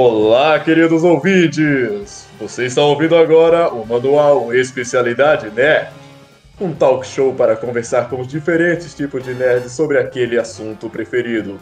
Olá, 0.00 0.60
queridos 0.60 1.02
ouvintes! 1.02 2.28
Você 2.40 2.66
está 2.66 2.80
ouvindo 2.82 3.16
agora 3.16 3.68
o 3.68 3.84
Manual 3.84 4.54
Especialidade 4.54 5.50
Nerd, 5.50 5.88
um 6.60 6.72
talk 6.72 7.04
show 7.04 7.34
para 7.34 7.56
conversar 7.56 8.08
com 8.08 8.20
os 8.20 8.28
diferentes 8.28 8.94
tipos 8.94 9.24
de 9.24 9.34
nerds 9.34 9.72
sobre 9.72 9.98
aquele 9.98 10.38
assunto 10.38 10.88
preferido. 10.88 11.58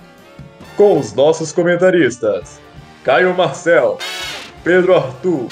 Com 0.76 0.98
os 0.98 1.14
nossos 1.14 1.50
comentaristas, 1.50 2.60
Caio 3.02 3.34
Marcel, 3.34 3.96
Pedro 4.62 4.94
Arthur, 4.94 5.48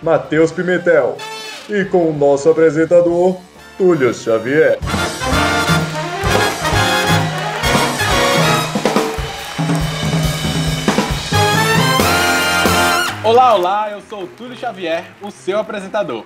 Matheus 0.00 0.52
Pimentel 0.52 1.16
e 1.68 1.84
com 1.86 2.08
o 2.08 2.16
nosso 2.16 2.48
apresentador, 2.48 3.36
Túlio 3.76 4.14
Xavier. 4.14 4.78
Olá, 13.28 13.54
olá, 13.54 13.90
eu 13.90 14.00
sou 14.00 14.22
o 14.22 14.26
Túlio 14.26 14.56
Xavier, 14.56 15.04
o 15.20 15.30
seu 15.30 15.58
apresentador. 15.58 16.24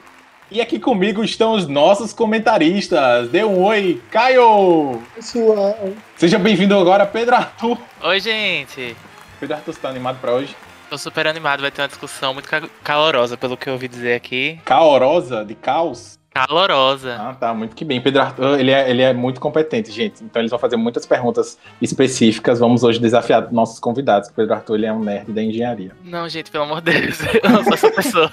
E 0.49 0.61
aqui 0.61 0.79
comigo 0.79 1.25
estão 1.25 1.53
os 1.55 1.67
nossos 1.67 2.13
comentaristas. 2.13 3.29
Dê 3.29 3.43
um 3.43 3.61
oi, 3.65 4.01
Caio! 4.09 5.03
Pessoal. 5.13 5.77
Seja 6.17 6.39
bem-vindo 6.39 6.79
agora, 6.79 7.05
Pedro 7.05 7.35
Arthur. 7.35 7.77
Oi, 8.03 8.21
gente. 8.21 8.97
Pedro 9.41 9.57
Arthur, 9.57 9.73
você 9.75 9.81
tá 9.81 9.89
animado 9.89 10.21
pra 10.21 10.33
hoje? 10.33 10.55
Tô 10.89 10.97
super 10.97 11.27
animado, 11.27 11.61
vai 11.63 11.73
ter 11.73 11.83
uma 11.83 11.89
discussão 11.89 12.35
muito 12.35 12.49
ca- 12.49 12.69
calorosa, 12.85 13.37
pelo 13.37 13.57
que 13.57 13.67
eu 13.69 13.73
ouvi 13.73 13.89
dizer 13.89 14.15
aqui. 14.15 14.61
Caorosa, 14.65 15.45
de 15.45 15.57
caos? 15.57 16.19
Calorosa. 16.35 17.17
Ah, 17.19 17.35
tá, 17.35 17.53
muito 17.53 17.77
que 17.77 17.85
bem. 17.85 18.01
Pedro 18.01 18.23
Arthur, 18.23 18.59
ele 18.59 18.71
é, 18.71 18.89
ele 18.91 19.03
é 19.03 19.13
muito 19.13 19.39
competente, 19.39 19.91
gente. 19.91 20.25
Então 20.25 20.41
eles 20.41 20.51
vão 20.51 20.59
fazer 20.59 20.77
muitas 20.77 21.05
perguntas 21.05 21.59
específicas. 21.81 22.59
Vamos 22.59 22.83
hoje 22.83 22.99
desafiar 22.99 23.53
nossos 23.53 23.79
convidados. 23.79 24.29
que 24.29 24.33
o 24.33 24.37
Pedro 24.37 24.55
Arthur, 24.55 24.75
ele 24.77 24.87
é 24.87 24.93
um 24.93 25.01
nerd 25.01 25.31
da 25.31 25.43
engenharia. 25.43 25.93
Não, 26.03 26.29
gente, 26.29 26.51
pelo 26.51 26.65
amor 26.65 26.81
de 26.81 26.93
Deus, 26.93 27.19
eu 27.43 27.51
não 27.51 27.63
sou 27.65 27.75
essa 27.75 27.91
pessoa. 27.91 28.33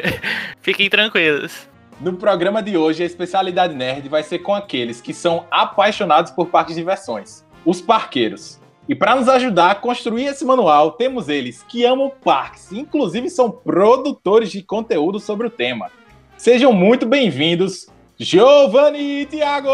Fiquem 0.60 0.90
tranquilos. 0.90 1.68
No 2.00 2.14
programa 2.14 2.62
de 2.62 2.76
hoje, 2.76 3.02
a 3.02 3.06
especialidade 3.06 3.74
nerd 3.74 4.08
vai 4.08 4.22
ser 4.22 4.40
com 4.40 4.54
aqueles 4.54 5.00
que 5.00 5.12
são 5.12 5.46
apaixonados 5.50 6.32
por 6.32 6.46
parques 6.46 6.74
de 6.74 6.80
diversões, 6.80 7.44
os 7.64 7.80
parqueiros. 7.80 8.58
E 8.88 8.94
para 8.94 9.14
nos 9.14 9.28
ajudar 9.28 9.70
a 9.70 9.74
construir 9.74 10.24
esse 10.24 10.44
manual, 10.44 10.92
temos 10.92 11.28
eles 11.28 11.62
que 11.62 11.84
amam 11.84 12.10
parques, 12.10 12.72
inclusive 12.72 13.30
são 13.30 13.50
produtores 13.50 14.50
de 14.50 14.62
conteúdo 14.62 15.20
sobre 15.20 15.46
o 15.46 15.50
tema. 15.50 15.90
Sejam 16.40 16.72
muito 16.72 17.04
bem-vindos, 17.04 17.86
Giovanni 18.18 19.20
e 19.20 19.26
Thiago! 19.26 19.68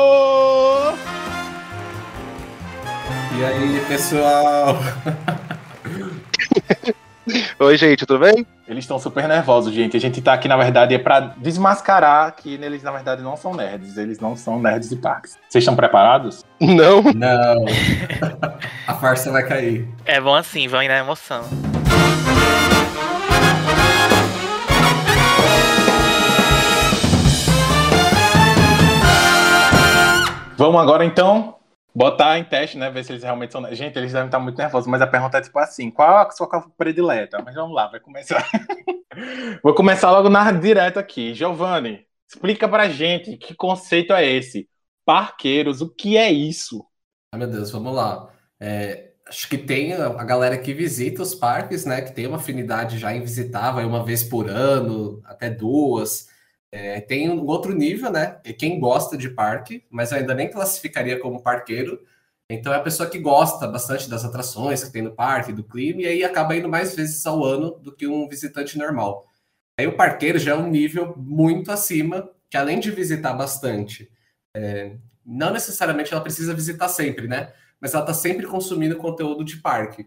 E 3.39 3.45
aí, 3.45 3.81
pessoal? 3.86 4.77
Oi, 7.61 7.77
gente, 7.77 8.05
tudo 8.05 8.19
bem? 8.19 8.44
Eles 8.67 8.83
estão 8.83 8.98
super 8.98 9.28
nervosos, 9.28 9.72
gente. 9.72 9.97
A 9.97 10.00
gente 10.00 10.20
tá 10.20 10.33
aqui, 10.33 10.48
na 10.48 10.56
verdade, 10.56 10.92
é 10.92 10.98
para 10.98 11.37
desmascarar 11.37 12.34
que 12.34 12.55
eles, 12.55 12.83
na 12.83 12.91
verdade, 12.91 13.22
não 13.22 13.37
são 13.37 13.55
nerds. 13.55 13.97
Eles 13.97 14.19
não 14.19 14.37
são 14.37 14.61
nerds 14.61 14.89
de 14.89 14.97
parques. 14.97 15.39
Vocês 15.48 15.62
estão 15.62 15.77
preparados? 15.77 16.44
Não. 16.61 17.00
Não. 17.00 17.64
A 18.89 18.94
farsa 18.94 19.31
vai 19.31 19.47
cair. 19.47 19.89
É 20.05 20.20
bom 20.20 20.34
assim, 20.34 20.67
vão 20.67 20.83
ir 20.83 20.89
na 20.89 20.98
emoção. 20.98 21.44
Vamos 30.57 30.81
agora 30.81 31.05
então 31.05 31.57
botar 31.95 32.39
em 32.39 32.45
teste, 32.45 32.79
né? 32.79 32.91
Ver 32.91 33.05
se 33.05 33.12
eles 33.12 33.23
realmente 33.23 33.53
são. 33.53 33.75
Gente, 33.75 33.99
eles 33.99 34.12
devem 34.12 34.27
estar 34.27 34.39
muito 34.39 34.57
nervosos, 34.57 34.89
mas 34.89 35.03
a 35.03 35.07
pergunta 35.07 35.37
é 35.37 35.43
tipo 35.43 35.59
assim: 35.59 35.91
qual 35.91 36.17
a 36.17 36.31
sua 36.31 36.49
cor 36.49 36.71
predileta? 36.79 37.43
Mas 37.44 37.55
vamos 37.55 37.75
lá, 37.75 37.89
vai 37.89 38.00
começar. 38.00 38.49
Vou 39.62 39.75
começar 39.75 40.11
logo 40.11 40.31
na 40.31 40.50
direto 40.53 40.99
aqui. 40.99 41.34
Giovanni, 41.34 42.06
explica 42.27 42.67
pra 42.67 42.89
gente 42.89 43.37
que 43.37 43.55
conceito 43.55 44.15
é 44.15 44.25
esse? 44.27 44.67
Parqueiros, 45.05 45.83
o 45.83 45.94
que 45.94 46.17
é 46.17 46.33
isso? 46.33 46.84
Ai, 47.34 47.38
meu 47.38 47.49
Deus, 47.49 47.71
vamos 47.71 47.94
lá. 47.94 48.31
É, 48.59 49.11
acho 49.28 49.49
que 49.49 49.59
tem 49.59 49.93
a 49.93 50.25
galera 50.25 50.56
que 50.56 50.73
visita 50.73 51.23
os 51.23 51.34
parques, 51.34 51.84
né? 51.84 52.00
Que 52.00 52.12
tem 52.12 52.27
uma 52.27 52.38
afinidade 52.38 52.99
já 52.99 53.15
em 53.15 53.21
visitar, 53.21 53.73
vai 53.73 53.84
uma 53.84 54.03
vez 54.03 54.25
por 54.25 54.49
ano, 54.49 55.21
até 55.27 55.50
duas. 55.50 56.28
É, 56.76 57.00
tem 57.00 57.31
um 57.31 57.42
outro 57.47 57.75
nível, 57.75 58.12
né? 58.12 58.38
Quem 58.59 58.78
gosta 58.78 59.16
de 59.16 59.31
parque, 59.31 59.82
mas 59.88 60.12
ainda 60.12 60.34
nem 60.34 60.50
classificaria 60.50 61.19
como 61.19 61.42
parqueiro. 61.42 62.04
Então 62.50 62.70
é 62.70 62.76
a 62.76 62.82
pessoa 62.82 63.09
que 63.09 63.19
gosta 63.19 63.66
bastante 63.66 64.10
das 64.10 64.26
atrações 64.26 64.84
que 64.84 64.92
tem 64.92 65.00
no 65.00 65.14
parque, 65.14 65.54
do 65.54 65.64
clima, 65.64 66.03
e 66.03 66.06
aí 66.06 66.22
acaba 66.22 66.54
indo 66.54 66.69
mais 66.69 66.94
vezes 66.94 67.25
ao 67.25 67.42
ano 67.42 67.70
do 67.70 67.97
que 67.97 68.06
um 68.06 68.28
visitante 68.28 68.76
normal. 68.76 69.26
Aí 69.81 69.87
o 69.87 69.97
parqueiro 69.97 70.38
já 70.38 70.53
é 70.53 70.54
um 70.54 70.69
nível 70.69 71.14
muito 71.16 71.72
acima, 71.72 72.31
que 72.50 72.59
além 72.59 72.78
de 72.78 72.91
visitar 72.91 73.32
bastante, 73.32 74.10
é, 74.54 74.97
não 75.25 75.54
necessariamente 75.54 76.12
ela 76.12 76.22
precisa 76.22 76.53
visitar 76.53 76.88
sempre, 76.91 77.26
né? 77.26 77.54
Mas 77.81 77.94
ela 77.94 78.03
está 78.03 78.12
sempre 78.12 78.47
consumindo 78.47 78.97
conteúdo 78.97 79.43
de 79.43 79.56
parque. 79.56 80.06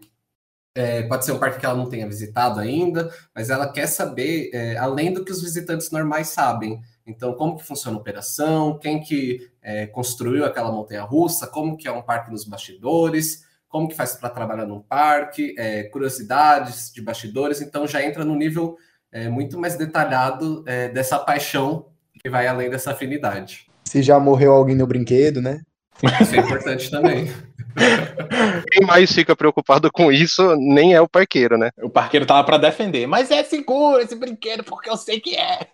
É, 0.74 1.02
pode 1.02 1.24
ser 1.24 1.32
um 1.32 1.38
parque 1.38 1.58
que 1.58 1.66
ela 1.66 1.76
não 1.76 1.88
tenha 1.88 2.06
visitado 2.06 2.60
ainda, 2.60 3.12
mas 3.34 3.50
ela 3.50 3.72
quer 3.72 3.86
saber 3.86 4.50
é, 4.52 4.76
além 4.76 5.12
do 5.12 5.24
que 5.24 5.32
os 5.32 5.42
visitantes 5.42 5.90
normais 5.90 6.28
sabem. 6.28 6.80
Então, 7.06 7.34
como 7.34 7.56
que 7.56 7.64
funciona 7.64 7.96
a 7.96 8.00
operação, 8.00 8.78
quem 8.78 9.00
que 9.00 9.50
é, 9.60 9.86
construiu 9.86 10.44
aquela 10.44 10.70
montanha-russa, 10.70 11.46
como 11.46 11.76
que 11.76 11.88
é 11.88 11.92
um 11.92 12.02
parque 12.02 12.30
nos 12.30 12.44
bastidores, 12.44 13.44
como 13.68 13.88
que 13.88 13.96
faz 13.96 14.14
para 14.14 14.30
trabalhar 14.30 14.66
num 14.66 14.80
parque, 14.80 15.54
é, 15.58 15.84
curiosidades 15.84 16.92
de 16.92 17.02
bastidores. 17.02 17.60
Então, 17.60 17.86
já 17.86 18.04
entra 18.04 18.24
no 18.24 18.36
nível 18.36 18.76
é, 19.10 19.28
muito 19.28 19.58
mais 19.58 19.76
detalhado 19.76 20.62
é, 20.66 20.88
dessa 20.88 21.18
paixão 21.18 21.86
que 22.22 22.28
vai 22.28 22.46
além 22.46 22.70
dessa 22.70 22.92
afinidade. 22.92 23.66
Se 23.84 24.02
já 24.02 24.20
morreu 24.20 24.52
alguém 24.52 24.76
no 24.76 24.86
brinquedo, 24.86 25.40
né? 25.40 25.60
Isso 26.20 26.34
é 26.34 26.38
importante 26.38 26.90
também. 26.90 27.30
Quem 28.72 28.86
mais 28.86 29.12
fica 29.12 29.34
preocupado 29.36 29.90
com 29.92 30.10
isso 30.10 30.56
nem 30.56 30.94
é 30.94 31.00
o 31.00 31.08
parqueiro, 31.08 31.58
né? 31.58 31.70
O 31.82 31.90
parqueiro 31.90 32.26
tá 32.26 32.34
lá 32.34 32.44
pra 32.44 32.58
defender. 32.58 33.06
Mas 33.06 33.30
é 33.30 33.42
seguro 33.44 34.00
esse 34.00 34.14
brinquedo, 34.14 34.64
porque 34.64 34.90
eu 34.90 34.96
sei 34.96 35.20
que 35.20 35.36
é. 35.36 35.68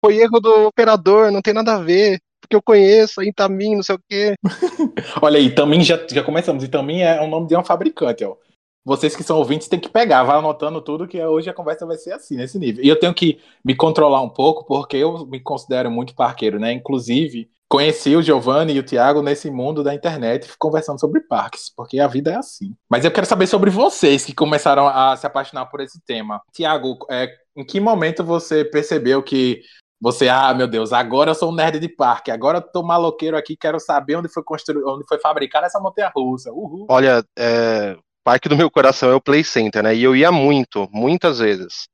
Foi 0.00 0.18
erro 0.18 0.40
do 0.40 0.66
operador, 0.66 1.30
não 1.30 1.42
tem 1.42 1.54
nada 1.54 1.74
a 1.74 1.82
ver. 1.82 2.20
Porque 2.40 2.56
eu 2.56 2.62
conheço 2.62 3.20
a 3.20 3.24
Itamin, 3.24 3.76
não 3.76 3.82
sei 3.82 3.94
o 3.94 4.00
quê. 4.08 4.34
Olha 5.22 5.38
aí, 5.38 5.46
Itamin 5.46 5.82
já, 5.82 6.00
já 6.10 6.22
começamos. 6.22 6.64
Itamin 6.64 7.00
é 7.00 7.20
o 7.20 7.28
nome 7.28 7.46
de 7.46 7.54
uma 7.54 7.64
fabricante, 7.64 8.24
ó. 8.24 8.36
Vocês 8.84 9.14
que 9.14 9.22
são 9.22 9.36
ouvintes 9.36 9.68
têm 9.68 9.78
que 9.78 9.90
pegar, 9.90 10.24
vai 10.24 10.38
anotando 10.38 10.80
tudo, 10.80 11.06
que 11.06 11.22
hoje 11.22 11.50
a 11.50 11.54
conversa 11.54 11.84
vai 11.84 11.98
ser 11.98 12.12
assim, 12.12 12.34
nesse 12.36 12.58
nível. 12.58 12.82
E 12.82 12.88
eu 12.88 12.98
tenho 12.98 13.12
que 13.12 13.38
me 13.62 13.74
controlar 13.74 14.22
um 14.22 14.28
pouco, 14.28 14.64
porque 14.64 14.96
eu 14.96 15.26
me 15.26 15.38
considero 15.38 15.90
muito 15.90 16.14
parqueiro, 16.14 16.58
né? 16.58 16.72
Inclusive, 16.72 17.50
conheci 17.70 18.16
o 18.16 18.22
Giovanni 18.22 18.74
e 18.74 18.80
o 18.80 18.82
Thiago 18.82 19.22
nesse 19.22 19.48
mundo 19.48 19.84
da 19.84 19.94
internet, 19.94 20.50
conversando 20.58 20.98
sobre 20.98 21.20
parques, 21.20 21.72
porque 21.74 22.00
a 22.00 22.08
vida 22.08 22.32
é 22.32 22.34
assim. 22.34 22.74
Mas 22.90 23.04
eu 23.04 23.12
quero 23.12 23.26
saber 23.26 23.46
sobre 23.46 23.70
vocês 23.70 24.24
que 24.24 24.34
começaram 24.34 24.88
a 24.88 25.16
se 25.16 25.24
apaixonar 25.24 25.66
por 25.66 25.80
esse 25.80 26.00
tema. 26.04 26.42
Thiago, 26.52 26.98
é, 27.08 27.32
em 27.56 27.64
que 27.64 27.78
momento 27.78 28.24
você 28.24 28.64
percebeu 28.64 29.22
que 29.22 29.62
você, 30.00 30.28
ah, 30.28 30.52
meu 30.52 30.66
Deus, 30.66 30.92
agora 30.92 31.30
eu 31.30 31.34
sou 31.34 31.52
um 31.52 31.54
nerd 31.54 31.78
de 31.78 31.88
parque, 31.88 32.32
agora 32.32 32.58
eu 32.58 32.62
tô 32.62 32.82
maloqueiro 32.82 33.36
aqui, 33.36 33.56
quero 33.56 33.78
saber 33.78 34.16
onde 34.16 34.28
foi 34.28 34.42
construído, 34.42 34.88
onde 34.88 35.06
foi 35.06 35.20
fabricada 35.20 35.66
essa 35.66 35.78
montanha 35.78 36.10
russa. 36.12 36.50
Uhul. 36.50 36.86
Olha, 36.90 37.24
é, 37.38 37.96
parque 38.24 38.48
do 38.48 38.56
meu 38.56 38.68
coração 38.68 39.10
é 39.10 39.14
o 39.14 39.20
Play 39.20 39.44
Center, 39.44 39.84
né? 39.84 39.94
E 39.94 40.02
eu 40.02 40.16
ia 40.16 40.32
muito, 40.32 40.88
muitas 40.90 41.38
vezes. 41.38 41.86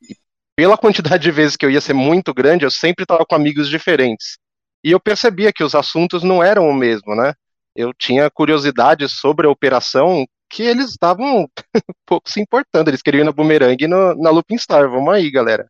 E 0.00 0.14
pela 0.54 0.78
quantidade 0.78 1.24
de 1.24 1.32
vezes 1.32 1.56
que 1.56 1.66
eu 1.66 1.70
ia 1.70 1.80
ser 1.80 1.94
muito 1.94 2.32
grande, 2.32 2.64
eu 2.64 2.70
sempre 2.70 3.04
tava 3.04 3.26
com 3.26 3.34
amigos 3.34 3.68
diferentes. 3.68 4.38
E 4.84 4.90
eu 4.90 5.00
percebia 5.00 5.52
que 5.52 5.64
os 5.64 5.74
assuntos 5.74 6.22
não 6.22 6.42
eram 6.44 6.68
o 6.68 6.74
mesmo, 6.74 7.16
né? 7.16 7.32
Eu 7.74 7.92
tinha 7.94 8.30
curiosidades 8.30 9.12
sobre 9.12 9.46
a 9.46 9.50
operação 9.50 10.26
que 10.50 10.62
eles 10.62 10.90
estavam 10.90 11.48
pouco 12.06 12.30
se 12.30 12.40
importando. 12.40 12.90
Eles 12.90 13.02
queriam 13.02 13.22
ir 13.22 13.24
na 13.24 13.32
Boomerang 13.32 13.82
e 13.82 13.88
no, 13.88 14.14
na 14.14 14.30
Looping 14.30 14.58
Star. 14.58 14.88
Vamos 14.90 15.12
aí, 15.12 15.30
galera. 15.30 15.66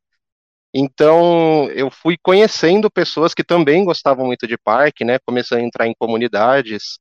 Então, 0.75 1.71
eu 1.71 1.88
fui 1.91 2.17
conhecendo 2.21 2.91
pessoas 2.91 3.33
que 3.33 3.44
também 3.44 3.85
gostavam 3.85 4.27
muito 4.27 4.47
de 4.47 4.59
parque, 4.59 5.05
né? 5.05 5.19
Comecei 5.25 5.59
a 5.59 5.62
entrar 5.62 5.87
em 5.87 5.94
comunidades. 5.97 6.99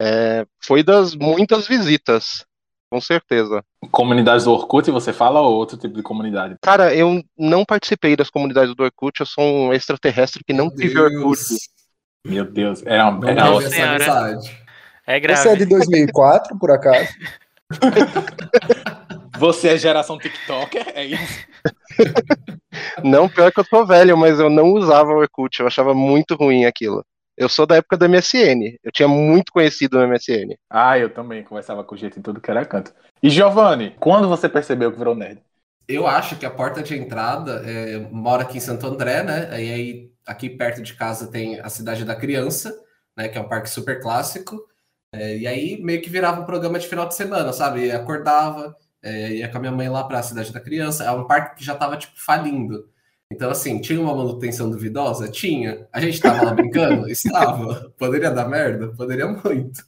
É, 0.00 0.46
foi 0.62 0.82
das 0.82 1.14
muitas 1.14 1.66
visitas, 1.66 2.44
com 2.90 3.00
certeza. 3.00 3.62
Comunidades 3.90 4.44
do 4.44 4.52
Orkut, 4.52 4.90
você 4.90 5.12
fala, 5.12 5.40
ou 5.40 5.54
outro 5.54 5.76
tipo 5.76 5.94
de 5.94 6.02
comunidade? 6.02 6.56
Cara, 6.62 6.94
eu 6.94 7.22
não 7.36 7.64
participei 7.64 8.16
das 8.16 8.30
comunidades 8.30 8.74
do 8.74 8.82
Orkut, 8.82 9.20
eu 9.20 9.26
sou 9.26 9.44
um 9.44 9.72
extraterrestre 9.72 10.42
que 10.44 10.52
não 10.52 10.70
tive 10.70 10.98
Orkut. 10.98 11.40
Meu 12.26 12.44
Deus, 12.44 12.82
Nossa 12.82 13.66
essa 13.66 13.70
Senhora. 13.76 13.94
amizade. 13.94 14.58
É 15.06 15.20
Você 15.20 15.48
é 15.48 15.56
de 15.56 15.64
grave. 15.64 15.86
2004, 15.86 16.58
por 16.58 16.70
acaso? 16.70 17.08
Você 19.38 19.68
é 19.68 19.78
geração 19.78 20.18
TikToker? 20.18 20.84
É 20.94 21.04
isso? 21.04 21.46
Não, 23.04 23.28
pior 23.28 23.52
que 23.52 23.60
eu 23.60 23.64
sou 23.64 23.86
velho, 23.86 24.16
mas 24.16 24.40
eu 24.40 24.50
não 24.50 24.72
usava 24.72 25.10
o 25.12 25.18
Orkut, 25.18 25.60
eu 25.60 25.66
achava 25.66 25.94
muito 25.94 26.34
ruim 26.34 26.64
aquilo. 26.64 27.04
Eu 27.38 27.48
sou 27.48 27.64
da 27.64 27.76
época 27.76 27.96
do 27.96 28.08
MSN. 28.08 28.78
Eu 28.82 28.90
tinha 28.90 29.06
muito 29.06 29.52
conhecido 29.52 29.96
no 29.96 30.08
MSN. 30.08 30.56
Ah, 30.68 30.98
eu 30.98 31.08
também 31.08 31.44
conversava 31.44 31.84
com 31.84 31.96
gente 31.96 32.18
em 32.18 32.22
tudo 32.22 32.40
que 32.40 32.50
era 32.50 32.66
canto. 32.66 32.92
E 33.22 33.30
Giovanni, 33.30 33.94
quando 34.00 34.28
você 34.28 34.48
percebeu 34.48 34.90
que 34.90 34.98
virou 34.98 35.14
nerd? 35.14 35.40
Eu 35.86 36.08
acho 36.08 36.36
que 36.36 36.44
a 36.44 36.50
porta 36.50 36.82
de 36.82 36.98
entrada 36.98 37.62
é, 37.64 37.96
mora 38.10 38.42
aqui 38.42 38.58
em 38.58 38.60
Santo 38.60 38.84
André, 38.88 39.22
né? 39.22 39.48
E 39.52 39.72
aí 39.72 40.12
aqui 40.26 40.50
perto 40.50 40.82
de 40.82 40.94
casa 40.94 41.30
tem 41.30 41.60
a 41.60 41.68
Cidade 41.68 42.04
da 42.04 42.16
Criança, 42.16 42.76
né? 43.16 43.28
Que 43.28 43.38
é 43.38 43.40
um 43.40 43.48
parque 43.48 43.70
super 43.70 44.02
clássico. 44.02 44.60
É, 45.12 45.38
e 45.38 45.46
aí 45.46 45.80
meio 45.80 46.02
que 46.02 46.10
virava 46.10 46.40
um 46.40 46.44
programa 46.44 46.76
de 46.76 46.88
final 46.88 47.06
de 47.06 47.14
semana, 47.14 47.52
sabe? 47.52 47.92
Acordava, 47.92 48.76
é, 49.00 49.34
ia 49.34 49.48
com 49.48 49.58
a 49.58 49.60
minha 49.60 49.72
mãe 49.72 49.88
lá 49.88 50.02
para 50.02 50.18
a 50.18 50.22
Cidade 50.24 50.52
da 50.52 50.60
Criança. 50.60 51.04
É 51.04 51.12
um 51.12 51.24
parque 51.24 51.58
que 51.58 51.64
já 51.64 51.76
tava 51.76 51.96
tipo 51.96 52.14
falindo. 52.16 52.90
Então, 53.30 53.50
assim, 53.50 53.80
tinha 53.80 54.00
uma 54.00 54.14
manutenção 54.14 54.70
duvidosa? 54.70 55.28
Tinha. 55.28 55.86
A 55.92 56.00
gente 56.00 56.20
tava 56.20 56.44
lá 56.44 56.54
brincando? 56.54 57.08
Estava. 57.12 57.92
Poderia 57.98 58.30
dar 58.30 58.48
merda? 58.48 58.88
Poderia 58.88 59.26
muito. 59.26 59.82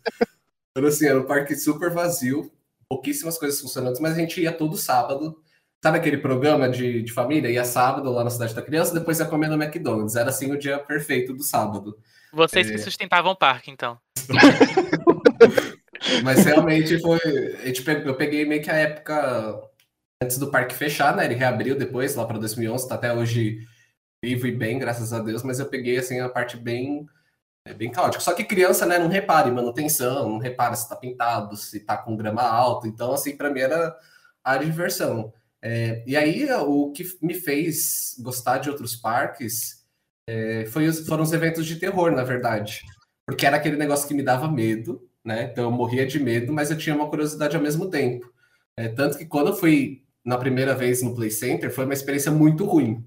Então, 0.70 0.86
assim, 0.86 1.06
era 1.06 1.18
um 1.18 1.24
parque 1.26 1.56
super 1.56 1.90
vazio, 1.90 2.52
pouquíssimas 2.88 3.38
coisas 3.38 3.60
funcionando, 3.60 3.98
mas 4.00 4.12
a 4.12 4.20
gente 4.20 4.40
ia 4.40 4.52
todo 4.52 4.76
sábado. 4.76 5.36
Sabe 5.82 5.96
aquele 5.96 6.18
programa 6.18 6.68
de, 6.68 7.02
de 7.02 7.10
família? 7.12 7.50
Ia 7.50 7.64
sábado 7.64 8.10
lá 8.12 8.22
na 8.22 8.28
Cidade 8.28 8.54
da 8.54 8.60
Criança, 8.60 8.92
depois 8.92 9.18
ia 9.18 9.24
comer 9.24 9.48
no 9.48 9.60
McDonald's. 9.60 10.14
Era 10.14 10.28
assim 10.28 10.52
o 10.52 10.58
dia 10.58 10.78
perfeito 10.78 11.32
do 11.32 11.42
sábado. 11.42 11.98
Vocês 12.34 12.68
É. 12.68 12.72
que 12.72 12.78
sustentavam 12.78 13.32
o 13.32 13.36
parque, 13.36 13.70
então. 13.70 13.98
Mas 16.22 16.44
realmente 16.44 17.00
foi. 17.00 17.18
Eu 18.04 18.14
peguei 18.14 18.44
meio 18.44 18.62
que 18.62 18.70
a 18.70 18.76
época 18.76 19.58
antes 20.22 20.38
do 20.38 20.50
parque 20.50 20.74
fechar, 20.74 21.16
né? 21.16 21.24
Ele 21.24 21.34
reabriu 21.34 21.76
depois, 21.76 22.14
lá 22.14 22.26
para 22.26 22.38
2011, 22.38 22.88
tá 22.88 22.94
até 22.94 23.12
hoje 23.12 23.58
vivo 24.24 24.46
e 24.46 24.52
bem, 24.52 24.78
graças 24.78 25.12
a 25.12 25.20
Deus. 25.20 25.42
Mas 25.42 25.60
eu 25.60 25.66
peguei 25.68 25.98
assim 25.98 26.20
a 26.20 26.28
parte 26.28 26.56
bem, 26.56 27.06
é, 27.66 27.74
bem 27.74 27.90
caótica. 27.90 28.22
Só 28.22 28.34
que 28.34 28.44
criança, 28.44 28.86
né? 28.86 28.98
Não 28.98 29.08
repara 29.08 29.48
em 29.48 29.54
manutenção, 29.54 30.28
não 30.30 30.38
repara 30.38 30.76
se 30.76 30.88
tá 30.88 30.96
pintado, 30.96 31.56
se 31.56 31.80
tá 31.80 31.96
com 31.98 32.16
grama 32.16 32.42
alta. 32.42 32.88
Então, 32.88 33.12
assim, 33.14 33.36
para 33.36 33.50
mim 33.50 33.60
era 33.60 33.96
a 34.44 34.56
diversão. 34.58 35.32
É, 35.62 36.04
e 36.06 36.16
aí 36.16 36.50
o 36.52 36.92
que 36.92 37.04
me 37.22 37.34
fez 37.34 38.16
gostar 38.20 38.58
de 38.58 38.70
outros 38.70 38.96
parques 38.96 39.84
é, 40.28 40.66
foi 40.66 40.86
os- 40.88 41.06
foram 41.06 41.22
os 41.24 41.32
eventos 41.32 41.66
de 41.66 41.76
terror, 41.76 42.10
na 42.12 42.24
verdade. 42.24 42.82
Porque 43.26 43.46
era 43.46 43.56
aquele 43.56 43.76
negócio 43.76 44.06
que 44.08 44.14
me 44.14 44.22
dava 44.22 44.48
medo, 44.50 45.08
né? 45.24 45.44
Então 45.44 45.64
eu 45.64 45.70
morria 45.70 46.06
de 46.06 46.18
medo, 46.20 46.52
mas 46.52 46.70
eu 46.70 46.78
tinha 46.78 46.94
uma 46.94 47.08
curiosidade 47.10 47.56
ao 47.56 47.62
mesmo 47.62 47.90
tempo. 47.90 48.32
É, 48.76 48.88
tanto 48.88 49.18
que 49.18 49.26
quando 49.26 49.48
eu 49.48 49.56
fui 49.56 50.04
na 50.24 50.36
primeira 50.36 50.74
vez 50.74 51.02
no 51.02 51.14
Play 51.14 51.30
Center, 51.30 51.72
foi 51.72 51.84
uma 51.84 51.94
experiência 51.94 52.30
muito 52.30 52.64
ruim. 52.64 53.04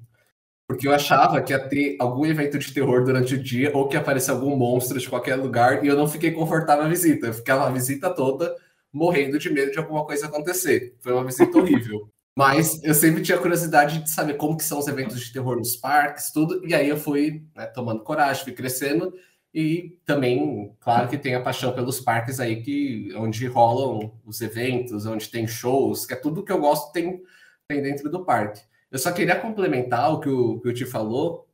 Porque 0.67 0.87
eu 0.87 0.93
achava 0.93 1.41
que 1.41 1.53
ia 1.53 1.59
ter 1.59 1.97
algum 1.99 2.25
evento 2.25 2.57
de 2.57 2.73
terror 2.73 3.03
durante 3.03 3.35
o 3.35 3.43
dia, 3.43 3.71
ou 3.75 3.87
que 3.87 3.95
ia 3.95 3.99
aparecer 3.99 4.31
algum 4.31 4.55
monstro 4.55 4.99
de 4.99 5.09
qualquer 5.09 5.35
lugar, 5.35 5.83
e 5.83 5.87
eu 5.87 5.95
não 5.95 6.07
fiquei 6.07 6.31
confortável 6.31 6.83
na 6.83 6.89
visita. 6.89 7.27
Eu 7.27 7.33
ficava 7.33 7.67
a 7.67 7.69
visita 7.69 8.09
toda 8.09 8.55
morrendo 8.91 9.39
de 9.39 9.49
medo 9.49 9.71
de 9.71 9.79
alguma 9.79 10.05
coisa 10.05 10.27
acontecer. 10.27 10.95
Foi 11.01 11.13
uma 11.13 11.25
visita 11.25 11.57
horrível. 11.57 12.09
Mas 12.35 12.83
eu 12.83 12.95
sempre 12.95 13.21
tinha 13.21 13.37
curiosidade 13.37 13.99
de 13.99 14.09
saber 14.09 14.35
como 14.35 14.57
que 14.57 14.63
são 14.63 14.79
os 14.79 14.87
eventos 14.87 15.19
de 15.19 15.31
terror 15.31 15.55
nos 15.55 15.75
parques, 15.75 16.31
tudo. 16.31 16.65
E 16.65 16.73
aí 16.73 16.89
eu 16.89 16.97
fui 16.97 17.43
né, 17.55 17.67
tomando 17.67 18.03
coragem, 18.03 18.43
fui 18.43 18.53
crescendo. 18.53 19.13
E 19.53 19.99
também, 20.03 20.75
claro 20.79 21.07
que 21.07 21.17
tem 21.17 21.35
a 21.35 21.41
paixão 21.41 21.73
pelos 21.73 21.99
parques 22.01 22.39
aí, 22.39 22.63
que 22.63 23.13
onde 23.15 23.45
rolam 23.47 24.11
os 24.25 24.41
eventos, 24.41 25.05
onde 25.05 25.29
tem 25.29 25.45
shows, 25.45 26.05
que 26.05 26.13
é 26.13 26.17
tudo 26.17 26.43
que 26.43 26.51
eu 26.51 26.59
gosto 26.59 26.91
tem, 26.91 27.21
tem 27.67 27.81
dentro 27.81 28.09
do 28.09 28.25
parque. 28.25 28.61
Eu 28.91 28.97
só 28.97 29.11
queria 29.11 29.39
complementar 29.39 30.11
o 30.11 30.19
que 30.19 30.29
o, 30.29 30.59
que 30.59 30.69
o 30.69 30.73
Ti 30.73 30.85
falou, 30.85 31.47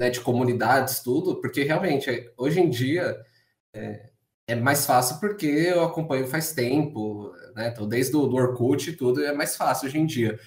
né, 0.00 0.10
de 0.10 0.20
comunidades, 0.20 1.00
tudo, 1.00 1.40
porque 1.40 1.62
realmente, 1.62 2.32
hoje 2.36 2.60
em 2.60 2.68
dia, 2.68 3.16
é, 3.74 4.10
é 4.48 4.54
mais 4.56 4.86
fácil 4.86 5.20
porque 5.20 5.46
eu 5.46 5.84
acompanho 5.84 6.26
faz 6.26 6.52
tempo, 6.52 7.32
né? 7.54 7.68
Então, 7.68 7.88
desde 7.88 8.16
o 8.16 8.26
do 8.26 8.36
Orkut 8.36 8.90
e 8.90 8.96
tudo, 8.96 9.24
é 9.24 9.32
mais 9.32 9.56
fácil 9.56 9.88
hoje 9.88 9.98
em 9.98 10.06
dia. 10.06 10.38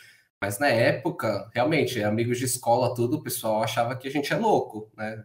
Mas 0.41 0.59
na 0.59 0.67
época, 0.69 1.49
realmente, 1.53 2.01
amigos 2.03 2.37
de 2.39 2.45
escola, 2.45 2.95
tudo, 2.95 3.17
o 3.17 3.23
pessoal 3.23 3.63
achava 3.63 3.95
que 3.95 4.07
a 4.07 4.11
gente 4.11 4.31
é 4.33 4.37
louco, 4.37 4.89
né? 4.97 5.23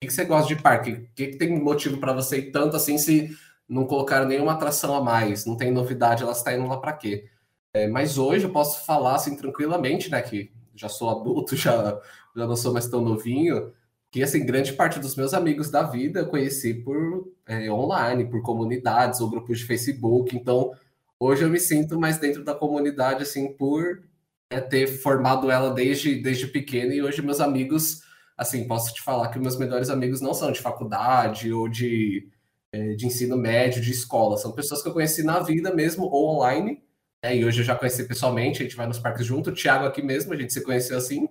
Que, 0.00 0.06
que 0.08 0.12
você 0.12 0.24
gosta 0.24 0.54
de 0.54 0.60
parque? 0.60 0.92
O 0.92 1.08
que, 1.14 1.26
que 1.28 1.36
tem 1.38 1.58
motivo 1.58 1.98
para 1.98 2.12
você 2.12 2.38
ir 2.38 2.50
tanto 2.52 2.76
assim 2.76 2.98
se 2.98 3.36
não 3.68 3.86
colocaram 3.86 4.26
nenhuma 4.26 4.52
atração 4.52 4.94
a 4.94 5.02
mais? 5.02 5.46
Não 5.46 5.56
tem 5.56 5.70
novidade, 5.70 6.22
elas 6.22 6.38
estão 6.38 6.52
indo 6.52 6.66
lá 6.66 6.78
para 6.78 6.92
quê? 6.92 7.28
É, 7.74 7.86
mas 7.88 8.18
hoje 8.18 8.44
eu 8.44 8.52
posso 8.52 8.84
falar 8.86 9.16
assim 9.16 9.36
tranquilamente, 9.36 10.10
né? 10.10 10.22
Que 10.22 10.50
já 10.74 10.88
sou 10.88 11.10
adulto, 11.10 11.56
já, 11.56 12.00
já 12.34 12.46
não 12.46 12.56
sou 12.56 12.72
mais 12.72 12.88
tão 12.88 13.00
novinho, 13.02 13.72
que 14.10 14.22
assim, 14.22 14.44
grande 14.46 14.72
parte 14.72 14.98
dos 14.98 15.16
meus 15.16 15.34
amigos 15.34 15.70
da 15.70 15.82
vida 15.82 16.20
eu 16.20 16.28
conheci 16.28 16.74
por 16.74 17.28
é, 17.46 17.70
online, 17.70 18.26
por 18.26 18.42
comunidades 18.42 19.20
ou 19.20 19.30
grupos 19.30 19.58
de 19.58 19.64
Facebook. 19.66 20.36
Então, 20.36 20.72
hoje 21.18 21.44
eu 21.44 21.50
me 21.50 21.60
sinto 21.60 21.98
mais 21.98 22.18
dentro 22.18 22.44
da 22.44 22.54
comunidade, 22.54 23.22
assim, 23.22 23.52
por 23.52 24.02
né, 24.50 24.60
ter 24.60 24.86
formado 24.86 25.50
ela 25.50 25.72
desde, 25.74 26.16
desde 26.22 26.46
pequeno. 26.46 26.92
E 26.92 27.02
hoje 27.02 27.22
meus 27.22 27.40
amigos, 27.40 28.02
assim, 28.36 28.66
posso 28.66 28.92
te 28.94 29.02
falar 29.02 29.28
que 29.28 29.38
meus 29.38 29.56
melhores 29.58 29.88
amigos 29.90 30.20
não 30.20 30.34
são 30.34 30.52
de 30.52 30.60
faculdade 30.60 31.52
ou 31.52 31.68
de, 31.68 32.28
é, 32.72 32.94
de 32.94 33.06
ensino 33.06 33.36
médio, 33.36 33.80
de 33.82 33.90
escola. 33.90 34.36
São 34.36 34.52
pessoas 34.52 34.82
que 34.82 34.88
eu 34.88 34.92
conheci 34.92 35.22
na 35.22 35.40
vida 35.40 35.74
mesmo 35.74 36.04
ou 36.04 36.36
online. 36.36 36.82
né, 37.24 37.36
e 37.36 37.44
hoje 37.44 37.60
eu 37.60 37.64
já 37.64 37.74
conheci 37.74 38.04
pessoalmente, 38.04 38.60
a 38.60 38.64
gente 38.64 38.76
vai 38.76 38.86
nos 38.86 38.98
parques 38.98 39.24
junto. 39.26 39.50
O 39.50 39.54
Thiago 39.54 39.84
aqui 39.86 40.02
mesmo, 40.02 40.32
a 40.32 40.36
gente 40.36 40.52
se 40.52 40.62
conheceu 40.62 40.96
assim. 40.98 41.26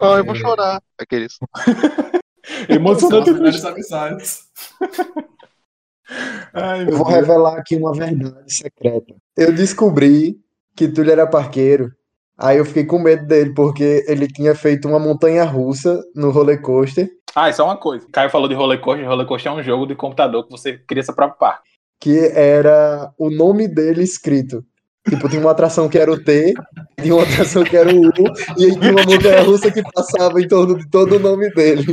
Ah, 0.00 0.16
eu 0.18 0.24
vou 0.24 0.34
chorar. 0.34 0.82
Aqueles. 0.98 1.38
São 2.68 2.76
Emocionante. 2.76 3.30
as 3.30 3.36
melhores 3.36 3.64
amizades. 3.64 4.48
Ai, 6.52 6.82
Eu 6.82 6.96
vou 6.96 7.06
Deus. 7.06 7.08
revelar 7.08 7.56
aqui 7.58 7.76
uma 7.76 7.92
verdade 7.92 8.52
secreta. 8.52 9.14
Eu 9.36 9.52
descobri 9.54 10.40
que 10.74 10.88
Túlio 10.88 11.12
era 11.12 11.26
parqueiro. 11.26 11.94
Aí 12.40 12.56
eu 12.58 12.64
fiquei 12.64 12.84
com 12.84 12.98
medo 12.98 13.26
dele, 13.26 13.52
porque 13.54 14.04
ele 14.08 14.26
tinha 14.26 14.54
feito 14.54 14.88
uma 14.88 14.98
montanha 14.98 15.44
russa 15.44 16.02
no 16.14 16.30
roller 16.30 16.60
coaster, 16.62 17.08
Ah, 17.34 17.48
e 17.48 17.52
só 17.52 17.64
uma 17.64 17.76
coisa. 17.76 18.06
Caio 18.10 18.30
falou 18.30 18.48
de 18.48 18.54
roller 18.54 18.80
coaster. 18.80 19.06
Roller 19.06 19.26
coaster 19.26 19.52
é 19.52 19.54
um 19.54 19.62
jogo 19.62 19.86
de 19.86 19.94
computador 19.94 20.44
que 20.44 20.50
você 20.50 20.78
cria 20.78 21.02
seu 21.02 21.14
próprio 21.14 21.38
parque. 21.38 21.68
que 22.00 22.18
era 22.34 23.12
o 23.18 23.28
nome 23.30 23.68
dele 23.68 24.02
escrito. 24.02 24.64
Tipo, 25.08 25.28
tinha 25.28 25.40
uma 25.40 25.50
atração 25.50 25.88
que 25.88 25.98
era 25.98 26.10
o 26.10 26.18
T, 26.22 26.54
tinha 27.02 27.14
uma 27.14 27.22
atração 27.24 27.62
que 27.62 27.76
era 27.76 27.88
o 27.94 28.06
U, 28.06 28.12
e 28.56 28.64
aí 28.64 28.78
tinha 28.78 28.92
uma 28.92 29.04
montanha 29.04 29.42
russa 29.42 29.70
que 29.70 29.82
passava 29.82 30.40
em 30.40 30.48
torno 30.48 30.78
de 30.78 30.88
todo 30.88 31.16
o 31.16 31.18
nome 31.18 31.50
dele. 31.54 31.84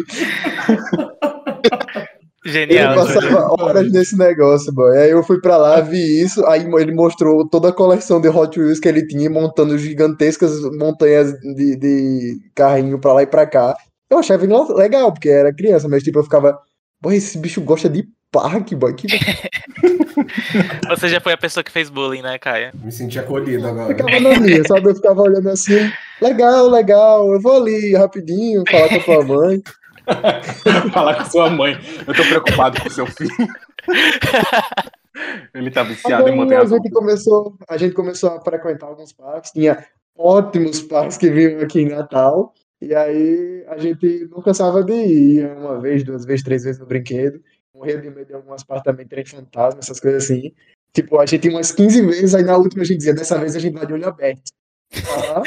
Ele 2.48 2.74
Genial. 2.74 2.96
passava 2.96 3.62
horas 3.62 3.92
nesse 3.92 4.18
negócio, 4.18 4.72
boy. 4.72 4.98
Aí 4.98 5.10
eu 5.12 5.22
fui 5.22 5.42
pra 5.42 5.58
lá, 5.58 5.82
vi 5.82 6.22
isso, 6.22 6.46
aí 6.46 6.66
ele 6.80 6.94
mostrou 6.94 7.48
toda 7.48 7.70
a 7.70 7.74
coleção 7.74 8.22
de 8.22 8.30
Hot 8.30 8.58
Wheels 8.58 8.80
que 8.80 8.88
ele 8.88 9.06
tinha, 9.06 9.30
montando 9.30 9.78
gigantescas 9.78 10.62
montanhas 10.78 11.34
de, 11.42 11.76
de 11.76 12.38
carrinho 12.56 13.00
pra 13.00 13.14
lá 13.14 13.24
e 13.24 13.28
pra 13.28 13.46
cá. 13.46 13.76
Eu 14.10 14.20
achava 14.20 14.46
legal, 14.76 15.12
porque 15.12 15.28
era 15.28 15.54
criança, 15.54 15.90
mas 15.90 16.04
tipo, 16.04 16.20
eu 16.20 16.24
ficava, 16.24 16.58
pô, 17.02 17.12
esse 17.12 17.38
bicho 17.38 17.60
gosta 17.60 17.90
de 17.90 18.08
parque, 18.32 18.76
boy. 18.76 18.94
Que... 18.94 19.08
Você 20.90 21.10
já 21.10 21.20
foi 21.20 21.34
a 21.34 21.38
pessoa 21.38 21.64
que 21.64 21.72
fez 21.72 21.90
bullying, 21.90 22.22
né, 22.22 22.38
Caia? 22.40 22.72
Me 22.82 22.92
senti 22.92 23.20
acolhido 23.20 23.66
Eu 23.66 23.70
agora. 23.70 23.88
ficava 23.88 24.20
na 24.20 24.40
minha, 24.40 24.64
sabe? 24.66 24.90
Eu 24.90 24.96
ficava 24.96 25.22
olhando 25.22 25.50
assim, 25.50 25.92
legal, 26.22 26.70
legal, 26.70 27.32
eu 27.34 27.42
vou 27.42 27.58
ali 27.58 27.94
rapidinho 27.96 28.64
falar 28.70 28.88
com 28.90 28.96
a 28.96 29.00
tua 29.00 29.24
mãe. 29.26 29.62
Falar 30.94 31.16
com 31.16 31.26
sua 31.30 31.50
mãe. 31.50 31.78
Eu 32.08 32.14
tô 32.14 32.24
preocupado 32.24 32.82
com 32.82 32.90
seu 32.90 33.06
filho. 33.08 33.32
Ele 35.54 35.72
tá 35.72 35.84
viciado 35.84 36.30
em 36.30 36.36
montanha 36.36 36.62
a 36.62 36.66
gente 36.66 36.90
começou, 36.92 37.58
a 37.68 37.78
gente 37.78 37.94
começou 37.96 38.30
a 38.32 38.42
frequentar 38.42 38.88
alguns 38.88 39.12
parques, 39.12 39.52
tinha 39.52 39.84
ótimos 40.16 40.82
parques 40.82 41.18
que 41.18 41.30
vinham 41.30 41.60
aqui 41.62 41.82
em 41.82 41.90
Natal, 41.90 42.54
e 42.80 42.94
aí 42.94 43.66
a 43.68 43.78
gente 43.78 44.28
não 44.30 44.42
cansava 44.42 44.84
de 44.84 44.94
ir, 44.94 45.58
uma 45.58 45.80
vez, 45.80 46.04
duas 46.04 46.26
vezes, 46.26 46.44
três 46.44 46.64
vezes 46.64 46.80
no 46.80 46.86
brinquedo, 46.86 47.42
morria 47.74 48.00
de 48.00 48.10
medo 48.10 48.26
de 48.26 48.34
algumas 48.34 48.64
partes 48.64 48.84
também 48.84 49.08
terem 49.08 49.26
fantasma, 49.26 49.80
essas 49.80 50.00
coisas 50.00 50.26
assim. 50.26 50.54
Tipo, 50.94 51.20
a 51.20 51.26
gente 51.26 51.46
ia 51.46 51.52
umas 51.52 51.72
15 51.72 52.06
vezes, 52.06 52.36
aí 52.36 52.44
na 52.44 52.58
última 52.58 52.84
a 52.84 52.86
gente 52.86 52.98
dizia, 52.98 53.14
dessa 53.14 53.38
vez 53.38 53.56
a 53.56 53.60
gente 53.60 53.74
vai 53.74 53.86
de 53.86 53.94
olho 53.94 54.08
aberto. 54.08 54.52
Ah, 55.36 55.44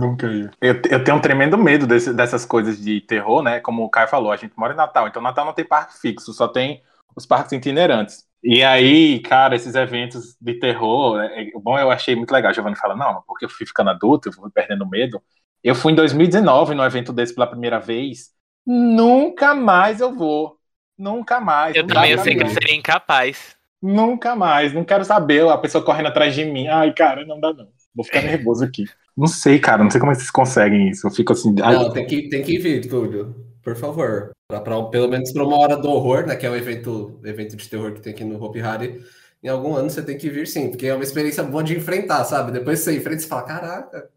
Nunca 0.00 0.26
ia. 0.32 0.50
Eu, 0.60 0.74
eu 0.90 1.02
tenho 1.04 1.16
um 1.16 1.20
tremendo 1.20 1.58
medo 1.58 1.86
desse- 1.86 2.12
dessas 2.14 2.44
coisas 2.44 2.80
de 2.80 3.00
terror, 3.00 3.42
né? 3.42 3.60
Como 3.60 3.82
o 3.84 3.90
Caio 3.90 4.08
falou, 4.08 4.30
a 4.32 4.36
gente 4.36 4.54
mora 4.56 4.72
em 4.72 4.76
Natal, 4.76 5.08
então 5.08 5.20
Natal 5.20 5.44
não 5.44 5.52
tem 5.52 5.64
parque 5.64 5.98
fixo, 6.00 6.32
só 6.32 6.46
tem 6.48 6.82
os 7.16 7.26
parques 7.26 7.52
itinerantes. 7.52 8.24
E 8.42 8.62
aí, 8.62 9.20
cara, 9.20 9.54
esses 9.56 9.74
eventos 9.74 10.36
de 10.40 10.54
terror, 10.58 11.20
é, 11.20 11.44
é, 11.44 11.50
bom, 11.60 11.78
eu 11.78 11.90
achei 11.90 12.14
muito 12.16 12.32
legal. 12.32 12.52
Giovanni 12.54 12.76
fala, 12.76 12.96
não, 12.96 13.22
porque 13.26 13.44
eu 13.44 13.48
fui 13.48 13.66
ficando 13.66 13.90
adulto, 13.90 14.28
eu 14.28 14.32
fui 14.32 14.50
perdendo 14.50 14.88
medo. 14.88 15.22
Eu 15.62 15.74
fui 15.74 15.92
em 15.92 15.94
2019 15.96 16.74
num 16.74 16.84
evento 16.84 17.12
desse 17.12 17.34
pela 17.34 17.46
primeira 17.46 17.78
vez. 17.78 18.30
Nunca 18.66 19.54
mais 19.54 20.00
eu 20.00 20.12
vou. 20.14 20.58
Nunca 20.98 21.40
mais. 21.40 21.76
Eu 21.76 21.86
também 21.86 22.10
eu 22.12 22.18
sei 22.18 22.34
que 22.36 22.42
eu 22.42 22.48
seria 22.48 22.74
incapaz. 22.74 23.56
Nunca 23.80 24.34
mais. 24.36 24.72
Não 24.72 24.84
quero 24.84 25.04
saber 25.04 25.46
a 25.48 25.58
pessoa 25.58 25.84
correndo 25.84 26.06
atrás 26.08 26.34
de 26.34 26.44
mim. 26.44 26.68
Ai, 26.68 26.92
cara, 26.94 27.24
não 27.26 27.40
dá 27.40 27.52
não. 27.52 27.68
Vou 27.94 28.04
ficar 28.04 28.22
nervoso 28.22 28.64
aqui. 28.64 28.84
Não 29.16 29.26
sei, 29.26 29.58
cara. 29.58 29.82
Não 29.84 29.90
sei 29.90 30.00
como 30.00 30.12
é 30.12 30.14
vocês 30.14 30.30
conseguem 30.30 30.88
isso. 30.90 31.06
Eu 31.06 31.10
fico 31.10 31.32
assim. 31.32 31.54
ai, 31.62 31.74
Não, 31.74 31.92
tem 31.92 32.06
que, 32.06 32.28
tem 32.28 32.42
que 32.42 32.58
vir, 32.58 32.88
Túlio. 32.88 33.34
por 33.62 33.76
favor. 33.76 34.30
Pra, 34.48 34.60
pra- 34.60 34.82
pelo 34.84 35.08
menos 35.08 35.32
para 35.32 35.44
uma 35.44 35.56
hora 35.58 35.76
do 35.76 35.90
horror, 35.90 36.26
né? 36.26 36.36
Que 36.36 36.46
é 36.46 36.50
o 36.50 36.56
evento, 36.56 37.18
evento 37.24 37.56
de 37.56 37.68
terror 37.68 37.92
que 37.92 38.00
tem 38.00 38.12
aqui 38.12 38.24
no 38.24 38.42
Hopi 38.42 38.60
Hari. 38.60 39.02
Em 39.42 39.48
algum 39.48 39.74
ano 39.74 39.90
você 39.90 40.02
tem 40.02 40.16
que 40.16 40.30
vir 40.30 40.46
sim, 40.46 40.68
porque 40.70 40.86
é 40.86 40.94
uma 40.94 41.02
experiência 41.02 41.42
boa 41.42 41.64
de 41.64 41.76
enfrentar, 41.76 42.22
sabe? 42.24 42.52
Depois 42.52 42.80
você 42.80 42.96
enfrenta 42.96 43.16
e 43.18 43.20
você 43.22 43.28
fala, 43.28 43.42
caraca. 43.42 44.08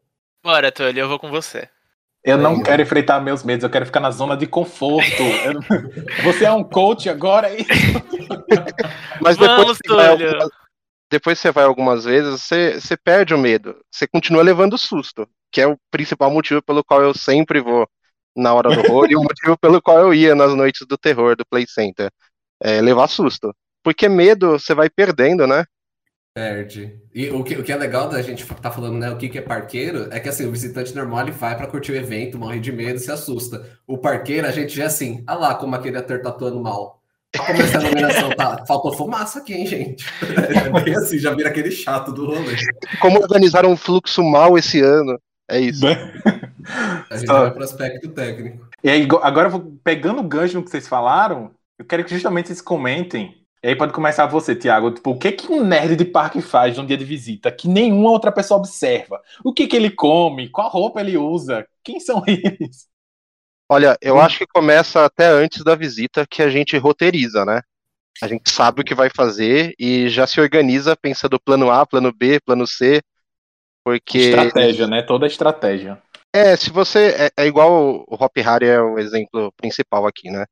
Bora, 0.44 0.72
Túlio, 0.72 1.00
eu 1.02 1.10
vou 1.10 1.18
com 1.20 1.30
você. 1.30 1.68
Eu 2.24 2.38
não 2.38 2.62
quero 2.62 2.82
enfrentar 2.82 3.20
meus 3.20 3.44
medos, 3.44 3.64
eu 3.64 3.70
quero 3.70 3.86
ficar 3.86 4.00
na 4.00 4.10
zona 4.12 4.36
de 4.36 4.48
conforto. 4.48 5.22
Eu 5.46 5.62
Você 6.24 6.46
é 6.46 6.52
um 6.52 6.64
coach 6.64 7.08
agora? 7.10 7.50
Mas 9.22 9.38
depois, 9.38 9.58
Vamos, 9.62 9.78
vai 9.88 10.08
Túlio. 10.10 10.28
algumas- 10.30 10.65
depois 11.10 11.40
você 11.40 11.52
vai 11.52 11.64
algumas 11.64 12.06
vezes, 12.06 12.42
você, 12.42 12.80
você 12.80 12.98
perde 12.98 13.34
o 13.34 13.38
medo. 13.38 13.78
Você 13.92 14.08
continua 14.08 14.44
levando 14.44 14.78
susto, 14.78 15.28
que 15.52 15.62
é 15.62 15.68
o 15.68 15.78
principal 15.92 16.32
motivo 16.32 16.62
pelo 16.62 16.84
qual 16.84 17.02
eu 17.02 17.14
sempre 17.14 17.62
vou 17.62 17.88
na 18.36 18.54
hora 18.54 18.70
do 18.70 18.80
horror 18.82 19.08
e 19.12 19.16
o 19.16 19.24
motivo 19.24 19.58
pelo 19.58 19.82
qual 19.82 20.00
eu 20.00 20.14
ia 20.14 20.36
nas 20.36 20.54
noites 20.54 20.86
do 20.88 20.98
terror 20.98 21.36
do 21.36 21.46
Play 21.46 21.66
Center. 21.68 22.12
É 22.62 22.82
levar 22.82 23.08
susto. 23.08 23.54
Porque 23.84 24.10
medo 24.10 24.52
você 24.52 24.74
vai 24.74 24.90
perdendo, 24.90 25.46
né? 25.46 25.64
Perde. 26.36 27.00
E 27.14 27.30
o 27.30 27.44
que, 27.46 27.56
o 27.56 27.64
que 27.64 27.72
é 27.72 27.78
legal 27.78 28.10
da 28.10 28.22
gente 28.22 28.46
tá 28.46 28.70
falando, 28.70 28.98
né? 28.98 29.10
O 29.10 29.18
que, 29.18 29.30
que 29.30 29.38
é 29.38 29.42
parqueiro 29.42 30.10
é 30.12 30.20
que 30.20 30.28
assim, 30.28 30.46
o 30.46 30.52
visitante 30.52 30.94
normal 30.94 31.22
ele 31.22 31.32
vai 31.32 31.56
pra 31.56 31.68
curtir 31.68 31.94
o 31.94 31.96
evento, 31.96 32.38
morre 32.38 32.60
de 32.60 32.74
medo, 32.74 33.00
se 33.00 33.10
assusta. 33.10 33.80
O 33.88 33.98
parqueiro, 33.98 34.46
a 34.46 34.52
gente 34.52 34.76
já 34.76 34.84
é 34.84 34.88
assim, 34.88 35.24
ah 35.26 35.36
lá 35.36 35.56
como 35.56 35.76
aquele 35.76 35.98
ator 35.98 36.22
tá 36.22 36.30
atuando 36.30 36.60
mal. 36.60 36.95
Pra 37.36 37.46
começar 37.46 37.80
a 37.80 37.82
iluminação, 37.84 38.30
tá? 38.32 38.66
Faltou 38.68 38.94
fumaça 38.94 39.40
aqui, 39.40 39.54
hein, 39.54 39.66
gente? 39.68 40.06
É 40.76 40.82
bem 40.84 40.96
assim, 40.96 41.18
já 41.20 41.34
vira 41.34 41.50
aquele 41.50 41.72
chato 41.72 42.12
do 42.12 42.26
rolê. 42.28 42.56
Como 43.02 43.20
organizar 43.22 43.66
um 43.66 43.76
fluxo 43.76 44.24
mal 44.24 44.58
esse 44.58 44.82
ano? 44.82 45.20
É 45.50 45.60
isso. 45.60 45.86
A 47.10 47.18
gente 47.18 47.30
Ah. 47.30 47.42
vai 47.42 47.52
pro 47.52 47.64
aspecto 47.64 48.10
técnico. 48.10 48.66
E 48.84 48.90
aí, 48.90 49.06
go- 49.06 49.20
agora 49.22 49.48
eu 49.48 49.52
vou 49.52 49.74
pegando 49.84 50.20
o 50.20 50.24
gancho 50.28 50.56
no 50.56 50.64
que 50.64 50.70
vocês 50.72 50.88
falaram, 50.88 51.52
eu 51.78 51.86
quero 51.86 52.04
que 52.04 52.14
justamente 52.14 52.48
vocês 52.48 52.62
comentem. 52.62 53.36
E 53.64 53.70
aí 53.70 53.76
pode 53.76 53.94
começar 53.94 54.28
você, 54.28 54.56
Thiago. 54.56 54.92
Tipo, 54.92 55.12
o 55.12 55.18
que, 55.18 55.32
que 55.32 55.52
um 55.52 55.64
nerd 55.64 55.96
de 55.96 56.06
parque 56.06 56.40
faz 56.42 56.78
num 56.78 56.86
dia 56.86 56.98
de 56.98 57.06
visita 57.06 57.52
que 57.52 57.68
nenhuma 57.68 58.12
outra 58.12 58.32
pessoa 58.32 58.60
observa? 58.60 59.20
O 59.44 59.52
que, 59.54 59.66
que 59.68 59.76
ele 59.76 59.90
come? 59.90 60.50
Qual 60.50 60.70
roupa 60.70 61.00
ele 61.02 61.18
usa? 61.18 61.66
Quem 61.84 62.00
são 62.00 62.24
eles? 62.28 62.88
Olha, 63.70 63.98
eu 64.02 64.16
Hum. 64.16 64.20
acho 64.20 64.38
que 64.40 64.48
começa 64.48 65.06
até 65.06 65.28
antes 65.28 65.64
da 65.64 65.76
visita 65.76 66.26
que 66.30 66.42
a 66.42 66.50
gente 66.50 66.78
roteiriza, 66.78 67.46
né? 67.46 67.62
A 68.22 68.28
gente 68.28 68.50
sabe 68.50 68.82
o 68.82 68.84
que 68.84 68.96
vai 68.96 69.10
fazer 69.10 69.74
e 69.80 70.08
já 70.10 70.26
se 70.28 70.40
organiza 70.40 70.96
pensando 70.96 71.40
plano 71.40 71.70
A, 71.72 71.86
plano 71.86 72.14
B, 72.14 72.40
plano 72.40 72.66
C, 72.66 73.02
porque 73.84 74.18
Estratégia, 74.20 74.88
né? 74.88 75.02
Toda 75.02 75.28
estratégia. 75.28 76.02
é, 76.34 76.56
se 76.56 76.70
você 76.70 77.32
é, 77.38 77.44
é 77.44 77.48
igual 77.48 78.04
o 78.08 78.16
Hop 78.16 78.38
Hari 78.46 78.66
é 78.68 78.82
o 78.82 79.00
exemplo 79.00 79.52
principal 79.58 80.06
aqui, 80.06 80.30
né? 80.30 80.46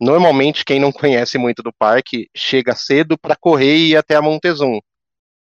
Normalmente 0.00 0.64
quem 0.64 0.80
não 0.80 0.92
conhece 0.92 1.38
muito 1.38 1.62
do 1.62 1.72
parque 1.72 2.28
chega 2.36 2.74
cedo 2.74 3.18
para 3.18 3.36
correr 3.36 3.76
e 3.76 3.90
ir 3.90 3.96
até 3.96 4.16
a 4.16 4.22
Montezum 4.22 4.78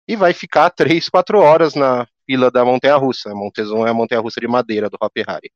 e 0.08 0.16
vai 0.16 0.34
ficar 0.34 0.70
três, 0.72 1.10
quatro 1.10 1.40
horas 1.40 1.76
na 1.76 2.08
fila 2.26 2.52
da 2.52 2.66
montanha-russa. 2.66 3.32
A 3.32 3.36
Montezum 3.36 3.86
é 3.88 3.92
a 3.92 3.94
montanha-russa 3.94 4.40
de 4.42 4.48
madeira 4.48 4.90
do 4.90 4.98
Hop 5.02 5.14
Hari. 5.28 5.52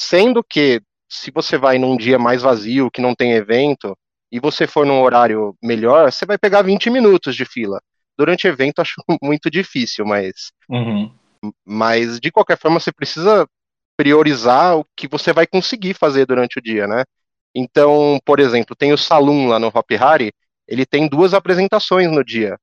Sendo 0.00 0.42
que 0.44 0.82
se 1.08 1.30
você 1.30 1.56
vai 1.56 1.78
num 1.78 1.96
dia 1.96 2.18
mais 2.18 2.42
vazio, 2.42 2.90
que 2.90 3.00
não 3.00 3.14
tem 3.14 3.32
evento, 3.32 3.96
e 4.30 4.40
você 4.40 4.66
for 4.66 4.84
num 4.84 5.00
horário 5.00 5.56
melhor, 5.62 6.12
você 6.12 6.26
vai 6.26 6.38
pegar 6.38 6.62
20 6.62 6.90
minutos 6.90 7.34
de 7.36 7.44
fila. 7.44 7.80
Durante 8.18 8.46
evento 8.46 8.80
acho 8.80 8.94
muito 9.22 9.50
difícil, 9.50 10.04
mas 10.04 10.50
Uhum. 10.68 11.12
mas 11.64 12.18
de 12.18 12.32
qualquer 12.32 12.58
forma 12.58 12.80
você 12.80 12.92
precisa 12.92 13.46
priorizar 13.96 14.76
o 14.76 14.84
que 14.96 15.08
você 15.08 15.32
vai 15.32 15.46
conseguir 15.46 15.94
fazer 15.94 16.26
durante 16.26 16.58
o 16.58 16.62
dia, 16.62 16.86
né? 16.86 17.04
Então, 17.54 18.18
por 18.24 18.40
exemplo, 18.40 18.76
tem 18.76 18.92
o 18.92 18.98
Saloon 18.98 19.48
lá 19.48 19.58
no 19.58 19.68
Hop 19.68 19.90
Hari, 19.98 20.32
ele 20.68 20.84
tem 20.84 21.08
duas 21.08 21.32
apresentações 21.32 22.10
no 22.10 22.22
dia. 22.24 22.58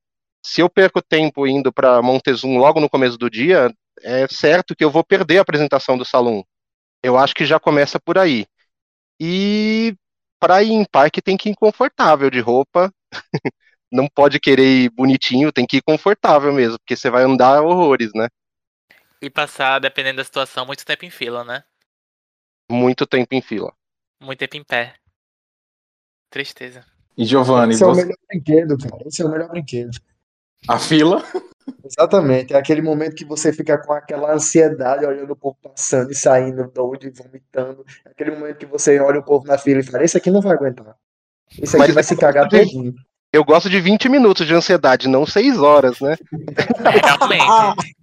Se 0.45 0.61
eu 0.61 0.69
perco 0.69 1.01
tempo 1.01 1.47
indo 1.47 1.71
para 1.71 2.01
Montezum 2.01 2.57
logo 2.57 2.79
no 2.79 2.89
começo 2.89 3.17
do 3.17 3.29
dia, 3.29 3.73
é 4.01 4.27
certo 4.27 4.75
que 4.75 4.83
eu 4.83 4.91
vou 4.91 5.03
perder 5.03 5.39
a 5.39 5.41
apresentação 5.41 5.97
do 5.97 6.05
Saloon. 6.05 6.43
Eu 7.03 7.17
acho 7.17 7.35
que 7.35 7.45
já 7.45 7.59
começa 7.59 7.99
por 7.99 8.17
aí. 8.17 8.47
E 9.19 9.93
para 10.39 10.63
ir 10.63 10.71
em 10.71 10.85
parque 10.85 11.21
tem 11.21 11.37
que 11.37 11.49
ir 11.49 11.55
confortável 11.55 12.29
de 12.29 12.39
roupa. 12.39 12.91
Não 13.91 14.07
pode 14.07 14.39
querer 14.39 14.85
ir 14.85 14.89
bonitinho, 14.89 15.51
tem 15.51 15.67
que 15.67 15.77
ir 15.77 15.81
confortável 15.83 16.51
mesmo, 16.51 16.79
porque 16.79 16.95
você 16.95 17.11
vai 17.11 17.23
andar 17.23 17.61
horrores, 17.61 18.09
né? 18.15 18.27
E 19.21 19.29
passar, 19.29 19.79
dependendo 19.79 20.17
da 20.17 20.23
situação, 20.23 20.65
muito 20.65 20.83
tempo 20.83 21.05
em 21.05 21.11
fila, 21.11 21.43
né? 21.43 21.63
Muito 22.69 23.05
tempo 23.05 23.35
em 23.35 23.41
fila. 23.41 23.71
Muito 24.19 24.39
tempo 24.39 24.57
em 24.57 24.63
pé. 24.63 24.95
Tristeza. 26.29 26.83
E 27.15 27.23
Giovanni, 27.23 27.73
Esse 27.73 27.83
é 27.83 27.85
o 27.85 27.93
você... 27.93 28.01
melhor 28.01 28.17
brinquedo, 28.27 28.77
cara. 28.77 29.07
Esse 29.07 29.21
é 29.21 29.25
o 29.25 29.29
melhor 29.29 29.49
brinquedo. 29.49 29.99
a 30.67 30.79
fila? 30.79 31.23
Exatamente. 31.85 32.53
É 32.53 32.57
aquele 32.57 32.81
momento 32.81 33.15
que 33.15 33.25
você 33.25 33.51
fica 33.53 33.77
com 33.77 33.93
aquela 33.93 34.33
ansiedade 34.33 35.05
olhando 35.05 35.31
o 35.31 35.35
povo 35.35 35.57
passando 35.61 36.11
e 36.11 36.15
saindo 36.15 36.69
doido 36.73 37.05
e 37.05 37.09
vomitando. 37.09 37.85
É 38.05 38.09
aquele 38.11 38.31
momento 38.31 38.57
que 38.57 38.65
você 38.65 38.99
olha 38.99 39.19
o 39.19 39.23
povo 39.23 39.45
na 39.47 39.57
fila 39.57 39.79
e 39.79 39.83
fala: 39.83 40.03
Esse 40.03 40.17
aqui 40.17 40.31
não 40.31 40.41
vai 40.41 40.53
aguentar. 40.53 40.95
Esse 41.51 41.75
aqui 41.75 41.85
Mas 41.85 41.93
vai 41.93 42.03
se 42.03 42.15
cagar 42.15 42.47
tem- 42.49 42.65
todinho. 42.65 42.93
Eu 43.31 43.43
gosto 43.43 43.67
de 43.69 43.79
20 43.79 44.09
minutos 44.09 44.45
de 44.45 44.53
ansiedade, 44.53 45.07
não 45.07 45.25
6 45.25 45.57
horas, 45.57 45.99
né? 45.99 46.15
Realmente. 47.01 47.95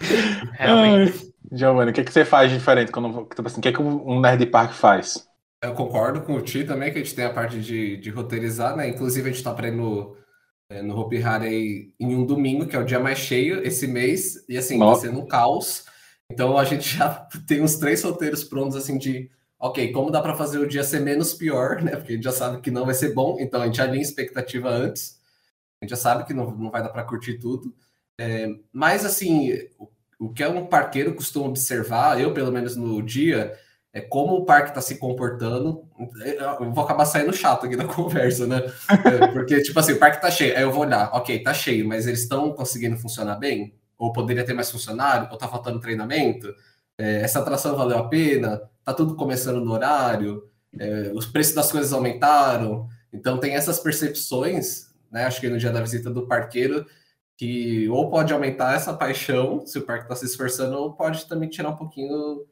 Realmente. 0.54 1.18
Ai. 1.18 1.34
Giovanni, 1.52 1.90
o 1.90 1.94
que, 1.94 2.02
que 2.02 2.12
você 2.12 2.24
faz 2.24 2.50
de 2.50 2.58
diferente 2.58 2.90
quando 2.90 3.26
tipo 3.26 3.46
assim, 3.46 3.60
o 3.60 3.62
que, 3.62 3.72
que 3.72 3.80
um 3.80 4.20
nerd 4.20 4.38
de 4.38 4.46
parque 4.46 4.74
faz? 4.74 5.24
Eu 5.62 5.72
concordo 5.72 6.22
com 6.22 6.34
o 6.34 6.42
Ti 6.42 6.64
também, 6.64 6.92
que 6.92 6.98
a 6.98 7.02
gente 7.02 7.14
tem 7.14 7.24
a 7.24 7.32
parte 7.32 7.60
de, 7.60 7.96
de 7.96 8.10
roteirizar, 8.10 8.76
né? 8.76 8.88
Inclusive, 8.88 9.28
a 9.28 9.32
gente 9.32 9.42
tá 9.44 9.54
ir 9.66 10.16
no, 10.74 10.78
é, 10.78 10.82
no 10.82 10.98
Hopi 10.98 11.22
Hari 11.22 11.46
aí 11.46 11.92
em 12.00 12.14
um 12.14 12.26
domingo, 12.26 12.66
que 12.66 12.74
é 12.74 12.78
o 12.78 12.84
dia 12.84 12.98
mais 12.98 13.18
cheio 13.18 13.64
esse 13.66 13.86
mês, 13.86 14.44
e 14.48 14.56
assim, 14.56 14.78
Nossa. 14.78 15.02
tá 15.02 15.08
sendo 15.08 15.20
um 15.20 15.26
caos. 15.26 15.84
Então 16.30 16.58
a 16.58 16.64
gente 16.64 16.88
já 16.98 17.10
tem 17.46 17.62
uns 17.62 17.76
três 17.76 18.02
roteiros 18.02 18.44
prontos, 18.44 18.76
assim, 18.76 18.98
de 18.98 19.30
ok, 19.58 19.92
como 19.92 20.10
dá 20.10 20.20
para 20.20 20.34
fazer 20.34 20.58
o 20.58 20.68
dia 20.68 20.84
ser 20.84 21.00
menos 21.00 21.32
pior, 21.32 21.80
né? 21.82 21.96
Porque 21.96 22.12
a 22.12 22.14
gente 22.16 22.24
já 22.24 22.32
sabe 22.32 22.60
que 22.60 22.70
não 22.70 22.84
vai 22.84 22.94
ser 22.94 23.14
bom, 23.14 23.36
então 23.40 23.62
a 23.62 23.66
gente 23.66 23.80
alinha 23.80 24.02
expectativa 24.02 24.68
antes. 24.68 25.20
A 25.80 25.84
gente 25.84 25.90
já 25.90 25.96
sabe 25.96 26.24
que 26.24 26.34
não, 26.34 26.50
não 26.50 26.70
vai 26.70 26.82
dar 26.82 26.90
para 26.90 27.04
curtir 27.04 27.38
tudo. 27.38 27.74
É, 28.18 28.48
mas 28.72 29.04
assim, 29.04 29.52
o, 29.78 29.88
o 30.18 30.32
que 30.32 30.42
é 30.42 30.48
um 30.48 30.66
parqueiro 30.66 31.14
costuma 31.14 31.48
observar, 31.48 32.20
eu 32.20 32.32
pelo 32.32 32.52
menos 32.52 32.76
no 32.76 33.02
dia, 33.02 33.58
é 33.94 34.00
como 34.00 34.34
o 34.34 34.44
parque 34.44 34.70
está 34.70 34.80
se 34.80 34.98
comportando. 34.98 35.88
Eu 36.58 36.72
vou 36.72 36.82
acabar 36.82 37.06
saindo 37.06 37.32
chato 37.32 37.64
aqui 37.64 37.76
da 37.76 37.84
conversa, 37.86 38.44
né? 38.44 38.60
É, 38.90 39.28
Porque, 39.28 39.62
tipo 39.62 39.78
assim, 39.78 39.92
o 39.92 39.98
parque 40.00 40.20
tá 40.20 40.32
cheio. 40.32 40.56
Aí 40.56 40.62
eu 40.62 40.72
vou 40.72 40.82
olhar, 40.82 41.10
ok, 41.14 41.40
tá 41.40 41.54
cheio, 41.54 41.86
mas 41.86 42.08
eles 42.08 42.22
estão 42.22 42.52
conseguindo 42.52 42.96
funcionar 42.96 43.36
bem? 43.36 43.72
Ou 43.96 44.12
poderia 44.12 44.44
ter 44.44 44.52
mais 44.52 44.68
funcionário? 44.68 45.28
Ou 45.30 45.38
tá 45.38 45.46
faltando 45.46 45.78
treinamento? 45.78 46.52
É, 46.98 47.20
essa 47.20 47.38
atração 47.38 47.76
valeu 47.76 47.96
a 47.96 48.08
pena? 48.08 48.60
Tá 48.84 48.92
tudo 48.92 49.14
começando 49.14 49.64
no 49.64 49.72
horário? 49.72 50.42
É, 50.76 51.12
os 51.14 51.26
preços 51.26 51.54
das 51.54 51.70
coisas 51.70 51.92
aumentaram? 51.92 52.88
Então 53.12 53.38
tem 53.38 53.54
essas 53.54 53.78
percepções, 53.78 54.92
né? 55.08 55.24
Acho 55.24 55.40
que 55.40 55.48
no 55.48 55.56
dia 55.56 55.70
da 55.70 55.80
visita 55.80 56.10
do 56.10 56.26
parqueiro, 56.26 56.84
que 57.36 57.88
ou 57.88 58.10
pode 58.10 58.32
aumentar 58.32 58.74
essa 58.74 58.92
paixão, 58.92 59.64
se 59.64 59.78
o 59.78 59.82
parque 59.82 60.06
está 60.06 60.16
se 60.16 60.26
esforçando, 60.26 60.76
ou 60.76 60.92
pode 60.94 61.26
também 61.26 61.48
tirar 61.48 61.68
um 61.68 61.76
pouquinho 61.76 62.44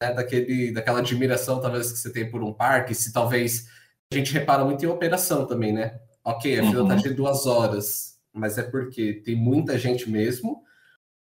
né, 0.00 0.12
daquele, 0.14 0.72
daquela 0.72 1.00
admiração, 1.00 1.60
talvez, 1.60 1.92
que 1.92 1.98
você 1.98 2.12
tem 2.12 2.30
por 2.30 2.42
um 2.42 2.52
parque, 2.52 2.94
se 2.94 3.12
talvez 3.12 3.68
a 4.12 4.16
gente 4.16 4.32
repara 4.32 4.64
muito 4.64 4.84
em 4.84 4.88
operação 4.88 5.46
também, 5.46 5.72
né? 5.72 5.98
Ok, 6.24 6.58
a 6.58 6.64
fila 6.64 6.82
Uhum. 6.82 6.88
tá 6.88 6.94
de 6.96 7.10
duas 7.10 7.46
horas, 7.46 8.18
mas 8.32 8.58
é 8.58 8.62
porque 8.62 9.14
tem 9.24 9.34
muita 9.36 9.78
gente 9.78 10.08
mesmo, 10.10 10.62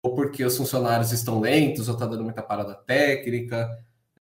ou 0.03 0.15
porque 0.15 0.45
os 0.45 0.57
funcionários 0.57 1.13
estão 1.13 1.41
lentos, 1.41 1.89
ou 1.89 1.97
tá 1.97 2.07
dando 2.07 2.25
muita 2.25 2.43
parada 2.43 2.75
técnica. 2.75 3.69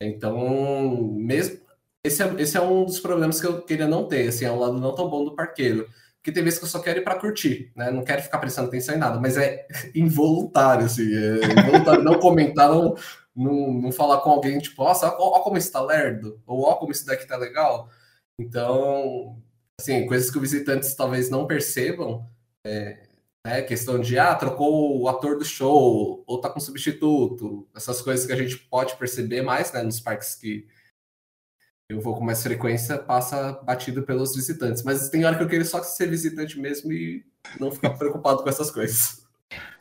Então, 0.02 1.14
mesmo. 1.14 1.60
Esse 2.04 2.24
é, 2.24 2.34
esse 2.40 2.58
é 2.58 2.62
um 2.62 2.86
dos 2.86 3.00
problemas 3.00 3.42
que 3.42 3.48
eu 3.48 3.62
queria 3.64 3.88
não 3.88 4.08
ter, 4.08 4.28
assim, 4.30 4.46
é 4.46 4.52
um 4.52 4.60
lado 4.60 4.80
não 4.80 4.96
tão 4.96 5.10
bom 5.10 5.26
do 5.26 5.36
parqueiro. 5.36 5.88
Porque 6.18 6.32
tem 6.32 6.44
vezes 6.44 6.60
que 6.60 6.66
eu 6.66 6.70
só 6.70 6.80
quero 6.80 7.00
ir 7.00 7.04
para 7.04 7.20
curtir, 7.20 7.72
né? 7.76 7.92
Não 7.92 8.04
quero 8.04 8.22
ficar 8.22 8.38
prestando 8.40 8.68
atenção 8.70 8.96
em 8.96 8.98
nada, 8.98 9.20
mas 9.20 9.38
é 9.38 9.66
involuntário, 9.96 10.86
assim, 10.86 11.04
é 11.04 11.60
involuntário 11.60 12.04
não 12.04 12.20
comentar, 12.20 12.70
não, 12.70 12.96
não, 13.38 13.74
não 13.74 13.92
falar 13.92 14.22
com 14.22 14.32
alguém, 14.32 14.60
tipo, 14.60 14.84
nossa, 14.84 15.08
ó, 15.08 15.38
ó 15.38 15.40
como 15.42 15.58
isso 15.58 15.72
tá 15.72 15.82
lerdo, 15.82 16.42
ou 16.46 16.64
ó 16.64 16.76
como 16.76 16.92
isso 16.92 17.06
daqui 17.06 17.28
tá 17.28 17.38
legal. 17.38 17.90
Então, 18.40 19.42
assim, 19.80 20.06
coisas 20.08 20.32
que 20.32 20.38
os 20.38 20.42
visitantes 20.42 20.96
talvez 20.96 21.30
não 21.30 21.46
percebam, 21.48 22.28
é, 22.66 23.08
né, 23.46 23.62
questão 23.62 24.00
de, 24.00 24.18
ah, 24.18 24.36
trocou 24.36 25.00
o 25.02 25.08
ator 25.08 25.38
do 25.38 25.46
show, 25.46 26.24
ou 26.26 26.42
tá 26.42 26.50
com 26.50 26.60
substituto, 26.60 27.68
essas 27.76 28.02
coisas 28.02 28.26
que 28.26 28.34
a 28.34 28.36
gente 28.36 28.58
pode 28.58 28.96
perceber 28.98 29.42
mais, 29.44 29.72
né, 29.72 29.84
nos 29.84 30.00
parques 30.00 30.36
que 30.36 30.68
eu 31.90 32.02
vou 32.02 32.16
com 32.16 32.24
mais 32.24 32.44
frequência, 32.44 32.98
passa 32.98 33.54
batido 33.64 34.04
pelos 34.04 34.36
visitantes. 34.36 34.84
Mas 34.84 35.10
tem 35.10 35.24
hora 35.26 35.38
que 35.38 35.44
eu 35.44 35.48
queria 35.48 35.64
só 35.64 35.82
ser 35.82 36.08
visitante 36.08 36.60
mesmo 36.60 36.92
e 36.92 37.26
não 37.60 37.72
ficar 37.72 37.92
preocupado 37.98 38.44
com 38.44 38.50
essas 38.50 38.70
coisas. 38.70 39.27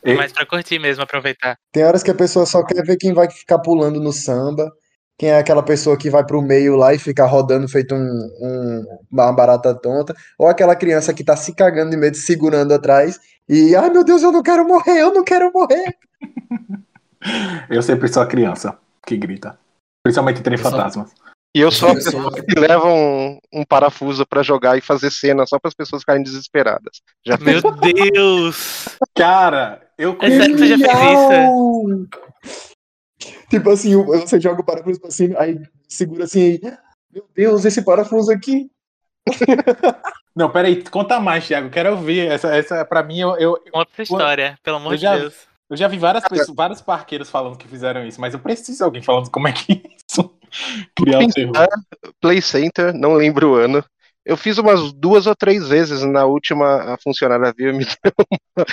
E- 0.03 0.13
Mas 0.13 0.31
pra 0.31 0.45
curtir 0.45 0.79
mesmo, 0.79 1.03
aproveitar. 1.03 1.57
Tem 1.71 1.83
horas 1.83 2.03
que 2.03 2.11
a 2.11 2.15
pessoa 2.15 2.45
só 2.45 2.63
quer 2.63 2.83
ver 2.83 2.97
quem 2.97 3.13
vai 3.13 3.29
ficar 3.29 3.59
pulando 3.59 3.99
no 3.99 4.13
samba. 4.13 4.71
Quem 5.19 5.29
é 5.29 5.39
aquela 5.39 5.63
pessoa 5.63 5.97
que 5.97 6.09
vai 6.11 6.23
pro 6.23 6.41
meio 6.43 6.75
lá 6.75 6.93
e 6.93 6.99
fica 6.99 7.25
rodando 7.25 7.67
feito 7.67 7.95
um, 7.95 7.97
um- 8.41 8.85
uma 9.11 9.33
barata 9.33 9.73
tonta? 9.73 10.15
Ou 10.37 10.47
aquela 10.47 10.75
criança 10.75 11.11
que 11.13 11.23
tá 11.23 11.35
se 11.35 11.55
cagando 11.55 11.89
de 11.89 11.97
medo, 11.97 12.15
segurando 12.15 12.71
atrás 12.73 13.19
e, 13.49 13.75
ai 13.75 13.89
meu 13.89 14.03
Deus, 14.03 14.21
eu 14.21 14.31
não 14.31 14.43
quero 14.43 14.65
morrer, 14.67 15.01
eu 15.01 15.11
não 15.13 15.23
quero 15.23 15.51
morrer. 15.53 15.95
Eu 17.69 17.81
sempre 17.81 18.07
sou 18.07 18.21
a 18.21 18.27
criança 18.27 18.77
que 19.05 19.17
grita. 19.17 19.57
Principalmente 20.03 20.39
em 20.39 20.43
Trem 20.43 20.57
Fantasmas. 20.57 21.11
E 21.57 21.59
eu 21.59 21.71
sou 21.71 21.89
a 21.89 21.93
Eu 21.93 21.95
pessoa 21.95 22.31
que 22.31 22.59
leva 22.59 22.85
um, 22.85 23.39
um 23.51 23.65
parafuso 23.65 24.23
pra 24.27 24.43
jogar 24.43 24.77
e 24.77 24.81
fazer 24.81 25.09
cena 25.09 25.43
só 25.47 25.57
para 25.57 25.69
as 25.69 25.73
pessoas 25.73 26.03
ficarem 26.03 26.21
desesperadas. 26.21 27.01
Já 27.25 27.35
Meu 27.37 27.59
Deus! 27.71 28.87
Cara, 29.15 29.81
eu 29.97 30.15
É 30.21 30.29
sério 30.29 30.55
que 30.55 30.59
você 30.59 30.67
já 30.67 30.77
fez 30.77 30.91
isso? 30.91 31.31
Genial! 31.31 31.83
Tipo 33.49 33.69
assim, 33.71 34.03
você 34.03 34.39
joga 34.39 34.61
o 34.61 34.65
parafuso 34.65 35.01
pra 35.01 35.09
cima, 35.09 35.39
aí 35.39 35.59
segura 35.87 36.25
assim, 36.25 36.59
aí, 36.63 36.77
meu 37.11 37.27
Deus, 37.33 37.65
esse 37.65 37.81
parafuso 37.81 38.31
aqui. 38.31 38.69
Não, 40.35 40.51
peraí, 40.51 40.83
conta 40.83 41.19
mais, 41.19 41.47
Thiago. 41.47 41.71
Quero 41.71 41.93
ouvir. 41.93 42.27
Essa, 42.27 42.55
essa 42.55 42.85
pra 42.85 43.01
mim, 43.01 43.17
eu, 43.17 43.35
eu, 43.37 43.59
Conta 43.71 43.89
essa 43.93 44.03
história, 44.03 44.59
pelo 44.61 44.77
amor 44.77 44.93
Eu 44.93 44.97
de 44.97 45.09
Deus. 45.09 45.33
eu 45.71 45.75
já 45.75 45.87
vi 45.87 45.97
várias 45.97 46.27
pessoas, 46.27 46.55
vários 46.55 46.81
parqueiros 46.81 47.31
falando 47.31 47.57
que 47.57 47.67
fizeram 47.67 48.05
isso, 48.05 48.21
mas 48.21 48.35
eu 48.35 48.39
preciso 48.39 48.77
de 48.77 48.83
alguém 48.83 49.01
falando 49.01 49.31
como 49.31 49.47
é 49.47 49.53
que 49.53 49.73
é. 49.73 49.97
Criar 50.95 51.19
um 51.19 51.29
terror. 51.29 51.67
Play 52.19 52.41
Center, 52.41 52.93
não 52.93 53.13
lembro 53.13 53.51
o 53.51 53.55
ano. 53.55 53.83
Eu 54.25 54.35
fiz 54.35 54.57
umas 54.57 54.91
duas 54.91 55.25
ou 55.25 55.33
três 55.33 55.69
vezes 55.69 56.03
na 56.03 56.25
última, 56.25 56.93
a 56.93 56.97
funcionária 57.01 57.53
viu 57.57 57.73
me 57.73 57.85
deu 58.03 58.13
uma, 58.19 58.65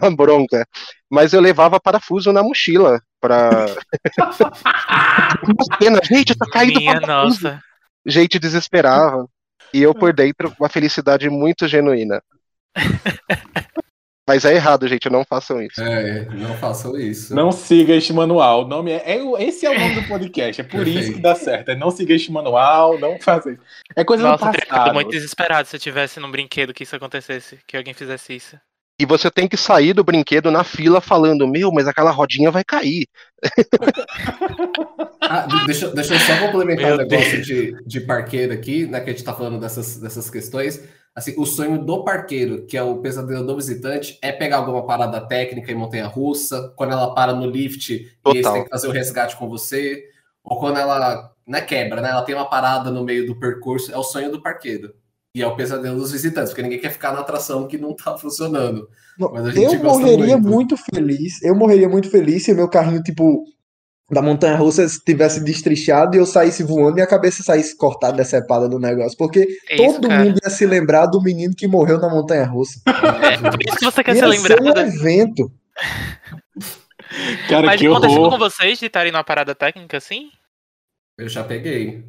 uma 0.00 0.16
bronca. 0.16 0.64
Mas 1.10 1.32
eu 1.32 1.40
levava 1.40 1.80
parafuso 1.80 2.32
na 2.32 2.42
mochila 2.42 3.02
pra. 3.20 3.66
Uma 5.42 5.76
cena, 5.82 6.00
gente, 6.04 6.36
tá 6.36 6.46
caindo 6.46 6.78
Minha 6.78 7.00
parafuso. 7.00 7.42
nossa. 7.44 7.60
Gente 8.06 8.38
desesperava. 8.38 9.28
E 9.74 9.82
eu 9.82 9.92
por 9.98 10.12
dentro, 10.12 10.54
uma 10.58 10.68
felicidade 10.68 11.28
muito 11.28 11.66
genuína. 11.66 12.22
Mas 14.28 14.44
é 14.44 14.54
errado, 14.54 14.86
gente, 14.86 15.08
não 15.08 15.24
façam 15.24 15.62
isso. 15.62 15.80
É, 15.80 16.26
não 16.34 16.54
façam 16.58 16.94
isso. 16.98 17.34
Não 17.34 17.50
siga 17.50 17.94
este 17.94 18.12
manual. 18.12 18.66
O 18.66 18.68
nome 18.68 18.90
é, 18.92 19.02
é 19.16 19.42
esse 19.42 19.64
é 19.64 19.70
o 19.70 19.78
nome 19.80 20.02
do 20.02 20.02
podcast. 20.06 20.60
É 20.60 20.64
por 20.64 20.86
isso 20.86 21.14
que 21.14 21.18
dá 21.20 21.34
certo. 21.34 21.70
É 21.70 21.74
não 21.74 21.90
siga 21.90 22.12
este 22.12 22.30
manual, 22.30 22.98
não 22.98 23.18
faça 23.18 23.50
isso. 23.50 23.62
É 23.96 24.04
coisa 24.04 24.24
Nossa, 24.24 24.44
eu 24.44 24.52
do 24.52 24.66
passado. 24.66 24.92
muito 24.92 25.10
desesperado 25.10 25.66
se 25.66 25.76
eu 25.76 25.80
tivesse 25.80 26.20
num 26.20 26.30
brinquedo 26.30 26.74
que 26.74 26.82
isso 26.82 26.94
acontecesse, 26.94 27.58
que 27.66 27.74
alguém 27.74 27.94
fizesse 27.94 28.36
isso. 28.36 28.56
E 29.00 29.06
você 29.06 29.30
tem 29.30 29.48
que 29.48 29.56
sair 29.56 29.94
do 29.94 30.04
brinquedo 30.04 30.50
na 30.50 30.62
fila 30.62 31.00
falando: 31.00 31.48
Meu, 31.48 31.72
mas 31.72 31.88
aquela 31.88 32.10
rodinha 32.10 32.50
vai 32.50 32.62
cair. 32.62 33.06
Ah, 35.20 35.46
de- 35.46 35.66
deixa, 35.66 35.90
deixa 35.90 36.14
eu 36.14 36.18
só 36.20 36.38
complementar 36.38 36.94
o 36.94 36.96
negócio 36.96 37.42
de, 37.42 37.74
de 37.84 38.00
parqueiro 38.00 38.52
aqui, 38.52 38.86
né? 38.86 38.98
Que 39.00 39.10
a 39.10 39.12
gente 39.12 39.24
tá 39.24 39.34
falando 39.34 39.60
dessas, 39.60 39.98
dessas 39.98 40.30
questões. 40.30 40.82
Assim, 41.18 41.34
o 41.36 41.44
sonho 41.44 41.84
do 41.84 42.04
parqueiro, 42.04 42.64
que 42.64 42.76
é 42.76 42.82
o 42.82 42.98
pesadelo 42.98 43.44
do 43.44 43.56
visitante, 43.56 44.18
é 44.22 44.30
pegar 44.30 44.58
alguma 44.58 44.86
parada 44.86 45.20
técnica 45.20 45.72
em 45.72 45.74
montanha-russa, 45.74 46.72
quando 46.76 46.92
ela 46.92 47.12
para 47.12 47.32
no 47.32 47.50
lift 47.50 47.92
e 47.92 47.94
eles 47.94 48.16
Total. 48.22 48.52
têm 48.52 48.64
que 48.64 48.70
fazer 48.70 48.88
o 48.88 48.92
resgate 48.92 49.36
com 49.36 49.48
você, 49.48 50.04
ou 50.44 50.58
quando 50.58 50.78
ela 50.78 51.32
não 51.46 51.58
é 51.58 51.62
quebra, 51.62 52.00
né? 52.00 52.10
Ela 52.10 52.22
tem 52.22 52.34
uma 52.34 52.48
parada 52.48 52.90
no 52.90 53.04
meio 53.04 53.26
do 53.26 53.36
percurso, 53.38 53.92
é 53.92 53.96
o 53.96 54.02
sonho 54.04 54.30
do 54.30 54.40
parqueiro. 54.40 54.94
E 55.34 55.42
é 55.42 55.46
o 55.46 55.56
pesadelo 55.56 55.98
dos 55.98 56.12
visitantes, 56.12 56.50
porque 56.50 56.62
ninguém 56.62 56.78
quer 56.78 56.90
ficar 56.90 57.12
na 57.12 57.20
atração 57.20 57.66
que 57.66 57.76
não 57.76 57.94
tá 57.94 58.16
funcionando. 58.16 58.88
Não, 59.18 59.32
Mas 59.32 59.46
a 59.46 59.50
gente 59.50 59.74
eu 59.74 59.82
morreria 59.82 60.38
muito. 60.38 60.48
muito. 60.48 60.76
feliz. 60.76 61.42
Eu 61.42 61.54
morreria 61.54 61.88
muito 61.88 62.08
feliz 62.10 62.44
se 62.44 62.52
o 62.52 62.56
meu 62.56 62.68
carrinho, 62.68 63.02
tipo, 63.02 63.44
da 64.10 64.22
montanha 64.22 64.56
russa 64.56 64.86
tivesse 65.04 65.42
destrichado 65.44 66.16
e 66.16 66.18
eu 66.18 66.24
saísse 66.26 66.62
voando 66.62 66.98
e 66.98 67.02
a 67.02 67.06
cabeça 67.06 67.42
saísse 67.42 67.76
cortada, 67.76 68.16
decepada 68.16 68.68
do 68.68 68.78
negócio. 68.78 69.16
Porque 69.18 69.46
É 69.68 69.74
isso, 69.76 69.94
todo 70.00 70.08
cara. 70.08 70.24
mundo 70.24 70.38
ia 70.42 70.50
se 70.50 70.64
lembrar 70.66 71.06
do 71.06 71.20
menino 71.22 71.54
que 71.54 71.66
morreu 71.68 71.98
na 71.98 72.08
montanha 72.08 72.44
russa. 72.44 72.80
É, 73.22 73.36
por 73.50 73.60
isso 73.62 73.76
que 73.78 73.84
você 73.84 74.02
quer 74.04 74.16
Ia 74.16 74.20
ser 74.28 74.38
ser 74.38 74.60
um 74.60 74.64
lembrado. 74.64 74.78
evento. 74.80 75.52
Cara, 77.48 77.66
Mas 77.66 77.80
que 77.80 77.86
aconteceu 77.86 78.16
com 78.16 78.22
horror. 78.24 78.38
vocês 78.38 78.78
de 78.78 78.86
estarem 78.86 79.12
numa 79.12 79.24
parada 79.24 79.54
técnica 79.54 79.96
assim? 79.96 80.30
Eu 81.16 81.28
já 81.28 81.42
peguei. 81.44 82.04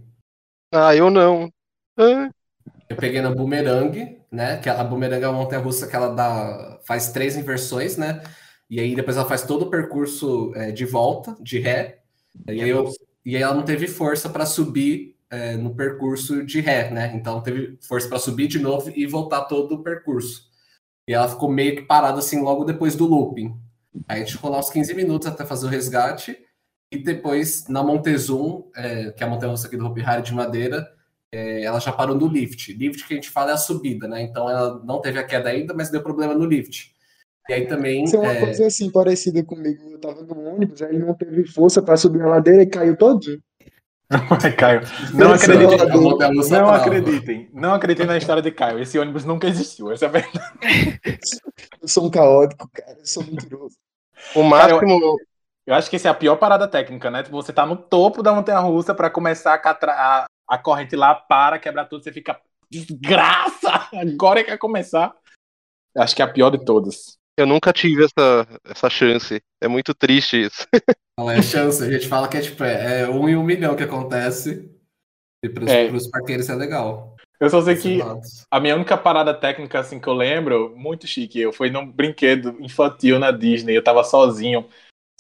Ah, 0.73 0.95
eu 0.95 1.09
não. 1.09 1.51
Ah, 1.97 2.29
Eu 2.89 2.95
peguei 2.97 3.21
na 3.21 3.31
Boomerang, 3.31 4.17
né? 4.31 4.57
Que 4.57 4.69
a 4.69 4.83
Boomerang 4.83 5.23
é 5.23 5.27
uma 5.27 5.39
montanha-russa 5.39 5.87
que 5.87 5.95
ela 5.95 6.09
dá, 6.13 6.79
faz 6.85 7.11
três 7.11 7.35
inversões, 7.37 7.97
né? 7.97 8.21
E 8.69 8.79
aí 8.79 8.95
depois 8.95 9.17
ela 9.17 9.27
faz 9.27 9.43
todo 9.43 9.63
o 9.63 9.69
percurso 9.69 10.51
é, 10.55 10.71
de 10.71 10.85
volta, 10.85 11.35
de 11.41 11.59
ré. 11.59 12.01
E 12.47 12.61
aí, 12.61 12.69
eu, 12.69 12.89
e 13.25 13.35
aí 13.35 13.41
ela 13.41 13.55
não 13.55 13.63
teve 13.63 13.87
força 13.87 14.29
para 14.29 14.45
subir 14.45 15.15
é, 15.29 15.55
no 15.55 15.75
percurso 15.75 16.45
de 16.45 16.59
ré, 16.59 16.91
né? 16.91 17.11
Então 17.15 17.41
teve 17.41 17.77
força 17.81 18.07
para 18.07 18.19
subir 18.19 18.47
de 18.47 18.59
novo 18.59 18.91
e 18.95 19.05
voltar 19.05 19.45
todo 19.45 19.75
o 19.75 19.83
percurso. 19.83 20.49
E 21.07 21.13
ela 21.13 21.27
ficou 21.27 21.51
meio 21.51 21.75
que 21.75 21.81
parada 21.83 22.19
assim 22.19 22.41
logo 22.41 22.63
depois 22.63 22.95
do 22.95 23.05
looping. 23.05 23.59
Aí 24.07 24.21
a 24.21 24.23
gente 24.23 24.33
ficou 24.33 24.51
lá 24.51 24.59
uns 24.59 24.69
15 24.69 24.93
minutos 24.93 25.27
até 25.27 25.45
fazer 25.45 25.65
o 25.65 25.69
resgate. 25.69 26.37
E 26.91 26.97
depois, 26.97 27.67
na 27.67 27.83
Montezum, 27.83 28.69
é, 28.75 29.11
que 29.11 29.23
é 29.23 29.27
a 29.27 29.29
montanha-russa 29.29 29.67
aqui 29.67 29.77
do 29.77 29.85
Hopi 29.85 30.01
Hari 30.01 30.23
de 30.23 30.33
Madeira, 30.33 30.87
é, 31.31 31.63
ela 31.63 31.79
já 31.79 31.91
parou 31.91 32.15
no 32.15 32.27
lift. 32.27 32.73
Lift 32.73 33.07
que 33.07 33.13
a 33.13 33.15
gente 33.15 33.29
fala 33.29 33.51
é 33.51 33.53
a 33.53 33.57
subida, 33.57 34.07
né? 34.07 34.21
Então 34.21 34.49
ela 34.49 34.83
não 34.83 35.01
teve 35.01 35.19
a 35.19 35.23
queda 35.23 35.49
ainda, 35.49 35.73
mas 35.73 35.89
deu 35.89 36.01
problema 36.01 36.33
no 36.33 36.45
lift. 36.45 36.95
E 37.49 37.53
aí 37.53 37.67
também. 37.67 38.03
Isso 38.03 38.15
é 38.15 38.19
uma 38.19 38.31
é, 38.31 38.39
coisa 38.39 38.67
assim, 38.67 38.91
parecida 38.91 39.43
comigo. 39.43 39.89
Eu 39.89 39.99
tava 39.99 40.21
no 40.21 40.39
ônibus, 40.39 40.81
aí 40.83 40.95
ele 40.95 41.03
não 41.05 41.15
teve 41.15 41.45
força 41.47 41.81
pra 41.81 41.97
subir 41.97 42.21
a 42.21 42.27
ladeira 42.27 42.61
e 42.61 42.67
caiu 42.67 42.95
todinho. 42.95 43.41
Caio. 44.57 44.81
Não 45.13 45.33
acreditem. 45.33 45.77
Não 46.49 46.69
acreditem. 46.69 47.49
Não 47.53 47.73
acreditem 47.73 48.07
na 48.07 48.17
história 48.17 48.41
de 48.41 48.51
Caio. 48.51 48.79
Esse 48.79 48.97
ônibus 48.97 49.23
nunca 49.23 49.47
existiu. 49.47 49.91
Essa 49.91 50.05
é 50.05 50.07
a 50.07 50.11
verdade. 50.11 50.39
Eu 51.81 51.87
sou 51.87 52.05
um 52.05 52.09
caótico, 52.09 52.69
cara. 52.73 52.97
Eu 52.97 53.05
sou 53.05 53.23
mentiroso. 53.23 53.75
o 54.35 54.43
máximo. 54.43 55.17
Eu 55.65 55.75
acho 55.75 55.89
que 55.89 55.95
essa 55.95 56.07
é 56.07 56.11
a 56.11 56.15
pior 56.15 56.35
parada 56.37 56.67
técnica, 56.67 57.11
né? 57.11 57.21
Tipo, 57.21 57.35
Você 57.35 57.53
tá 57.53 57.65
no 57.65 57.75
topo 57.75 58.23
da 58.23 58.33
montanha 58.33 58.59
russa 58.59 58.95
pra 58.95 59.09
começar 59.09 59.53
a, 59.53 59.59
catra- 59.59 59.93
a, 59.93 60.25
a 60.47 60.57
corrente 60.57 60.95
lá, 60.95 61.13
para, 61.13 61.59
quebrar 61.59 61.85
tudo, 61.85 62.03
você 62.03 62.11
fica. 62.11 62.39
Desgraça! 62.71 63.89
Agora 63.93 64.39
é 64.39 64.43
que 64.43 64.49
vai 64.49 64.57
começar. 64.57 65.15
Eu 65.95 66.01
Acho 66.01 66.15
que 66.15 66.21
é 66.21 66.25
a 66.25 66.31
pior 66.31 66.49
de 66.49 66.63
todas. 66.65 67.18
Eu 67.39 67.45
nunca 67.45 67.71
tive 67.71 68.03
essa, 68.03 68.45
essa 68.65 68.89
chance. 68.89 69.41
É 69.61 69.67
muito 69.67 69.93
triste 69.93 70.41
isso. 70.45 70.67
É 71.31 71.41
chance. 71.41 71.83
A 71.83 71.91
gente 71.91 72.07
fala 72.07 72.29
que 72.29 72.37
é 72.37 72.41
tipo, 72.41 72.63
é, 72.63 73.01
é 73.01 73.09
um 73.09 73.27
em 73.27 73.35
um 73.35 73.43
milhão 73.43 73.75
que 73.75 73.83
acontece. 73.83 74.71
E 75.43 75.49
pros, 75.49 75.69
É. 75.69 75.89
pros 75.89 76.07
parqueiros 76.07 76.47
é 76.47 76.55
legal. 76.55 77.17
Eu 77.41 77.49
só 77.49 77.61
sei 77.61 77.75
que 77.75 77.99
a 78.49 78.59
minha 78.59 78.73
única 78.75 78.97
parada 78.97 79.33
técnica, 79.33 79.79
assim, 79.79 79.99
que 79.99 80.07
eu 80.07 80.13
lembro, 80.13 80.73
muito 80.77 81.07
chique, 81.07 81.39
eu 81.39 81.51
fui 81.51 81.69
num 81.69 81.89
brinquedo 81.89 82.55
infantil 82.61 83.19
na 83.19 83.31
Disney, 83.31 83.75
eu 83.75 83.83
tava 83.83 84.01
sozinho. 84.05 84.65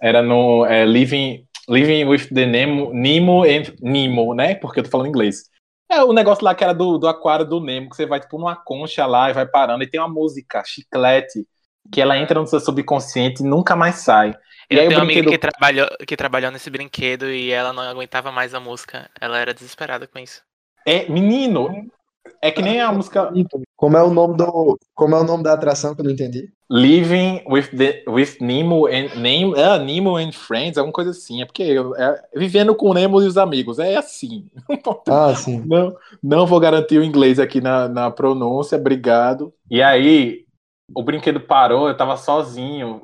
Era 0.01 0.21
no 0.21 0.65
é, 0.65 0.85
Living, 0.85 1.45
Living 1.67 2.05
with 2.05 2.27
the 2.33 2.45
Nemo, 2.45 2.93
Nemo 2.93 3.43
and 3.43 3.73
Nemo, 3.81 4.33
né? 4.33 4.55
Porque 4.55 4.79
eu 4.79 4.83
tô 4.85 4.89
falando 4.89 5.07
inglês. 5.07 5.49
É 5.91 6.01
o 6.01 6.13
negócio 6.13 6.45
lá 6.45 6.55
que 6.55 6.63
era 6.63 6.73
do, 6.73 6.97
do 6.97 7.09
aquário 7.09 7.45
do 7.45 7.59
Nemo, 7.59 7.89
que 7.89 7.97
você 7.97 8.05
vai 8.05 8.21
tipo 8.21 8.37
numa 8.37 8.55
concha 8.55 9.05
lá 9.05 9.29
e 9.29 9.33
vai 9.33 9.45
parando, 9.45 9.83
e 9.83 9.87
tem 9.87 9.99
uma 9.99 10.07
música, 10.07 10.63
chiclete, 10.65 11.45
que 11.91 12.01
ela 12.01 12.17
entra 12.17 12.39
no 12.39 12.47
seu 12.47 12.59
subconsciente 12.59 13.41
e 13.43 13.45
nunca 13.45 13.75
mais 13.75 13.95
sai. 13.95 14.35
E 14.69 14.75
Eu 14.75 14.81
aí 14.81 14.85
o 14.85 14.89
tenho 14.89 14.99
uma 14.99 15.03
amiga 15.05 15.21
brinquedo- 15.21 15.31
que 15.31 15.37
trabalhou, 15.39 15.87
que 16.07 16.17
trabalhou 16.17 16.51
nesse 16.51 16.69
brinquedo 16.69 17.25
e 17.29 17.51
ela 17.51 17.73
não 17.73 17.81
aguentava 17.83 18.31
mais 18.31 18.53
a 18.53 18.59
música. 18.59 19.09
Ela 19.19 19.39
era 19.39 19.53
desesperada 19.53 20.05
com 20.07 20.19
isso. 20.19 20.41
É, 20.85 21.09
menino, 21.09 21.69
é 22.41 22.51
que 22.51 22.61
nem 22.61 22.79
a 22.79 22.91
música 22.91 23.31
Como 23.75 23.97
é 23.97 24.03
o 24.03 24.11
nome 24.11 24.37
do. 24.37 24.77
Como 24.93 25.15
é 25.15 25.19
o 25.19 25.23
nome 25.23 25.43
da 25.43 25.53
atração 25.53 25.95
que 25.95 26.01
eu 26.01 26.05
não 26.05 26.11
entendi? 26.11 26.49
Living 26.71 27.41
with, 27.47 27.69
the, 27.75 28.03
with 28.07 28.37
Nemo 28.39 28.85
and 28.85 29.09
Nemo, 29.15 29.55
ah, 29.57 29.79
Nemo 29.79 30.17
and 30.17 30.31
Friends, 30.33 30.77
alguma 30.77 30.93
coisa 30.93 31.09
assim. 31.09 31.41
É 31.41 31.45
porque 31.45 31.63
eu- 31.63 31.95
é, 31.95 32.21
vivendo 32.35 32.75
com 32.75 32.93
Nemo 32.93 33.19
e 33.21 33.25
os 33.25 33.37
amigos, 33.37 33.79
é 33.79 33.95
assim. 33.97 34.45
Ah, 35.09 35.33
sim. 35.35 35.63
Não, 35.65 35.95
não 36.21 36.45
vou 36.45 36.59
garantir 36.59 36.99
o 36.99 37.03
inglês 37.03 37.39
aqui 37.39 37.59
na, 37.59 37.89
na 37.89 38.11
pronúncia, 38.11 38.77
obrigado. 38.77 39.51
E 39.69 39.81
aí, 39.81 40.45
o 40.95 41.03
brinquedo 41.03 41.39
parou, 41.39 41.87
eu 41.87 41.97
tava 41.97 42.17
sozinho, 42.17 43.01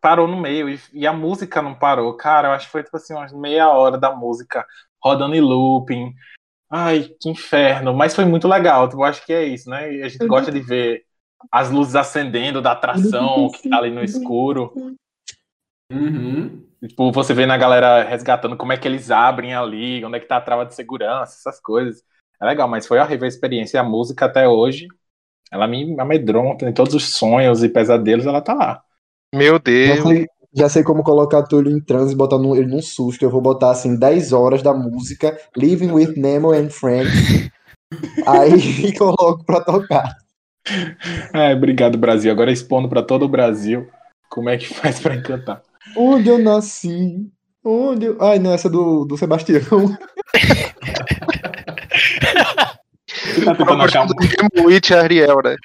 parou 0.00 0.28
no 0.28 0.36
meio 0.36 0.68
e, 0.68 0.80
e 0.92 1.06
a 1.06 1.12
música 1.12 1.60
não 1.62 1.74
parou. 1.74 2.16
Cara, 2.16 2.48
eu 2.48 2.52
acho 2.52 2.66
que 2.66 2.72
foi 2.72 2.82
tipo 2.82 2.96
assim, 2.96 3.14
umas 3.14 3.32
meia 3.32 3.68
hora 3.70 3.98
da 3.98 4.14
música 4.14 4.64
rodando 5.02 5.34
em 5.34 5.40
looping. 5.40 6.14
Ai, 6.70 7.10
que 7.20 7.28
inferno, 7.28 7.94
mas 7.94 8.14
foi 8.14 8.24
muito 8.24 8.48
legal. 8.48 8.88
Eu 8.92 9.04
acho 9.04 9.24
que 9.24 9.32
é 9.32 9.44
isso, 9.44 9.70
né? 9.70 9.92
E 9.92 10.02
a 10.02 10.08
gente 10.08 10.26
gosta 10.26 10.50
de 10.50 10.60
ver 10.60 11.04
as 11.50 11.70
luzes 11.70 11.94
acendendo 11.94 12.60
da 12.60 12.72
atração 12.72 13.50
que 13.50 13.68
tá 13.68 13.78
ali 13.78 13.90
no 13.90 14.02
escuro. 14.02 14.72
Uhum. 15.92 16.66
Tipo, 16.86 17.12
você 17.12 17.32
vê 17.32 17.46
na 17.46 17.56
galera 17.56 18.02
resgatando 18.02 18.56
como 18.56 18.72
é 18.72 18.76
que 18.76 18.86
eles 18.86 19.10
abrem 19.10 19.54
ali, 19.54 20.04
onde 20.04 20.16
é 20.16 20.20
que 20.20 20.26
tá 20.26 20.36
a 20.36 20.40
trava 20.40 20.66
de 20.66 20.74
segurança, 20.74 21.34
essas 21.34 21.60
coisas. 21.60 22.02
É 22.40 22.44
legal, 22.44 22.68
mas 22.68 22.86
foi 22.86 22.98
horrível 22.98 23.24
a 23.24 23.28
experiência. 23.28 23.78
E 23.78 23.80
a 23.80 23.84
música 23.84 24.26
até 24.26 24.48
hoje, 24.48 24.88
ela 25.52 25.66
me 25.66 25.94
amedronta 25.98 26.68
em 26.68 26.72
todos 26.72 26.94
os 26.94 27.14
sonhos 27.14 27.62
e 27.62 27.68
pesadelos, 27.68 28.26
ela 28.26 28.40
tá 28.40 28.54
lá. 28.54 28.80
Meu 29.34 29.54
Já 29.54 29.58
Deus. 29.58 30.00
fui, 30.00 30.26
Já 30.54 30.68
sei 30.68 30.82
como 30.82 31.02
colocar 31.02 31.42
Túlio 31.42 31.76
em 31.76 31.80
transe 31.80 32.14
e 32.14 32.16
botar 32.16 32.38
no- 32.38 32.56
ele 32.56 32.66
num 32.66 32.80
susto. 32.80 33.22
Eu 33.24 33.30
vou 33.30 33.40
botar 33.42 33.70
assim 33.70 33.98
10 33.98 34.32
horas 34.32 34.62
da 34.62 34.72
música 34.72 35.36
Living 35.56 35.92
with 35.92 36.14
Nemo 36.16 36.52
and 36.52 36.70
Friends. 36.70 37.50
Aí 38.26 38.92
coloco 38.96 39.44
pra 39.44 39.60
tocar. 39.60 40.16
É, 41.34 41.52
obrigado, 41.54 41.98
Brasil. 41.98 42.32
Agora 42.32 42.50
expondo 42.50 42.88
pra 42.88 43.02
todo 43.02 43.24
o 43.24 43.28
Brasil 43.28 43.86
como 44.30 44.48
é 44.48 44.56
que 44.56 44.66
faz 44.72 44.98
pra 44.98 45.14
encantar. 45.14 45.62
Onde 45.96 46.28
eu 46.28 46.38
nasci? 46.38 47.28
Onde 47.64 48.06
eu... 48.06 48.16
Ai, 48.20 48.38
não, 48.38 48.52
essa 48.52 48.68
é 48.68 48.70
do, 48.70 49.04
do 49.04 49.16
Sebastião. 49.16 49.60
Você 53.36 53.44
tá 53.44 53.54
tentando 53.54 53.82
achar, 53.82 54.04
um- 54.04 54.08
Nemo, 54.54 54.68
It 54.70 54.90
e 54.92 54.96
Ariel, 54.96 55.40
né? 55.44 55.56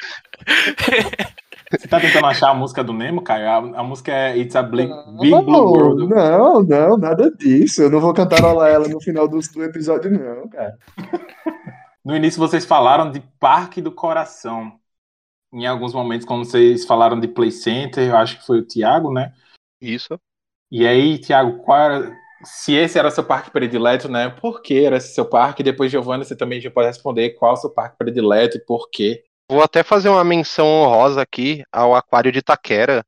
você 1.71 1.87
tá 1.87 1.99
tentando 1.99 2.25
achar 2.25 2.49
a 2.49 2.53
música 2.53 2.83
do 2.83 2.91
Nemo, 2.93 3.21
Caio? 3.21 3.47
A, 3.47 3.79
a 3.79 3.83
música 3.83 4.11
é 4.11 4.37
It's 4.37 4.55
a 4.55 4.61
Big, 4.63 4.91
Big 5.19 5.31
Não, 5.31 5.43
Blue 5.43 5.71
World. 5.71 6.07
não, 6.07 6.61
não, 6.63 6.97
nada 6.97 7.31
disso. 7.31 7.83
Eu 7.83 7.89
não 7.89 7.99
vou 8.01 8.13
cantarolar 8.13 8.69
ela 8.69 8.87
no 8.87 8.99
final 9.01 9.27
do, 9.27 9.39
do 9.39 9.63
episódio, 9.63 10.11
não, 10.11 10.47
cara. 10.49 10.77
No 12.03 12.15
início 12.15 12.39
vocês 12.39 12.65
falaram 12.65 13.11
de 13.11 13.19
Parque 13.39 13.79
do 13.79 13.91
Coração. 13.91 14.71
Em 15.53 15.67
alguns 15.67 15.93
momentos, 15.93 16.25
quando 16.25 16.45
vocês 16.45 16.83
falaram 16.83 17.19
de 17.19 17.27
Play 17.27 17.51
Center, 17.51 18.09
eu 18.09 18.17
acho 18.17 18.39
que 18.39 18.45
foi 18.47 18.57
o 18.57 18.65
Thiago, 18.65 19.13
né? 19.13 19.31
Isso. 19.79 20.19
E 20.71 20.87
aí, 20.87 21.19
Thiago, 21.19 21.59
qual 21.59 21.79
era, 21.79 22.17
se 22.43 22.73
esse 22.73 22.97
era 22.97 23.11
seu 23.11 23.23
parque 23.23 23.51
predileto, 23.51 24.09
né? 24.09 24.29
Por 24.29 24.61
que 24.61 24.85
era 24.85 24.97
esse 24.97 25.13
seu 25.13 25.25
parque? 25.25 25.63
Depois, 25.63 25.91
Giovanna, 25.91 26.23
você 26.23 26.35
também 26.35 26.59
já 26.59 26.69
pode 26.71 26.87
responder 26.87 27.31
qual 27.31 27.51
é 27.51 27.53
o 27.53 27.57
seu 27.57 27.69
parque 27.69 27.97
predileto 27.97 28.57
e 28.57 28.65
por 28.65 28.89
quê. 28.89 29.23
Vou 29.49 29.61
até 29.61 29.83
fazer 29.83 30.09
uma 30.09 30.23
menção 30.23 30.65
honrosa 30.65 31.21
aqui 31.21 31.63
ao 31.71 31.95
Aquário 31.95 32.31
de 32.31 32.39
Itaquera, 32.39 33.03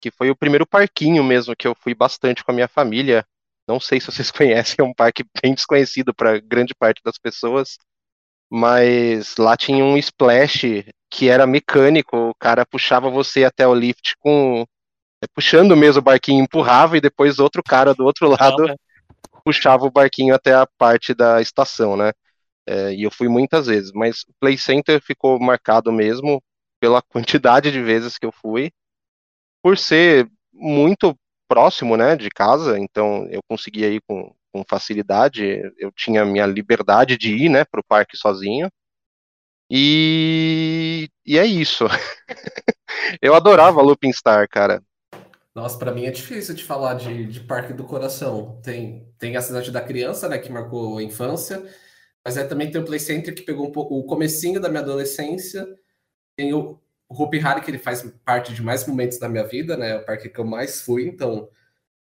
que 0.00 0.10
foi 0.10 0.30
o 0.30 0.36
primeiro 0.36 0.66
parquinho 0.66 1.24
mesmo 1.24 1.56
que 1.56 1.66
eu 1.66 1.74
fui 1.74 1.94
bastante 1.94 2.44
com 2.44 2.52
a 2.52 2.54
minha 2.54 2.68
família. 2.68 3.24
Não 3.66 3.80
sei 3.80 4.00
se 4.00 4.06
vocês 4.06 4.30
conhecem, 4.32 4.76
é 4.78 4.82
um 4.84 4.94
parque 4.94 5.24
bem 5.42 5.54
desconhecido 5.54 6.14
para 6.14 6.40
grande 6.40 6.74
parte 6.74 7.00
das 7.04 7.18
pessoas, 7.18 7.76
mas 8.50 9.36
lá 9.36 9.56
tinha 9.56 9.84
um 9.84 9.96
splash 9.96 10.84
que 11.10 11.28
era 11.28 11.46
mecânico, 11.46 12.16
o 12.16 12.34
cara 12.34 12.66
puxava 12.66 13.08
você 13.08 13.44
até 13.44 13.66
o 13.66 13.74
lift 13.74 14.16
com 14.18 14.64
puxando 15.34 15.76
mesmo 15.76 16.00
o 16.00 16.04
barquinho, 16.04 16.42
empurrava 16.42 16.96
e 16.96 17.00
depois 17.00 17.38
outro 17.38 17.62
cara 17.62 17.94
do 17.94 18.04
outro 18.04 18.28
lado 18.28 18.74
puxava 19.44 19.84
o 19.84 19.90
barquinho 19.90 20.34
até 20.34 20.54
a 20.54 20.66
parte 20.78 21.14
da 21.14 21.40
estação, 21.40 21.96
né? 21.96 22.12
É, 22.66 22.94
e 22.94 23.02
eu 23.02 23.10
fui 23.10 23.28
muitas 23.28 23.66
vezes, 23.66 23.92
mas 23.92 24.22
o 24.22 24.32
Play 24.40 24.56
Center 24.56 25.00
ficou 25.02 25.38
marcado 25.38 25.92
mesmo 25.92 26.42
pela 26.80 27.02
quantidade 27.08 27.70
de 27.70 27.82
vezes 27.82 28.16
que 28.16 28.24
eu 28.24 28.32
fui, 28.32 28.70
por 29.62 29.76
ser 29.76 30.28
muito 30.52 31.16
próximo, 31.46 31.96
né, 31.96 32.16
de 32.16 32.30
casa, 32.30 32.78
então 32.78 33.26
eu 33.30 33.40
conseguia 33.46 33.90
ir 33.90 34.00
com, 34.06 34.34
com 34.52 34.64
facilidade, 34.68 35.44
eu 35.78 35.92
tinha 35.92 36.24
minha 36.24 36.46
liberdade 36.46 37.18
de 37.18 37.34
ir, 37.34 37.50
né, 37.50 37.64
para 37.64 37.80
o 37.80 37.84
parque 37.86 38.16
sozinho, 38.16 38.70
e, 39.70 41.08
e 41.24 41.38
é 41.38 41.44
isso. 41.44 41.84
eu 43.20 43.34
adorava 43.34 43.82
Looping 43.82 44.12
Star, 44.12 44.48
cara. 44.48 44.82
Nossa, 45.54 45.78
pra 45.78 45.92
mim 45.92 46.04
é 46.04 46.10
difícil 46.10 46.54
de 46.54 46.64
falar 46.64 46.94
de, 46.94 47.26
de 47.26 47.40
Parque 47.40 47.72
do 47.72 47.84
Coração. 47.84 48.60
Tem, 48.62 49.08
tem 49.18 49.36
a 49.36 49.42
Cidade 49.42 49.70
da 49.70 49.80
Criança, 49.80 50.28
né, 50.28 50.38
que 50.38 50.50
marcou 50.50 50.98
a 50.98 51.02
infância, 51.02 51.64
mas 52.24 52.36
é, 52.36 52.44
também 52.44 52.70
tem 52.70 52.80
o 52.80 52.84
Play 52.84 52.98
Center, 52.98 53.34
que 53.34 53.42
pegou 53.42 53.66
um 53.68 53.72
pouco 53.72 53.96
o 53.96 54.04
comecinho 54.04 54.60
da 54.60 54.68
minha 54.68 54.82
adolescência. 54.82 55.66
Tem 56.36 56.52
o, 56.54 56.80
o 57.08 57.22
Hopi 57.22 57.38
Hari, 57.40 57.60
que 57.62 57.70
ele 57.70 57.78
faz 57.78 58.02
parte 58.24 58.52
de 58.54 58.62
mais 58.62 58.86
momentos 58.86 59.18
da 59.18 59.28
minha 59.28 59.44
vida, 59.46 59.76
né, 59.76 59.92
é 59.92 59.96
o 59.98 60.04
parque 60.04 60.28
que 60.28 60.40
eu 60.40 60.44
mais 60.44 60.82
fui, 60.82 61.06
então, 61.06 61.48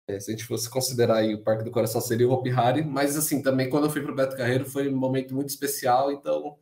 é, 0.08 0.20
se 0.20 0.32
a 0.32 0.34
gente 0.34 0.46
fosse 0.46 0.70
considerar 0.70 1.18
aí 1.18 1.36
o 1.36 1.44
Parque 1.44 1.64
do 1.64 1.72
Coração, 1.72 2.02
seria 2.02 2.28
o 2.28 2.32
Hopi 2.34 2.52
Hari, 2.52 2.84
mas 2.84 3.18
assim, 3.18 3.42
também 3.42 3.70
quando 3.70 3.86
eu 3.86 3.90
fui 3.92 4.02
pro 4.02 4.16
Beto 4.16 4.38
Carreiro 4.38 4.66
foi 4.66 4.90
um 4.90 4.98
momento 4.98 5.36
muito 5.36 5.50
especial, 5.50 6.12
então 6.12 6.58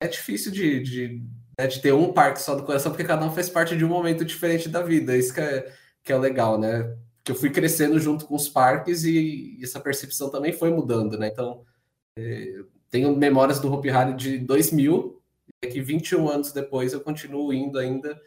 é 0.00 0.08
difícil 0.08 0.52
de, 0.52 0.80
de, 0.80 1.22
né, 1.58 1.66
de 1.66 1.80
ter 1.80 1.92
um 1.92 2.12
parque 2.12 2.40
só 2.40 2.54
do 2.54 2.62
coração, 2.62 2.92
porque 2.92 3.04
cada 3.04 3.24
um 3.24 3.32
faz 3.32 3.48
parte 3.48 3.76
de 3.76 3.84
um 3.84 3.88
momento 3.88 4.24
diferente 4.24 4.68
da 4.68 4.82
vida. 4.82 5.16
Isso 5.16 5.32
que 5.32 5.40
é, 5.40 5.72
que 6.02 6.12
é 6.12 6.18
legal, 6.18 6.58
né? 6.58 6.96
Que 7.24 7.32
eu 7.32 7.36
fui 7.36 7.50
crescendo 7.50 7.98
junto 7.98 8.26
com 8.26 8.34
os 8.34 8.48
parques 8.48 9.04
e, 9.04 9.56
e 9.58 9.64
essa 9.64 9.80
percepção 9.80 10.30
também 10.30 10.52
foi 10.52 10.70
mudando, 10.70 11.18
né? 11.18 11.28
Então, 11.28 11.64
é, 12.18 12.60
tenho 12.90 13.14
memórias 13.16 13.58
do 13.58 13.72
Hopi 13.72 13.90
Hari 13.90 14.14
de 14.14 14.38
2000, 14.38 15.20
e 15.62 15.68
que 15.68 15.80
21 15.80 16.28
anos 16.28 16.52
depois 16.52 16.92
eu 16.92 17.00
continuo 17.00 17.52
indo 17.52 17.78
ainda. 17.78 18.20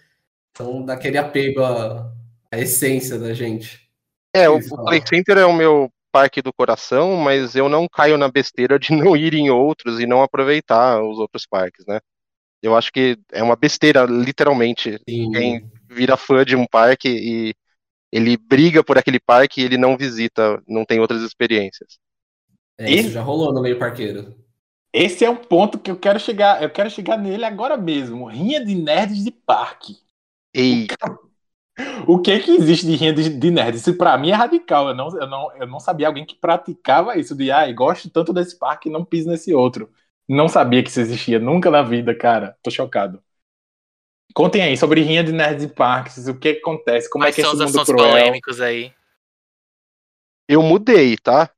Então, 0.51 0.83
daquele 0.83 1.17
apego 1.17 1.61
à, 1.61 2.11
à 2.51 2.57
essência 2.57 3.17
da 3.17 3.33
gente. 3.33 3.89
É, 4.33 4.49
o, 4.49 4.57
o 4.57 4.85
Play 4.85 5.01
Center 5.07 5.37
é 5.37 5.45
o 5.45 5.53
meu 5.53 5.91
parque 6.11 6.41
do 6.41 6.53
coração, 6.53 7.15
mas 7.15 7.55
eu 7.55 7.69
não 7.69 7.87
caio 7.87 8.17
na 8.17 8.29
besteira 8.29 8.77
de 8.79 8.91
não 8.93 9.15
ir 9.15 9.33
em 9.33 9.49
outros 9.49 9.99
e 9.99 10.05
não 10.05 10.21
aproveitar 10.21 11.01
os 11.03 11.19
outros 11.19 11.45
parques, 11.45 11.85
né? 11.87 11.99
Eu 12.61 12.75
acho 12.75 12.91
que 12.91 13.17
é 13.31 13.41
uma 13.41 13.55
besteira, 13.55 14.03
literalmente. 14.05 14.99
Sim. 15.09 15.31
Quem 15.31 15.71
vira 15.89 16.17
fã 16.17 16.43
de 16.43 16.55
um 16.55 16.65
parque 16.65 17.07
e 17.09 17.55
ele 18.11 18.37
briga 18.37 18.83
por 18.83 18.97
aquele 18.97 19.19
parque 19.19 19.61
e 19.61 19.63
ele 19.63 19.77
não 19.77 19.97
visita, 19.97 20.61
não 20.67 20.83
tem 20.85 20.99
outras 20.99 21.21
experiências. 21.21 21.97
É, 22.77 22.91
isso 22.91 23.11
já 23.11 23.21
rolou 23.21 23.53
no 23.53 23.61
meio 23.61 23.77
parqueiro. 23.77 24.35
Esse 24.91 25.23
é 25.23 25.29
um 25.29 25.35
ponto 25.35 25.77
que 25.77 25.91
eu 25.91 25.97
quero 25.97 26.19
chegar, 26.19 26.63
eu 26.63 26.69
quero 26.69 26.89
chegar 26.89 27.17
nele 27.17 27.45
agora 27.45 27.77
mesmo. 27.77 28.25
Rinha 28.25 28.63
de 28.63 28.73
nerds 28.73 29.23
de 29.23 29.31
parque. 29.31 29.97
E 30.53 30.87
O 32.07 32.19
que 32.19 32.39
que 32.39 32.51
existe 32.51 32.85
de 32.85 32.95
rinha 32.95 33.13
de, 33.13 33.29
de 33.29 33.51
nerds? 33.51 33.81
Isso 33.81 33.97
pra 33.97 34.17
mim 34.17 34.31
é 34.31 34.33
radical. 34.33 34.89
Eu 34.89 34.95
não, 34.95 35.07
eu, 35.17 35.27
não, 35.27 35.55
eu 35.57 35.67
não 35.67 35.79
sabia 35.79 36.07
alguém 36.07 36.25
que 36.25 36.35
praticava 36.35 37.17
isso. 37.17 37.35
De, 37.35 37.51
ai, 37.51 37.73
gosto 37.73 38.09
tanto 38.09 38.33
desse 38.33 38.57
parque 38.57 38.89
e 38.89 38.91
não 38.91 39.05
piso 39.05 39.29
nesse 39.29 39.53
outro. 39.53 39.89
Não 40.29 40.47
sabia 40.47 40.83
que 40.83 40.89
isso 40.89 41.01
existia 41.01 41.39
nunca 41.39 41.71
na 41.71 41.81
vida, 41.81 42.15
cara. 42.15 42.55
Tô 42.63 42.69
chocado. 42.71 43.21
Contem 44.33 44.61
aí 44.61 44.77
sobre 44.77 45.01
rinha 45.01 45.23
de 45.23 45.31
nerds 45.31 45.67
de 45.67 45.73
parques. 45.73 46.27
O 46.27 46.35
que 46.37 46.49
acontece? 46.49 47.09
Como 47.09 47.23
Quais 47.23 47.33
é 47.33 47.35
que 47.35 47.41
são 47.41 47.51
esse 47.53 47.55
os 47.55 47.59
mundo 47.61 47.81
assuntos 47.81 47.95
cruel? 47.95 48.09
polêmicos 48.09 48.61
aí? 48.61 48.93
eu 50.47 50.61
mudei, 50.63 51.15
tá? 51.17 51.49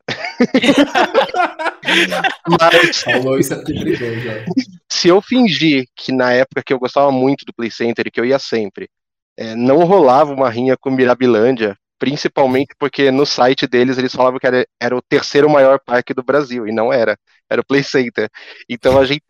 Mas 2.47 3.03
Falou 3.03 3.39
isso 3.39 3.55
porque 3.55 3.73
brigou 3.73 4.19
já. 4.19 4.45
se 4.89 5.07
eu 5.07 5.21
fingir 5.21 5.85
que 5.95 6.11
na 6.11 6.31
época 6.33 6.63
que 6.63 6.73
eu 6.73 6.79
gostava 6.79 7.11
muito 7.11 7.45
do 7.45 7.53
Play 7.53 7.71
Center 7.71 8.07
e 8.07 8.11
que 8.11 8.19
eu 8.19 8.25
ia 8.25 8.39
sempre, 8.39 8.89
é, 9.37 9.55
não 9.55 9.83
rolava 9.85 10.33
uma 10.33 10.49
rinha 10.49 10.75
com 10.77 10.91
Mirabilândia, 10.91 11.77
principalmente 11.99 12.73
porque 12.79 13.11
no 13.11 13.25
site 13.25 13.67
deles 13.67 13.97
eles 13.97 14.13
falavam 14.13 14.39
que 14.39 14.47
era, 14.47 14.65
era 14.79 14.95
o 14.95 15.01
terceiro 15.01 15.49
maior 15.49 15.79
parque 15.85 16.13
do 16.13 16.23
Brasil, 16.23 16.67
e 16.67 16.71
não 16.71 16.91
era, 16.91 17.17
era 17.51 17.59
o 17.59 17.65
Play 17.65 17.83
Center. 17.83 18.29
Então 18.69 18.97
a 18.97 19.05
gente. 19.05 19.23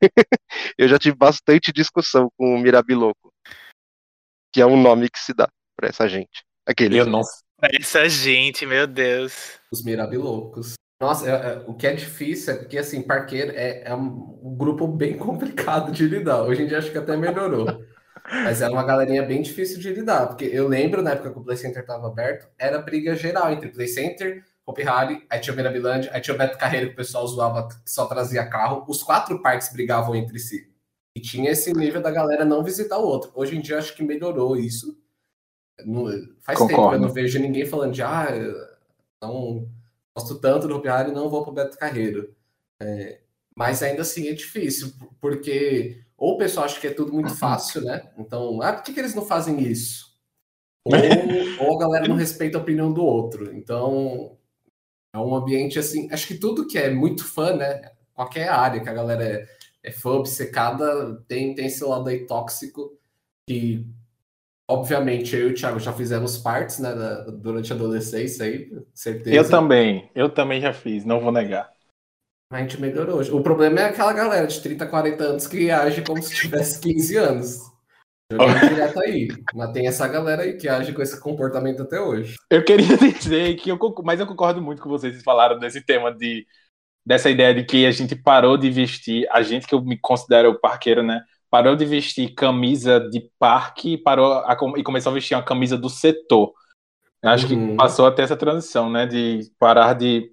eu 0.78 0.88
já 0.88 0.98
tive 0.98 1.14
bastante 1.14 1.70
discussão 1.72 2.28
com 2.36 2.54
o 2.54 2.58
Mirabiloco, 2.58 3.30
que 4.52 4.62
é 4.62 4.66
um 4.66 4.80
nome 4.80 5.10
que 5.10 5.18
se 5.18 5.34
dá 5.34 5.46
pra 5.76 5.88
essa 5.88 6.08
gente. 6.08 6.42
Aquele. 6.66 6.98
Eu 6.98 7.06
não. 7.06 7.20
Essa 7.62 8.08
gente, 8.08 8.64
meu 8.64 8.86
Deus. 8.86 9.58
Os 9.70 9.82
mirabilocos. 9.82 10.74
Nossa, 11.00 11.28
é- 11.28 11.32
é- 11.32 11.64
o 11.66 11.74
que 11.74 11.86
é 11.86 11.94
difícil 11.94 12.54
é 12.54 12.56
porque, 12.56 12.78
assim, 12.78 13.02
parqueiro 13.02 13.52
é, 13.54 13.82
é 13.84 13.94
um, 13.94 14.40
um 14.42 14.56
grupo 14.56 14.86
bem 14.86 15.16
complicado 15.18 15.92
de 15.92 16.06
lidar. 16.06 16.42
Hoje 16.42 16.62
em 16.62 16.66
dia 16.66 16.78
acho 16.78 16.90
que 16.90 16.98
até 16.98 17.16
melhorou. 17.16 17.66
Mas 18.28 18.60
era 18.60 18.72
uma 18.72 18.84
galerinha 18.84 19.22
bem 19.22 19.40
difícil 19.42 19.78
de 19.78 19.92
lidar. 19.92 20.26
Porque 20.26 20.44
eu 20.46 20.66
lembro, 20.66 21.02
na 21.02 21.12
época 21.12 21.30
que 21.30 21.38
o 21.38 21.44
Play 21.44 21.56
Center 21.56 21.82
estava 21.82 22.06
aberto, 22.06 22.48
era 22.58 22.78
briga 22.78 23.14
geral 23.14 23.52
entre 23.52 23.70
Play 23.70 23.88
Center, 23.88 24.44
Hopi 24.66 24.82
Hari, 24.82 25.24
aí 25.30 25.38
tinha 25.40 25.54
o 25.54 25.56
Mirabilândia, 25.56 26.10
aí 26.12 26.20
tinha 26.20 26.34
o 26.34 26.38
Beto 26.38 26.58
Carreiro 26.58 26.88
que 26.88 26.94
o 26.94 26.96
pessoal 26.96 27.26
zoava 27.26 27.68
que 27.68 27.74
só 27.90 28.06
trazia 28.06 28.48
carro. 28.48 28.84
Os 28.88 29.02
quatro 29.02 29.40
parques 29.40 29.72
brigavam 29.72 30.14
entre 30.16 30.38
si. 30.40 30.72
E 31.14 31.20
tinha 31.20 31.50
esse 31.52 31.72
nível 31.72 32.02
da 32.02 32.10
galera 32.10 32.44
não 32.44 32.64
visitar 32.64 32.98
o 32.98 33.06
outro. 33.06 33.30
Hoje 33.34 33.56
em 33.56 33.60
dia 33.60 33.78
acho 33.78 33.94
que 33.94 34.02
melhorou 34.02 34.56
isso. 34.56 34.98
Não- 35.84 36.06
faz 36.40 36.58
tempo 36.58 36.68
que 36.68 36.74
eu 36.74 36.76
Concordo. 36.78 37.06
não 37.06 37.12
vejo 37.12 37.38
ninguém 37.38 37.64
falando 37.64 37.92
de 37.94 38.02
ah, 38.02 38.26
não 39.22 39.68
gosto 40.16 40.38
tanto 40.40 40.66
do 40.66 40.76
Hopi 40.76 40.88
Hari, 40.88 41.12
não 41.12 41.30
vou 41.30 41.44
pro 41.44 41.52
Beto 41.52 41.78
Carreiro. 41.78 42.34
É, 42.82 43.20
mas 43.56 43.82
ainda 43.82 44.02
assim 44.02 44.28
é 44.28 44.32
difícil, 44.32 44.92
porque 45.20 46.02
ou 46.16 46.34
o 46.34 46.38
pessoal 46.38 46.66
acha 46.66 46.80
que 46.80 46.86
é 46.86 46.92
tudo 46.92 47.12
muito 47.12 47.34
fácil, 47.34 47.82
né? 47.82 48.10
Então, 48.18 48.60
ah, 48.62 48.72
por 48.72 48.82
que, 48.82 48.92
que 48.92 49.00
eles 49.00 49.14
não 49.14 49.24
fazem 49.24 49.60
isso? 49.62 50.06
Ou, 50.86 51.66
ou 51.68 51.76
a 51.76 51.80
galera 51.80 52.06
não 52.06 52.14
respeita 52.14 52.56
a 52.56 52.60
opinião 52.60 52.92
do 52.92 53.04
outro. 53.04 53.52
Então, 53.52 54.35
é 55.16 55.24
um 55.24 55.34
ambiente 55.34 55.78
assim. 55.78 56.08
Acho 56.12 56.26
que 56.26 56.34
tudo 56.38 56.66
que 56.66 56.78
é 56.78 56.90
muito 56.90 57.24
fã, 57.24 57.54
né? 57.56 57.90
Qualquer 58.14 58.48
área 58.48 58.80
que 58.80 58.88
a 58.88 58.94
galera 58.94 59.24
é, 59.24 59.46
é 59.82 59.92
fã 59.92 60.10
obcecada, 60.12 61.16
tem, 61.28 61.54
tem 61.54 61.66
esse 61.66 61.84
lado 61.84 62.08
aí 62.08 62.26
tóxico 62.26 62.96
que. 63.48 63.86
Obviamente, 64.68 65.36
eu 65.36 65.50
e 65.50 65.52
o 65.52 65.54
Thiago 65.54 65.78
já 65.78 65.92
fizemos 65.92 66.38
partes, 66.38 66.80
né, 66.80 66.92
da- 66.92 67.22
durante 67.30 67.72
a 67.72 67.76
adolescência 67.76 68.44
aí, 68.46 68.68
certeza. 68.92 69.36
Eu 69.36 69.48
também. 69.48 70.10
Eu 70.14 70.28
também 70.28 70.60
já 70.60 70.72
fiz, 70.72 71.04
não 71.04 71.20
vou 71.20 71.30
negar. 71.30 71.72
A 72.50 72.60
gente 72.60 72.80
melhorou. 72.80 73.20
O 73.36 73.42
problema 73.42 73.80
é 73.80 73.84
aquela 73.86 74.12
galera 74.12 74.46
de 74.46 74.60
30, 74.60 74.86
40 74.86 75.24
anos 75.24 75.46
que 75.46 75.70
age 75.70 76.02
como 76.02 76.22
se 76.22 76.34
tivesse 76.34 76.80
15 76.80 77.16
anos. 77.16 77.60
Jogando 78.30 78.58
direto 78.68 79.00
aí. 79.00 79.28
Mas 79.54 79.72
tem 79.72 79.86
essa 79.86 80.06
galera 80.08 80.42
aí 80.42 80.56
que 80.56 80.68
age 80.68 80.92
com 80.92 81.02
esse 81.02 81.20
comportamento 81.20 81.82
até 81.82 82.00
hoje. 82.00 82.36
Eu 82.50 82.64
queria 82.64 82.86
dizer 83.18 83.54
que 83.56 83.70
eu 83.70 83.78
conc- 83.78 84.02
mas 84.04 84.18
eu 84.20 84.26
concordo 84.26 84.60
muito 84.60 84.82
com 84.82 84.88
vocês 84.88 85.16
que 85.16 85.22
falaram 85.22 85.58
desse 85.58 85.80
tema 85.84 86.12
de 86.12 86.46
dessa 87.04 87.30
ideia 87.30 87.54
de 87.54 87.64
que 87.64 87.86
a 87.86 87.90
gente 87.92 88.16
parou 88.16 88.56
de 88.58 88.68
vestir, 88.68 89.28
a 89.30 89.40
gente 89.40 89.64
que 89.66 89.74
eu 89.74 89.80
me 89.80 89.96
considero 89.96 90.58
parqueiro, 90.58 91.04
né? 91.04 91.20
Parou 91.48 91.76
de 91.76 91.84
vestir 91.84 92.34
camisa 92.34 92.98
de 92.98 93.30
parque 93.38 93.92
e 93.94 93.98
parou 93.98 94.32
a 94.32 94.56
e 94.76 94.82
começou 94.82 95.12
a 95.12 95.14
vestir 95.14 95.36
uma 95.36 95.44
camisa 95.44 95.78
do 95.78 95.88
setor. 95.88 96.52
Acho 97.24 97.46
Uhum. 97.54 97.70
que 97.70 97.76
passou 97.76 98.06
até 98.06 98.22
essa 98.22 98.36
transição, 98.36 98.90
né? 98.90 99.06
De 99.06 99.40
parar 99.58 99.94
de, 99.94 100.32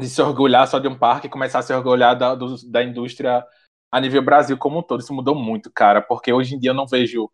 de 0.00 0.08
se 0.08 0.22
orgulhar 0.22 0.66
só 0.68 0.78
de 0.78 0.88
um 0.88 0.98
parque 0.98 1.26
e 1.26 1.30
começar 1.30 1.60
a 1.60 1.62
se 1.62 1.72
orgulhar 1.74 2.16
da, 2.16 2.34
do- 2.34 2.56
da 2.70 2.82
indústria 2.82 3.44
a 3.90 4.00
nível 4.00 4.22
Brasil 4.22 4.56
como 4.56 4.78
um 4.78 4.82
todo. 4.82 5.00
Isso 5.00 5.14
mudou 5.14 5.34
muito, 5.34 5.70
cara, 5.72 6.00
porque 6.00 6.32
hoje 6.32 6.54
em 6.54 6.58
dia 6.58 6.70
eu 6.70 6.74
não 6.74 6.86
vejo 6.86 7.30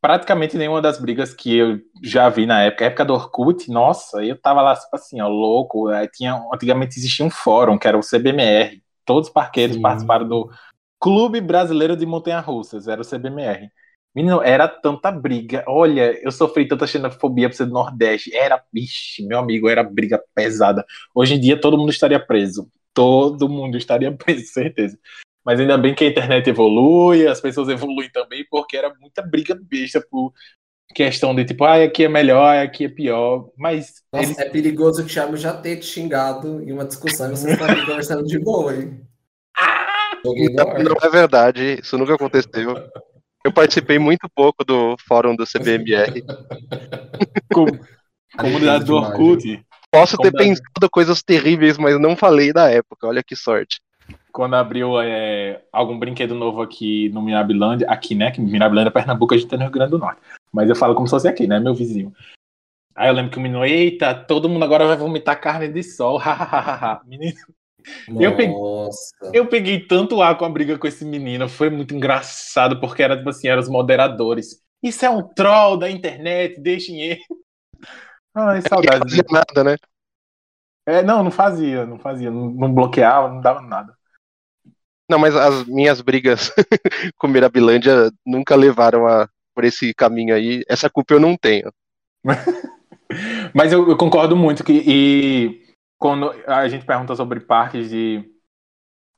praticamente 0.00 0.58
nenhuma 0.58 0.82
das 0.82 1.00
brigas 1.00 1.32
que 1.32 1.56
eu 1.56 1.80
já 2.02 2.28
vi 2.28 2.44
na 2.44 2.62
época. 2.62 2.84
A 2.84 2.88
época 2.88 3.04
do 3.06 3.14
Orkut, 3.14 3.70
nossa, 3.70 4.22
eu 4.22 4.38
tava 4.38 4.60
lá, 4.60 4.76
tipo 4.76 4.94
assim, 4.94 5.20
ó, 5.20 5.28
louco. 5.28 5.88
Aí 5.88 6.08
tinha, 6.08 6.34
antigamente 6.52 6.98
existia 6.98 7.24
um 7.24 7.30
fórum, 7.30 7.78
que 7.78 7.88
era 7.88 7.96
o 7.96 8.02
CBMR. 8.02 8.82
Todos 9.04 9.28
os 9.28 9.32
parqueiros 9.32 9.76
Sim. 9.76 9.82
participaram 9.82 10.28
do 10.28 10.50
Clube 11.00 11.40
Brasileiro 11.40 11.96
de 11.96 12.06
Montanha-Russas, 12.06 12.86
era 12.86 13.00
o 13.00 13.04
CBMR. 13.04 13.70
Menino, 14.14 14.40
era 14.42 14.68
tanta 14.68 15.10
briga. 15.10 15.64
Olha, 15.66 16.16
eu 16.22 16.30
sofri 16.30 16.68
tanta 16.68 16.86
xenofobia 16.86 17.48
por 17.48 17.56
ser 17.56 17.66
do 17.66 17.72
Nordeste. 17.72 18.34
Era, 18.34 18.62
vixe, 18.72 19.26
meu 19.26 19.38
amigo, 19.38 19.68
era 19.68 19.82
briga 19.82 20.22
pesada. 20.34 20.84
Hoje 21.14 21.34
em 21.34 21.40
dia 21.40 21.60
todo 21.60 21.76
mundo 21.76 21.90
estaria 21.90 22.24
preso. 22.24 22.70
Todo 22.92 23.48
mundo 23.48 23.76
estaria 23.76 24.12
preso, 24.16 24.52
certeza. 24.52 24.96
Mas 25.44 25.60
ainda 25.60 25.76
bem 25.76 25.94
que 25.94 26.04
a 26.04 26.08
internet 26.08 26.48
evolui, 26.48 27.26
as 27.26 27.40
pessoas 27.40 27.68
evoluem 27.68 28.10
também, 28.10 28.46
porque 28.50 28.76
era 28.76 28.92
muita 28.98 29.20
briga 29.22 29.54
besta 29.60 30.00
por 30.10 30.32
questão 30.94 31.34
de 31.34 31.44
tipo, 31.44 31.64
ah, 31.64 31.82
aqui 31.82 32.04
é 32.04 32.08
melhor, 32.08 32.56
aqui 32.56 32.84
é 32.84 32.88
pior. 32.88 33.50
Mas 33.58 34.02
Nossa, 34.12 34.26
eles- 34.26 34.38
é 34.38 34.48
perigoso 34.48 35.02
que 35.04 35.10
o 35.10 35.12
Thiago 35.12 35.36
já 35.36 35.52
ter 35.52 35.76
te 35.76 35.86
xingado 35.86 36.62
em 36.62 36.72
uma 36.72 36.84
discussão 36.84 37.26
e 37.26 37.30
vocês 37.36 37.52
estão 37.52 37.66
aqui 37.68 37.84
conversando 37.86 38.24
de 38.24 38.38
boa, 38.38 38.74
hein? 38.74 39.00
No 40.24 40.60
ar. 40.60 40.82
Não 40.82 40.96
é 41.02 41.08
verdade, 41.10 41.80
isso 41.82 41.98
nunca 41.98 42.14
aconteceu. 42.14 42.74
Eu 43.44 43.52
participei 43.52 43.98
muito 43.98 44.26
pouco 44.34 44.64
do 44.64 44.96
fórum 45.06 45.36
do 45.36 45.44
CBMR. 45.46 46.22
com- 47.52 47.66
comunidade 48.38 48.84
do 48.84 48.94
Orkut, 48.96 49.62
Posso 49.90 50.16
ter 50.16 50.32
Como 50.32 50.42
pensado 50.42 50.90
coisas 50.90 51.22
terríveis, 51.22 51.78
mas 51.78 52.00
não 52.00 52.16
falei 52.16 52.52
da 52.52 52.68
época. 52.68 53.06
Olha 53.06 53.22
que 53.22 53.36
sorte. 53.36 53.80
Quando 54.32 54.54
abriu 54.54 55.00
é, 55.00 55.62
algum 55.72 55.98
brinquedo 55.98 56.34
novo 56.34 56.60
aqui 56.60 57.08
no 57.10 57.22
Mirabilândia, 57.22 57.86
aqui, 57.88 58.14
né? 58.14 58.30
Que 58.30 58.40
Mirabilândia, 58.40 58.90
Pernambuco, 58.90 59.34
a 59.34 59.36
gente 59.36 59.48
tá 59.48 59.56
no 59.56 59.62
Rio 59.62 59.72
Grande 59.72 59.90
do 59.92 59.98
Norte. 59.98 60.20
Mas 60.52 60.68
eu 60.68 60.76
falo 60.76 60.94
como 60.94 61.06
se 61.06 61.10
fosse 61.12 61.28
aqui, 61.28 61.46
né? 61.46 61.58
Meu 61.60 61.74
vizinho. 61.74 62.12
Aí 62.96 63.08
eu 63.08 63.14
lembro 63.14 63.30
que 63.32 63.38
o 63.38 63.40
menino, 63.40 63.64
eita, 63.64 64.14
todo 64.14 64.48
mundo 64.48 64.64
agora 64.64 64.86
vai 64.86 64.96
vomitar 64.96 65.40
carne 65.40 65.68
de 65.68 65.82
sol. 65.82 66.16
hahaha. 66.22 67.00
menino, 67.04 67.36
Eu 68.20 68.36
peguei- 68.36 68.48
Nossa. 68.54 69.14
eu 69.32 69.46
peguei 69.46 69.80
tanto 69.80 70.22
ar 70.22 70.36
com 70.38 70.44
a 70.44 70.48
briga 70.48 70.78
com 70.78 70.86
esse 70.86 71.04
menino, 71.04 71.48
foi 71.48 71.70
muito 71.70 71.94
engraçado, 71.94 72.80
porque 72.80 73.02
era 73.02 73.16
tipo 73.16 73.28
assim, 73.30 73.48
eram 73.48 73.60
os 73.62 73.68
moderadores. 73.68 74.62
Isso 74.82 75.04
é 75.04 75.10
um 75.10 75.22
troll 75.22 75.76
da 75.76 75.90
internet, 75.90 76.60
deixem 76.60 77.00
ele. 77.00 77.20
Ai, 78.34 78.56
Não 78.60 78.68
saudades. 78.68 78.98
fazia 79.16 79.24
nada, 79.30 79.64
né? 79.64 79.76
É, 80.86 81.02
não, 81.02 81.24
não 81.24 81.30
fazia, 81.30 81.86
não 81.86 81.98
fazia, 81.98 82.30
não, 82.30 82.50
não 82.50 82.72
bloqueava, 82.72 83.28
não 83.28 83.40
dava 83.40 83.60
nada. 83.60 83.96
Não, 85.08 85.18
mas 85.18 85.36
as 85.36 85.64
minhas 85.66 86.00
brigas 86.00 86.52
com 87.18 87.28
Mirabilândia 87.28 88.10
nunca 88.24 88.54
levaram 88.56 89.06
a, 89.06 89.28
por 89.54 89.64
esse 89.64 89.94
caminho 89.94 90.34
aí. 90.34 90.62
Essa 90.68 90.90
culpa 90.90 91.14
eu 91.14 91.20
não 91.20 91.36
tenho. 91.36 91.72
Mas 93.54 93.72
eu, 93.72 93.88
eu 93.88 93.96
concordo 93.96 94.34
muito 94.34 94.64
que 94.64 94.72
e 94.72 95.74
quando 95.98 96.30
a 96.46 96.66
gente 96.68 96.84
pergunta 96.84 97.14
sobre 97.14 97.38
parques 97.40 97.88
de, 97.88 98.24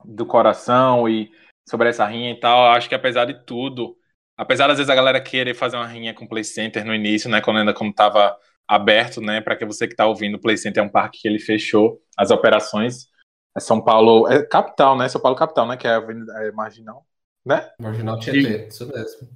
do 0.05 0.27
coração 0.27 1.09
e 1.09 1.31
sobre 1.69 1.89
essa 1.89 2.07
rinha 2.07 2.33
e 2.33 2.39
tal, 2.39 2.71
acho 2.73 2.89
que 2.89 2.95
apesar 2.95 3.25
de 3.25 3.45
tudo, 3.45 3.97
apesar 4.37 4.71
às 4.71 4.77
vezes 4.77 4.91
a 4.91 4.95
galera 4.95 5.21
querer 5.21 5.55
fazer 5.55 5.77
uma 5.77 5.87
rinha 5.87 6.13
com 6.13 6.25
o 6.25 6.29
Play 6.29 6.45
Center 6.45 6.85
no 6.85 6.95
início, 6.95 7.31
né, 7.31 7.41
quando 7.41 7.59
ainda 7.59 7.73
como 7.73 7.93
tava 7.93 8.37
aberto, 8.69 9.21
né, 9.21 9.41
para 9.41 9.57
que 9.57 9.65
você 9.65 9.87
que 9.87 9.95
tá 9.95 10.07
ouvindo, 10.07 10.37
o 10.37 10.41
Play 10.41 10.57
Center 10.57 10.83
é 10.83 10.87
um 10.87 10.91
parque 10.91 11.21
que 11.21 11.29
ele 11.29 11.39
fechou 11.39 12.01
as 12.17 12.31
operações. 12.31 13.09
É 13.57 13.61
São 13.61 13.81
Paulo, 13.83 14.29
é 14.29 14.45
capital, 14.45 14.97
né? 14.99 15.09
São 15.09 15.21
Paulo 15.21 15.37
capital, 15.37 15.67
né, 15.67 15.77
que 15.77 15.87
é 15.87 15.91
a 15.91 15.97
Avenida 15.97 16.33
é 16.45 16.53
Marginal, 16.53 17.07
né? 17.45 17.71
Marginal 17.81 18.19
Tietê, 18.19 18.69
isso 18.69 18.87
mesmo. 18.87 19.29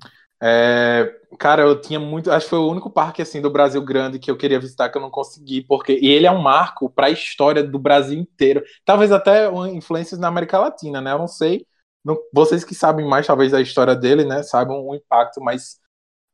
É, 0.42 1.14
cara, 1.38 1.62
eu 1.62 1.78
tinha 1.78 2.00
muito. 2.00 2.30
Acho 2.30 2.46
que 2.46 2.50
foi 2.50 2.58
o 2.58 2.70
único 2.70 2.90
parque 2.90 3.20
assim 3.20 3.42
do 3.42 3.50
Brasil 3.50 3.82
grande 3.84 4.18
que 4.18 4.30
eu 4.30 4.38
queria 4.38 4.58
visitar 4.58 4.88
que 4.88 4.96
eu 4.96 5.02
não 5.02 5.10
consegui, 5.10 5.62
porque 5.62 5.92
e 6.00 6.08
ele 6.08 6.26
é 6.26 6.30
um 6.30 6.40
marco 6.40 6.88
para 6.88 7.08
a 7.08 7.10
história 7.10 7.62
do 7.62 7.78
Brasil 7.78 8.18
inteiro. 8.18 8.62
Talvez 8.84 9.12
até 9.12 9.48
influências 9.68 10.18
na 10.18 10.28
América 10.28 10.58
Latina, 10.58 11.00
né? 11.00 11.12
Eu 11.12 11.18
não 11.18 11.28
sei. 11.28 11.66
Não- 12.02 12.16
vocês 12.32 12.64
que 12.64 12.74
sabem 12.74 13.06
mais, 13.06 13.26
talvez, 13.26 13.52
da 13.52 13.60
história 13.60 13.94
dele, 13.94 14.24
né? 14.24 14.42
Saibam 14.42 14.82
o 14.82 14.94
impacto, 14.94 15.40
mas 15.42 15.78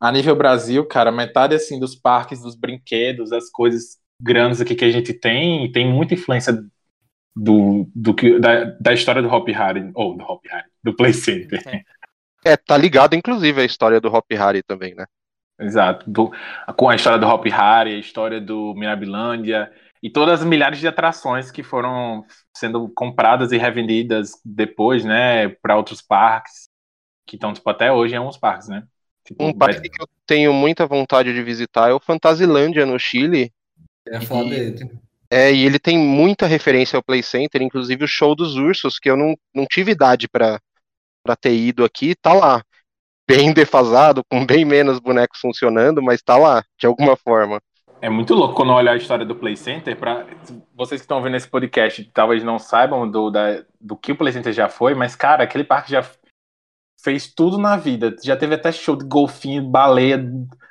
a 0.01 0.13
nível 0.13 0.37
Brasil, 0.37 0.85
cara, 0.87 1.11
metade 1.13 1.55
assim 1.55 1.79
dos 1.81 1.95
parques, 1.95 2.43
dos 2.43 2.55
brinquedos, 2.55 3.33
as 3.33 3.51
coisas 3.51 3.99
grandes 4.21 4.61
aqui 4.61 4.75
que 4.75 4.85
a 4.85 4.91
gente 4.91 5.13
tem, 5.15 5.71
tem 5.73 5.91
muita 5.91 6.15
influência 6.15 6.53
do, 7.35 7.89
do 7.95 8.15
que 8.15 8.39
da, 8.39 8.65
da 8.81 8.93
história 8.93 9.23
do 9.23 9.29
Hop 9.29 9.49
Harry, 9.49 9.91
ou 9.95 10.17
do 10.17 10.25
Hop 10.25 10.45
Harry, 10.47 10.69
do 10.83 10.95
Play 10.95 11.13
Center. 11.13 11.63
É, 12.45 12.57
tá 12.57 12.77
ligado, 12.77 13.15
inclusive, 13.15 13.61
a 13.61 13.65
história 13.65 14.01
do 14.01 14.09
Hop 14.09 14.31
Harry 14.33 14.63
também, 14.63 14.95
né? 14.95 15.05
Exato. 15.59 16.09
Do- 16.11 16.31
com 16.77 16.89
a 16.89 16.95
história 16.97 17.19
do 17.19 17.27
Hop 17.27 17.45
Harry, 17.47 17.95
a 17.95 17.99
história 17.99 18.41
do 18.41 18.75
Mirabilândia 18.75 19.73
e 20.03 20.11
todas 20.11 20.41
as 20.41 20.47
milhares 20.47 20.79
de 20.79 20.87
atrações 20.87 21.51
que 21.51 21.63
foram 21.63 22.25
sendo 22.55 22.89
compradas 22.91 23.53
e 23.53 23.57
revendidas 23.59 24.33
depois, 24.45 25.05
né, 25.05 25.49
para 25.49 25.77
outros 25.77 26.03
parques, 26.03 26.69
que 27.27 27.37
estão, 27.37 27.53
tipo, 27.53 27.69
até 27.71 27.93
hoje 27.93 28.15
em 28.15 28.19
alguns 28.19 28.39
parques, 28.39 28.69
né? 28.69 28.85
Tipo, 29.27 29.45
Um 29.45 29.53
parque 29.53 29.89
que 29.89 30.01
eu 30.03 30.09
tenho 30.27 30.53
muita 30.53 30.87
vontade 30.87 31.35
de 31.35 31.43
visitar 31.43 31.91
é 31.91 31.93
o 31.93 32.01
Fantasilândia, 32.01 32.87
no 32.87 32.99
Chile. 32.99 33.53
E- 34.07 34.49
dele. 34.49 34.91
É, 35.29 35.53
e 35.53 35.67
ele 35.67 35.79
tem 35.81 35.99
muita 35.99 36.47
referência 36.47 36.97
ao 36.97 37.03
Play 37.03 37.23
Center, 37.23 37.61
inclusive 37.61 38.05
o 38.05 38.09
show 38.09 38.37
dos 38.37 38.55
ursos, 38.55 38.99
que 38.99 39.11
eu 39.11 39.17
não, 39.17 39.35
não 39.55 39.67
tive 39.67 39.91
idade 39.93 40.29
pra 40.29 40.61
pra 41.25 41.35
ter 41.35 41.57
ido 41.57 41.85
aqui, 41.85 42.15
tá 42.15 42.33
lá. 42.33 42.63
Bem 43.29 43.53
defasado, 43.53 44.23
com 44.31 44.47
bem 44.47 44.65
menos 44.65 45.01
bonecos 45.01 45.41
funcionando, 45.41 46.01
mas 46.01 46.23
tá 46.23 46.37
lá, 46.37 46.65
de 46.79 46.87
alguma 46.87 47.17
forma. 47.17 47.61
É 48.01 48.09
muito 48.09 48.33
louco 48.33 48.55
quando 48.55 48.73
olhar 48.73 48.93
a 48.93 48.97
história 48.97 49.27
do 49.27 49.35
Play 49.35 49.57
Center. 49.57 49.97
Pra... 49.97 50.25
Vocês 50.77 51.01
que 51.01 51.05
estão 51.05 51.21
vendo 51.21 51.37
esse 51.37 51.49
podcast 51.49 52.09
talvez 52.15 52.45
não 52.45 52.61
saibam 52.61 53.11
do, 53.11 53.29
da- 53.31 53.65
do 53.81 53.97
que 53.97 54.13
o 54.13 54.17
Play 54.17 54.33
Center 54.33 54.53
já 54.53 54.69
foi, 54.69 54.95
mas, 54.95 55.17
cara, 55.17 55.43
aquele 55.43 55.65
parque 55.65 55.91
já 55.91 56.05
fez 57.07 57.33
tudo 57.33 57.57
na 57.57 57.77
vida. 57.77 58.17
Já 58.25 58.37
teve 58.37 58.57
até 58.57 58.73
show 58.73 58.97
de 58.97 59.05
golfinho, 59.05 59.63
baleia, 59.63 60.21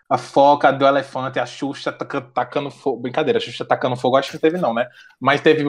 a 0.09 0.17
foca 0.17 0.69
do 0.69 0.85
elefante, 0.85 1.39
a 1.39 1.45
Xuxa 1.45 1.93
taca- 1.93 2.19
tacando 2.19 2.69
fogo. 2.69 3.03
Brincadeira, 3.03 3.37
a 3.37 3.41
Xuxa 3.41 3.63
tacando 3.63 3.95
fogo, 3.95 4.17
acho 4.17 4.31
que 4.31 4.37
teve, 4.37 4.57
não, 4.57 4.73
né? 4.73 4.85
Mas 5.17 5.39
teve. 5.39 5.63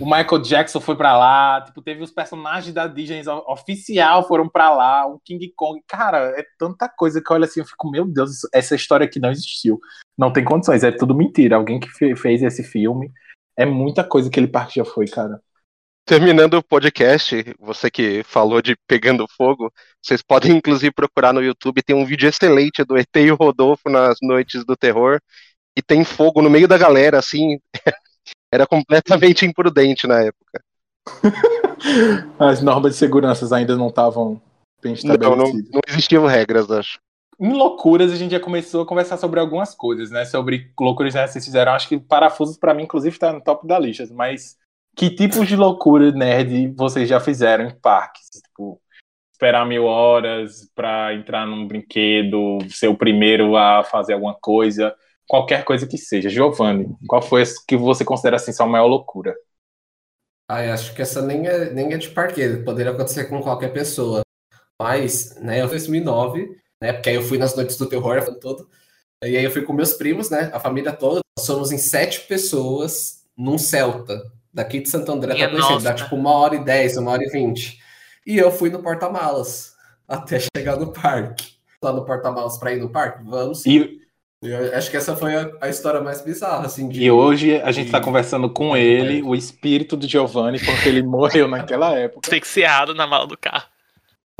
O 0.00 0.06
Michael 0.06 0.40
Jackson 0.40 0.80
foi 0.80 0.96
pra 0.96 1.14
lá, 1.14 1.60
tipo, 1.60 1.82
teve 1.82 2.02
os 2.02 2.10
personagens 2.10 2.72
da 2.72 2.86
Disney 2.86 3.22
oficial 3.46 4.26
foram 4.26 4.48
pra 4.48 4.70
lá, 4.70 5.06
o 5.06 5.20
King 5.22 5.52
Kong. 5.54 5.78
Cara, 5.86 6.40
é 6.40 6.44
tanta 6.58 6.88
coisa 6.88 7.20
que 7.20 7.30
eu 7.30 7.34
olho 7.34 7.44
assim, 7.44 7.60
eu 7.60 7.66
fico, 7.66 7.90
meu 7.90 8.06
Deus, 8.06 8.48
essa 8.54 8.74
história 8.74 9.04
aqui 9.04 9.20
não 9.20 9.30
existiu. 9.30 9.78
Não 10.16 10.32
tem 10.32 10.42
condições, 10.42 10.82
é 10.84 10.90
tudo 10.90 11.14
mentira. 11.14 11.56
Alguém 11.56 11.78
que 11.78 11.88
fe- 11.90 12.16
fez 12.16 12.42
esse 12.42 12.62
filme. 12.62 13.12
É 13.58 13.66
muita 13.66 14.02
coisa 14.02 14.30
que 14.30 14.38
aquele 14.40 14.50
parque 14.50 14.76
já 14.76 14.86
foi, 14.86 15.06
cara. 15.06 15.38
Terminando 16.08 16.54
o 16.54 16.62
podcast, 16.62 17.54
você 17.60 17.90
que 17.90 18.22
falou 18.22 18.62
de 18.62 18.74
pegando 18.86 19.28
fogo, 19.36 19.70
vocês 20.02 20.22
podem 20.22 20.56
inclusive 20.56 20.90
procurar 20.90 21.34
no 21.34 21.42
YouTube, 21.42 21.82
tem 21.82 21.94
um 21.94 22.06
vídeo 22.06 22.26
excelente 22.26 22.82
do 22.82 22.96
ET 22.96 23.14
e 23.14 23.30
o 23.30 23.34
Rodolfo 23.34 23.90
nas 23.90 24.16
noites 24.22 24.64
do 24.64 24.74
terror, 24.74 25.20
e 25.76 25.82
tem 25.82 26.04
fogo 26.04 26.40
no 26.40 26.48
meio 26.48 26.66
da 26.66 26.78
galera, 26.78 27.18
assim, 27.18 27.58
era 28.50 28.66
completamente 28.66 29.44
imprudente 29.44 30.06
na 30.06 30.22
época. 30.22 30.62
As 32.40 32.62
normas 32.62 32.92
de 32.92 32.98
segurança 32.98 33.54
ainda 33.54 33.76
não 33.76 33.88
estavam 33.88 34.40
bem 34.82 34.94
Não, 35.04 35.14
não, 35.14 35.44
estabelecidas. 35.44 35.70
não 35.70 35.80
existiam 35.86 36.24
regras, 36.24 36.70
acho. 36.70 36.98
Em 37.38 37.52
loucuras, 37.52 38.10
a 38.10 38.16
gente 38.16 38.30
já 38.30 38.40
começou 38.40 38.82
a 38.82 38.86
conversar 38.86 39.18
sobre 39.18 39.40
algumas 39.40 39.74
coisas, 39.74 40.10
né? 40.10 40.24
Sobre 40.24 40.72
loucuras 40.80 41.12
né? 41.12 41.26
Vocês 41.26 41.44
fizeram, 41.44 41.72
acho 41.72 41.86
que 41.86 42.00
parafusos, 42.00 42.56
pra 42.56 42.72
mim, 42.72 42.84
inclusive, 42.84 43.18
tá 43.18 43.30
no 43.30 43.42
top 43.42 43.66
da 43.66 43.78
lista. 43.78 44.08
Mas 44.10 44.56
que 44.96 45.10
tipos 45.10 45.46
de 45.46 45.56
loucura 45.56 46.10
nerd 46.12 46.74
vocês 46.76 47.08
já 47.08 47.20
fizeram 47.20 47.66
em 47.66 47.74
parques? 47.74 48.28
Tipo, 48.30 48.80
esperar 49.32 49.64
mil 49.66 49.84
horas 49.84 50.68
pra 50.74 51.14
entrar 51.14 51.46
num 51.46 51.66
brinquedo, 51.66 52.58
ser 52.70 52.88
o 52.88 52.96
primeiro 52.96 53.56
a 53.56 53.84
fazer 53.84 54.14
alguma 54.14 54.34
coisa, 54.34 54.94
qualquer 55.28 55.64
coisa 55.64 55.86
que 55.86 55.96
seja. 55.96 56.28
Giovanni, 56.28 56.88
qual 57.06 57.22
foi 57.22 57.44
que 57.66 57.76
você 57.76 58.04
considera 58.04 58.36
assim 58.36 58.52
sua 58.52 58.66
maior 58.66 58.86
loucura? 58.86 59.36
Ah, 60.50 60.64
eu 60.64 60.72
acho 60.72 60.94
que 60.94 61.02
essa 61.02 61.20
nem 61.20 61.46
é, 61.46 61.70
nem 61.70 61.92
é 61.92 61.98
de 61.98 62.08
parqueiro, 62.10 62.64
poderia 62.64 62.90
acontecer 62.90 63.26
com 63.26 63.40
qualquer 63.40 63.72
pessoa. 63.72 64.22
Mas, 64.80 65.36
né, 65.40 65.60
em 65.60 65.66
2009, 65.66 66.56
né? 66.82 66.92
Porque 66.92 67.10
aí 67.10 67.16
eu 67.16 67.22
fui 67.22 67.38
nas 67.38 67.54
noites 67.54 67.76
do 67.76 67.88
terror 67.88 68.22
todo. 68.40 68.68
E 69.24 69.36
aí 69.36 69.44
eu 69.44 69.50
fui 69.50 69.62
com 69.62 69.72
meus 69.72 69.94
primos, 69.94 70.30
né? 70.30 70.50
A 70.52 70.60
família 70.60 70.92
toda. 70.92 71.20
Somos 71.38 71.72
em 71.72 71.78
sete 71.78 72.20
pessoas 72.20 73.24
num 73.36 73.58
Celta. 73.58 74.20
Daqui 74.58 74.80
de 74.80 74.88
Santo 74.88 75.12
André 75.12 75.34
Minha 75.34 75.48
pra 75.48 75.60
Conhecido. 75.60 75.84
Dá 75.84 75.94
tipo 75.94 76.16
uma 76.16 76.32
hora 76.32 76.56
e 76.56 76.64
dez, 76.64 76.96
uma 76.96 77.12
hora 77.12 77.22
e 77.22 77.30
vinte. 77.30 77.78
E 78.26 78.36
eu 78.36 78.50
fui 78.50 78.70
no 78.70 78.82
porta-malas 78.82 79.72
até 80.08 80.38
chegar 80.56 80.76
no 80.76 80.92
parque. 80.92 81.52
Lá 81.80 81.92
no 81.92 82.04
porta-malas 82.04 82.58
pra 82.58 82.72
ir 82.72 82.80
no 82.80 82.90
parque? 82.90 83.22
Vamos. 83.24 83.64
E, 83.64 84.00
Eu 84.42 84.76
acho 84.76 84.90
que 84.90 84.96
essa 84.96 85.16
foi 85.16 85.36
a, 85.36 85.48
a 85.60 85.68
história 85.68 86.00
mais 86.00 86.20
bizarra, 86.22 86.66
assim. 86.66 86.88
De... 86.88 87.00
e 87.04 87.08
hoje 87.08 87.60
a 87.60 87.70
gente 87.70 87.88
tá 87.92 88.00
de- 88.00 88.04
conversando 88.04 88.50
com 88.50 88.76
ele, 88.76 89.22
o 89.22 89.32
espírito 89.32 89.96
do 89.96 90.08
Giovanni, 90.08 90.58
porque 90.58 90.88
ele 90.88 91.04
morreu 91.04 91.46
naquela 91.46 91.94
época. 91.94 92.26
Asfixiado 92.26 92.94
na 92.94 93.06
mala 93.06 93.28
do 93.28 93.38
carro. 93.38 93.68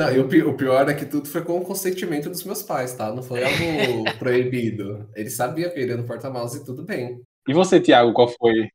Não, 0.01 0.13
e 0.13 0.19
o, 0.19 0.51
o 0.51 0.55
pior 0.57 0.89
é 0.89 0.95
que 0.95 1.07
tudo 1.07 1.29
foi 1.29 1.43
com 1.43 1.59
o 1.59 1.65
consentimento 1.65 2.29
dos 2.29 2.43
meus 2.43 2.63
pais, 2.63 2.93
tá? 2.95 3.13
Não 3.13 3.23
foi 3.23 3.45
algo 3.45 4.05
proibido. 4.19 5.09
Ele 5.15 5.31
sabia 5.31 5.71
que 5.71 5.79
eu 5.79 5.83
iria 5.85 5.97
no 5.97 6.05
porta-malas 6.05 6.57
e 6.57 6.65
tudo 6.65 6.83
bem. 6.85 7.21
E 7.49 7.55
você, 7.55 7.81
Thiago, 7.81 8.13
qual 8.13 8.29
foi 8.29 8.69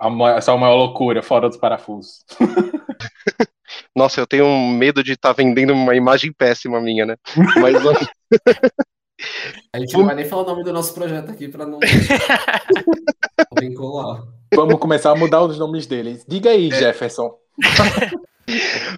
a, 0.00 0.10
ma- 0.10 0.34
a 0.34 0.40
sua 0.40 0.56
maior 0.56 0.76
loucura 0.76 1.22
fora 1.22 1.48
dos 1.48 1.58
parafusos? 1.58 2.24
Nossa, 3.94 4.20
eu 4.20 4.26
tenho 4.26 4.44
um 4.46 4.68
medo 4.70 5.02
de 5.04 5.12
estar 5.12 5.32
vendendo 5.32 5.72
uma 5.72 5.94
imagem 5.94 6.32
péssima 6.32 6.80
minha, 6.80 7.06
né? 7.06 7.16
Mas 7.60 7.76
A 9.72 9.78
gente 9.78 9.92
não 9.96 10.06
vai 10.06 10.14
nem 10.14 10.24
falar 10.24 10.42
o 10.42 10.46
nome 10.46 10.64
do 10.64 10.72
nosso 10.72 10.94
projeto 10.94 11.30
aqui 11.30 11.46
pra 11.48 11.66
não, 11.66 11.78
não 11.78 11.80
vincular. 13.60 14.22
Vamos 14.54 14.80
começar 14.80 15.10
a 15.10 15.14
mudar 15.14 15.42
os 15.42 15.58
nomes 15.58 15.86
deles. 15.86 16.24
Diga 16.26 16.50
aí, 16.50 16.70
Jefferson. 16.70 17.30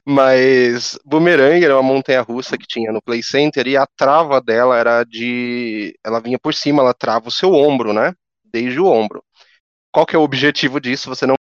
Mas 0.06 0.98
Boomerang 1.04 1.62
era 1.64 1.74
uma 1.74 1.82
montanha 1.82 2.22
russa 2.22 2.56
que 2.56 2.66
tinha 2.66 2.92
no 2.92 3.02
Play 3.02 3.22
Center 3.22 3.66
e 3.66 3.76
a 3.76 3.86
trava 3.96 4.40
dela 4.40 4.78
era 4.78 5.04
de. 5.04 5.94
Ela 6.04 6.20
vinha 6.20 6.38
por 6.38 6.54
cima, 6.54 6.82
ela 6.82 6.94
trava 6.94 7.28
o 7.28 7.32
seu 7.32 7.52
ombro, 7.52 7.92
né? 7.92 8.14
Desde 8.44 8.80
o 8.80 8.86
ombro. 8.86 9.22
Qual 9.92 10.06
que 10.06 10.16
é 10.16 10.18
o 10.18 10.22
objetivo 10.22 10.80
disso? 10.80 11.08
Você 11.08 11.26
não 11.26 11.34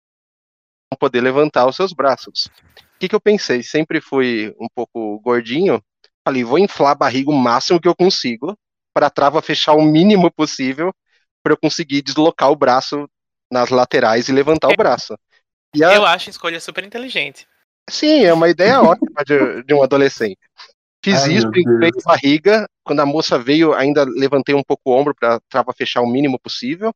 poder 0.99 1.21
levantar 1.21 1.67
os 1.67 1.77
seus 1.77 1.93
braços. 1.93 2.47
O 2.47 2.99
que, 2.99 3.09
que 3.09 3.15
eu 3.15 3.21
pensei? 3.21 3.63
Sempre 3.63 4.01
fui 4.01 4.53
um 4.61 4.67
pouco 4.75 5.21
gordinho. 5.21 5.81
Falei, 6.27 6.43
vou 6.43 6.59
inflar 6.59 6.93
a 6.93 6.97
barriga 6.97 7.31
o 7.31 7.35
máximo 7.37 7.81
que 7.81 7.87
eu 7.87 7.95
consigo 7.95 8.59
para 8.93 9.07
a 9.07 9.11
trava 9.11 9.41
fechar 9.41 9.75
o 9.75 9.83
mínimo 9.83 10.31
possível 10.33 10.93
para 11.43 11.53
eu 11.53 11.57
conseguir 11.57 12.03
deslocar 12.03 12.51
o 12.51 12.57
braço 12.57 13.09
nas 13.51 13.71
laterais 13.71 14.29
e 14.29 14.33
levantar 14.33 14.69
o 14.69 14.77
braço. 14.77 15.17
E 15.75 15.85
a- 15.85 15.95
Eu 15.95 16.05
acho 16.05 16.29
a 16.29 16.33
escolha 16.33 16.61
super 16.61 16.85
inteligente. 16.85 17.47
Sim, 17.89 18.25
é 18.25 18.33
uma 18.33 18.49
ideia 18.49 18.81
ótima 18.83 19.25
de, 19.25 19.63
de 19.63 19.75
um 19.75 19.83
adolescente. 19.83 20.39
Fiz 21.05 21.23
Ai, 21.23 21.35
isso, 21.35 21.49
inflei 21.57 21.91
a 21.91 22.05
barriga. 22.05 22.67
Quando 22.85 23.01
a 23.01 23.07
moça 23.07 23.39
veio, 23.39 23.73
ainda 23.73 24.05
levantei 24.05 24.55
um 24.55 24.65
pouco 24.65 24.91
o 24.91 24.93
ombro 24.99 25.15
para 25.15 25.37
a 25.37 25.41
trava 25.49 25.73
fechar 25.73 26.03
o 26.03 26.07
mínimo 26.11 26.39
possível. 26.41 26.93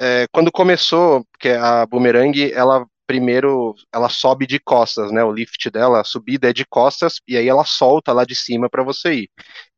É, 0.00 0.26
quando 0.32 0.52
começou, 0.52 1.24
porque 1.32 1.50
a 1.50 1.86
boomerang, 1.86 2.52
ela 2.52 2.86
primeiro, 3.06 3.74
ela 3.92 4.08
sobe 4.08 4.46
de 4.46 4.58
costas, 4.58 5.12
né? 5.12 5.22
O 5.24 5.32
lift 5.32 5.70
dela, 5.70 6.00
a 6.00 6.04
subida 6.04 6.50
é 6.50 6.52
de 6.52 6.66
costas 6.66 7.20
e 7.26 7.36
aí 7.36 7.48
ela 7.48 7.64
solta 7.64 8.12
lá 8.12 8.24
de 8.24 8.34
cima 8.34 8.68
para 8.68 8.82
você 8.82 9.14
ir. 9.14 9.30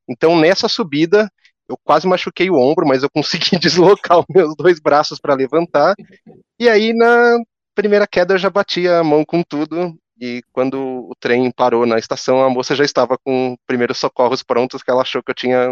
Então 0.09 0.39
nessa 0.41 0.69
subida, 0.69 1.31
eu 1.69 1.77
quase 1.85 2.07
machuquei 2.09 2.51
o 2.51 2.57
ombro, 2.57 2.87
mas 2.87 3.03
eu 3.03 3.11
consegui 3.11 3.59
deslocar 3.61 4.21
os 4.21 4.27
meus 4.31 4.57
dois 4.57 4.81
braços 4.81 5.21
para 5.21 5.35
levantar. 5.35 5.95
E 6.59 6.69
aí 6.69 6.93
na 6.95 7.39
primeira 7.75 8.07
queda 8.07 8.35
eu 8.35 8.39
já 8.39 8.51
bati 8.51 8.89
a 8.89 9.05
mão 9.05 9.25
com 9.25 9.43
tudo. 9.43 9.95
E 10.21 10.43
quando 10.53 10.79
o 11.11 11.15
trem 11.21 11.51
parou 11.53 11.87
na 11.87 11.99
estação, 11.99 12.43
a 12.43 12.51
moça 12.51 12.75
já 12.75 12.85
estava 12.85 13.17
com 13.19 13.57
primeiros 13.67 13.99
socorros 13.99 14.43
prontos, 14.43 14.83
que 14.83 14.91
ela 14.91 15.03
achou 15.03 15.23
que 15.23 15.31
eu 15.31 15.35
tinha 15.35 15.71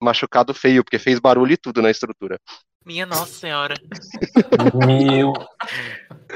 machucado 0.00 0.54
feio, 0.54 0.84
porque 0.84 0.98
fez 0.98 1.18
barulho 1.18 1.52
e 1.52 1.56
tudo 1.56 1.82
na 1.82 1.90
estrutura. 1.90 2.38
Minha 2.86 3.04
nossa 3.04 3.26
senhora. 3.26 3.74
Meu 4.86 5.32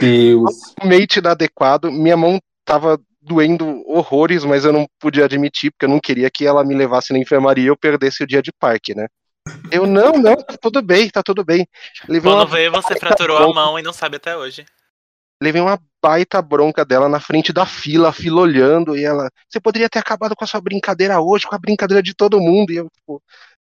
Deus. 0.00 0.74
Mate 0.82 1.20
inadequado, 1.20 1.92
minha 1.92 2.16
mão 2.16 2.40
tava 2.64 3.00
doendo 3.22 3.84
horrores, 3.86 4.44
mas 4.44 4.64
eu 4.64 4.72
não 4.72 4.84
podia 4.98 5.26
admitir, 5.26 5.70
porque 5.70 5.84
eu 5.84 5.88
não 5.88 6.00
queria 6.00 6.28
que 6.28 6.44
ela 6.44 6.64
me 6.64 6.74
levasse 6.74 7.12
na 7.12 7.20
enfermaria 7.20 7.64
e 7.64 7.68
eu 7.68 7.76
perdesse 7.76 8.24
o 8.24 8.26
dia 8.26 8.42
de 8.42 8.50
parque, 8.52 8.96
né? 8.96 9.06
Eu, 9.70 9.86
não, 9.86 10.14
não, 10.14 10.34
tá 10.34 10.56
tudo 10.60 10.82
bem, 10.82 11.08
tá 11.08 11.22
tudo 11.22 11.44
bem. 11.44 11.68
Levei 12.08 12.32
uma 12.32 12.40
Quando 12.40 12.50
vê, 12.50 12.68
você 12.68 12.98
fraturou 12.98 13.38
a 13.38 13.54
mão 13.54 13.78
e 13.78 13.82
não 13.82 13.92
sabe 13.92 14.16
até 14.16 14.36
hoje. 14.36 14.66
levei 15.40 15.62
uma 15.62 15.80
baita 16.02 16.42
bronca 16.42 16.84
dela 16.84 17.08
na 17.08 17.20
frente 17.20 17.52
da 17.52 17.64
fila, 17.64 18.08
a 18.08 18.12
fila 18.12 18.40
olhando, 18.40 18.96
e 18.96 19.04
ela, 19.04 19.30
você 19.48 19.60
poderia 19.60 19.88
ter 19.88 20.00
acabado 20.00 20.34
com 20.34 20.42
a 20.42 20.48
sua 20.48 20.60
brincadeira 20.60 21.20
hoje, 21.20 21.46
com 21.46 21.54
a 21.54 21.58
brincadeira 21.58 22.02
de 22.02 22.12
todo 22.12 22.40
mundo, 22.40 22.72
e 22.72 22.76
eu, 22.76 22.88
tipo, 22.90 23.22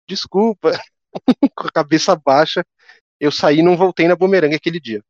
desculpa, 0.08 0.72
com 1.56 1.68
a 1.68 1.72
cabeça 1.72 2.16
baixa, 2.16 2.64
eu 3.20 3.32
saí 3.32 3.60
e 3.60 3.64
não 3.64 3.78
voltei 3.78 4.08
na 4.08 4.16
bumerangue 4.16 4.56
aquele 4.56 4.80
dia. 4.80 5.02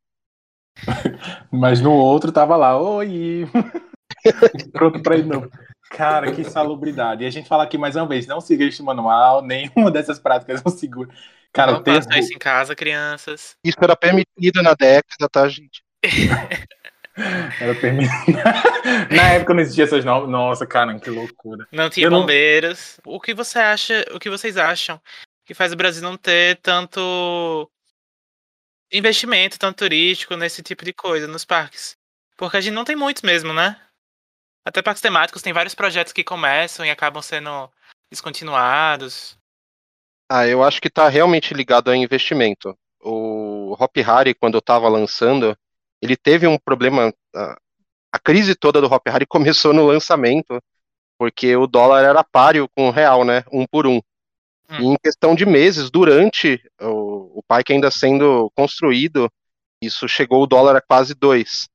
Mas 1.52 1.82
no 1.82 1.92
outro 1.92 2.32
tava 2.32 2.56
lá, 2.56 2.80
oi. 2.80 3.48
Pronto 4.72 5.02
pra 5.02 5.16
ir 5.16 5.26
não. 5.26 5.50
Cara, 5.90 6.32
que 6.32 6.44
salubridade. 6.44 7.24
E 7.24 7.28
a 7.28 7.30
gente 7.30 7.48
fala 7.48 7.64
aqui 7.64 7.78
mais 7.78 7.96
uma 7.96 8.08
vez, 8.08 8.28
não 8.28 8.40
siga 8.40 8.64
este 8.64 8.82
manual, 8.84 9.42
nenhuma 9.42 9.90
dessas 9.92 10.20
práticas 10.20 10.64
não 10.64 10.72
segura. 10.72 11.10
Cara, 11.52 11.72
não 11.72 11.80
o 11.80 11.84
terror, 11.84 12.04
façam 12.04 12.20
isso 12.20 12.34
em 12.34 12.38
casa, 12.38 12.76
crianças. 12.76 13.56
Isso 13.64 13.78
era 13.82 13.96
permitido 13.96 14.62
na 14.62 14.76
década, 14.76 15.28
tá, 15.32 15.50
gente? 15.50 15.82
era 17.60 17.74
permitido. 17.76 18.38
Na 19.10 19.34
época 19.34 19.54
não 19.56 19.62
existia 19.62 19.86
esses 19.86 20.06
nomes. 20.06 20.30
Nossa, 20.30 20.66
cara, 20.68 20.98
que 21.00 21.10
loucura. 21.10 21.68
Não 21.72 21.90
tinha 21.90 22.06
Eu 22.06 22.12
não- 22.12 22.22
bombeiros. 22.22 23.00
O 23.04 23.20
que 23.20 23.34
você 23.34 23.58
acha, 23.58 24.06
o 24.14 24.20
que 24.20 24.30
vocês 24.30 24.58
acham 24.58 25.02
que 25.50 25.56
faz 25.56 25.74
o 25.74 25.76
Brasil 25.76 26.04
não 26.04 26.16
ter 26.16 26.58
tanto 26.58 27.68
investimento, 28.94 29.58
tanto 29.58 29.80
turístico 29.80 30.36
nesse 30.36 30.62
tipo 30.62 30.86
de 30.86 30.94
coisa 30.94 31.28
nos 31.28 31.44
parques? 31.44 31.98
Porque 32.38 32.58
a 32.58 32.62
gente 32.62 32.76
não 32.76 32.86
tem 32.86 32.96
muitos 32.96 33.24
mesmo, 33.24 33.52
né? 33.52 33.82
Até 34.64 34.84
parques 34.84 35.02
temáticos 35.02 35.42
tem 35.42 35.52
vários 35.52 35.74
projetos 35.74 36.14
que 36.14 36.24
começam 36.24 36.86
e 36.86 36.92
acabam 36.92 37.24
sendo 37.24 37.68
descontinuados. 38.12 39.40
Ah, 40.32 40.46
eu 40.46 40.64
acho 40.64 40.80
que 40.80 40.88
tá 40.88 41.10
realmente 41.10 41.52
ligado 41.52 41.90
a 41.90 41.96
investimento. 41.96 42.78
O 43.02 43.76
Hop 43.80 43.98
Harry, 43.98 44.36
quando 44.36 44.54
eu 44.54 44.62
tava 44.62 44.88
lançando, 44.88 45.58
ele 46.00 46.16
teve 46.16 46.46
um 46.46 46.60
problema. 46.60 47.12
A 48.14 48.20
crise 48.20 48.54
toda 48.54 48.80
do 48.80 48.86
Hop 48.86 49.08
Harry 49.08 49.26
começou 49.26 49.74
no 49.74 49.88
lançamento, 49.88 50.62
porque 51.18 51.56
o 51.56 51.66
dólar 51.66 52.04
era 52.04 52.24
páreo 52.24 52.70
com 52.78 52.88
o 52.88 52.92
real, 52.92 53.26
né? 53.26 53.44
Um 53.52 53.66
por 53.66 53.88
um. 53.88 54.00
E 54.78 54.86
em 54.86 54.96
questão 55.04 55.34
de 55.34 55.46
meses, 55.46 55.90
durante 55.90 56.62
o, 56.82 57.40
o 57.40 57.44
parque 57.48 57.74
ainda 57.74 57.90
sendo 57.90 58.52
construído, 58.56 59.32
isso 59.82 60.08
chegou 60.08 60.44
o 60.44 60.48
dólar 60.48 60.76
a 60.76 60.82
quase 60.82 61.16
dois. 61.16 61.68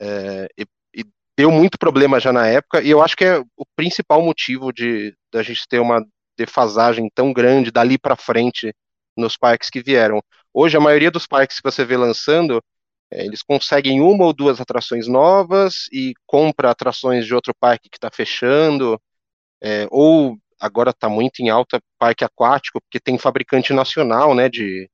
É, 0.00 0.48
e, 0.58 0.66
e 0.94 1.04
deu 1.36 1.50
muito 1.50 1.78
problema 1.78 2.18
já 2.18 2.32
na 2.32 2.46
época, 2.46 2.82
e 2.82 2.90
eu 2.90 3.02
acho 3.02 3.16
que 3.16 3.24
é 3.24 3.38
o 3.38 3.66
principal 3.76 4.22
motivo 4.22 4.72
de 4.72 5.14
da 5.32 5.42
gente 5.42 5.66
ter 5.68 5.78
uma 5.78 6.04
defasagem 6.36 7.08
tão 7.14 7.32
grande 7.32 7.70
dali 7.70 7.98
para 7.98 8.16
frente 8.16 8.74
nos 9.16 9.36
parques 9.36 9.70
que 9.70 9.82
vieram. 9.82 10.20
Hoje, 10.52 10.76
a 10.76 10.80
maioria 10.80 11.10
dos 11.10 11.26
parques 11.26 11.58
que 11.58 11.70
você 11.70 11.84
vê 11.84 11.96
lançando, 11.96 12.62
eh, 13.10 13.24
eles 13.24 13.42
conseguem 13.42 14.00
uma 14.00 14.24
ou 14.24 14.32
duas 14.32 14.60
atrações 14.60 15.06
novas 15.06 15.86
e 15.92 16.14
compra 16.26 16.70
atrações 16.70 17.26
de 17.26 17.34
outro 17.34 17.54
parque 17.58 17.88
que 17.90 17.96
está 17.96 18.10
fechando, 18.10 19.00
eh, 19.62 19.86
ou 19.90 20.38
agora 20.62 20.90
está 20.90 21.08
muito 21.08 21.40
em 21.40 21.48
alta 21.50 21.82
parque 21.98 22.24
aquático, 22.24 22.80
porque 22.80 23.00
tem 23.00 23.18
fabricante 23.18 23.72
nacional, 23.72 24.34
né, 24.34 24.48
de 24.48 24.88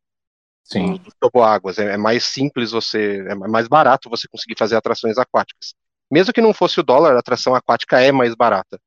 Sim. 0.64 0.98
toboáguas. 1.20 1.78
É, 1.78 1.94
é 1.94 1.96
mais 1.96 2.24
simples 2.24 2.70
você, 2.70 3.24
é 3.28 3.34
mais 3.34 3.68
barato 3.68 4.08
você 4.08 4.26
conseguir 4.28 4.56
fazer 4.58 4.76
atrações 4.76 5.18
aquáticas. 5.18 5.74
Mesmo 6.10 6.32
que 6.32 6.40
não 6.40 6.54
fosse 6.54 6.80
o 6.80 6.82
dólar, 6.82 7.14
a 7.14 7.18
atração 7.18 7.54
aquática 7.54 8.00
é 8.00 8.10
mais 8.10 8.34
barata. 8.34 8.80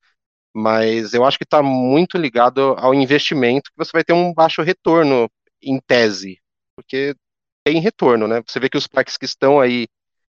Mas 0.54 1.14
eu 1.14 1.24
acho 1.24 1.38
que 1.38 1.44
está 1.44 1.62
muito 1.62 2.18
ligado 2.18 2.76
ao 2.78 2.94
investimento, 2.94 3.70
que 3.72 3.78
você 3.78 3.92
vai 3.94 4.04
ter 4.04 4.14
um 4.14 4.34
baixo 4.34 4.64
retorno 4.64 5.30
em 5.62 5.80
tese, 5.80 6.40
porque 6.76 7.16
tem 7.64 7.80
retorno, 7.80 8.28
né? 8.28 8.42
Você 8.48 8.60
vê 8.60 8.68
que 8.68 8.78
os 8.78 8.88
parques 8.88 9.18
que 9.18 9.26
estão 9.26 9.60
aí 9.60 9.88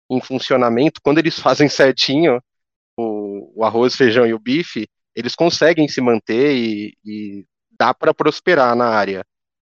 em 0.09 0.21
funcionamento, 0.21 1.01
quando 1.03 1.17
eles 1.17 1.37
fazem 1.39 1.67
certinho 1.67 2.39
o, 2.97 3.61
o 3.61 3.65
arroz, 3.65 3.95
feijão 3.95 4.27
e 4.27 4.33
o 4.33 4.39
bife, 4.39 4.87
eles 5.15 5.35
conseguem 5.35 5.87
se 5.87 6.01
manter 6.01 6.55
e, 6.55 6.97
e 7.05 7.45
dá 7.77 7.93
para 7.93 8.13
prosperar 8.13 8.75
na 8.75 8.87
área. 8.87 9.25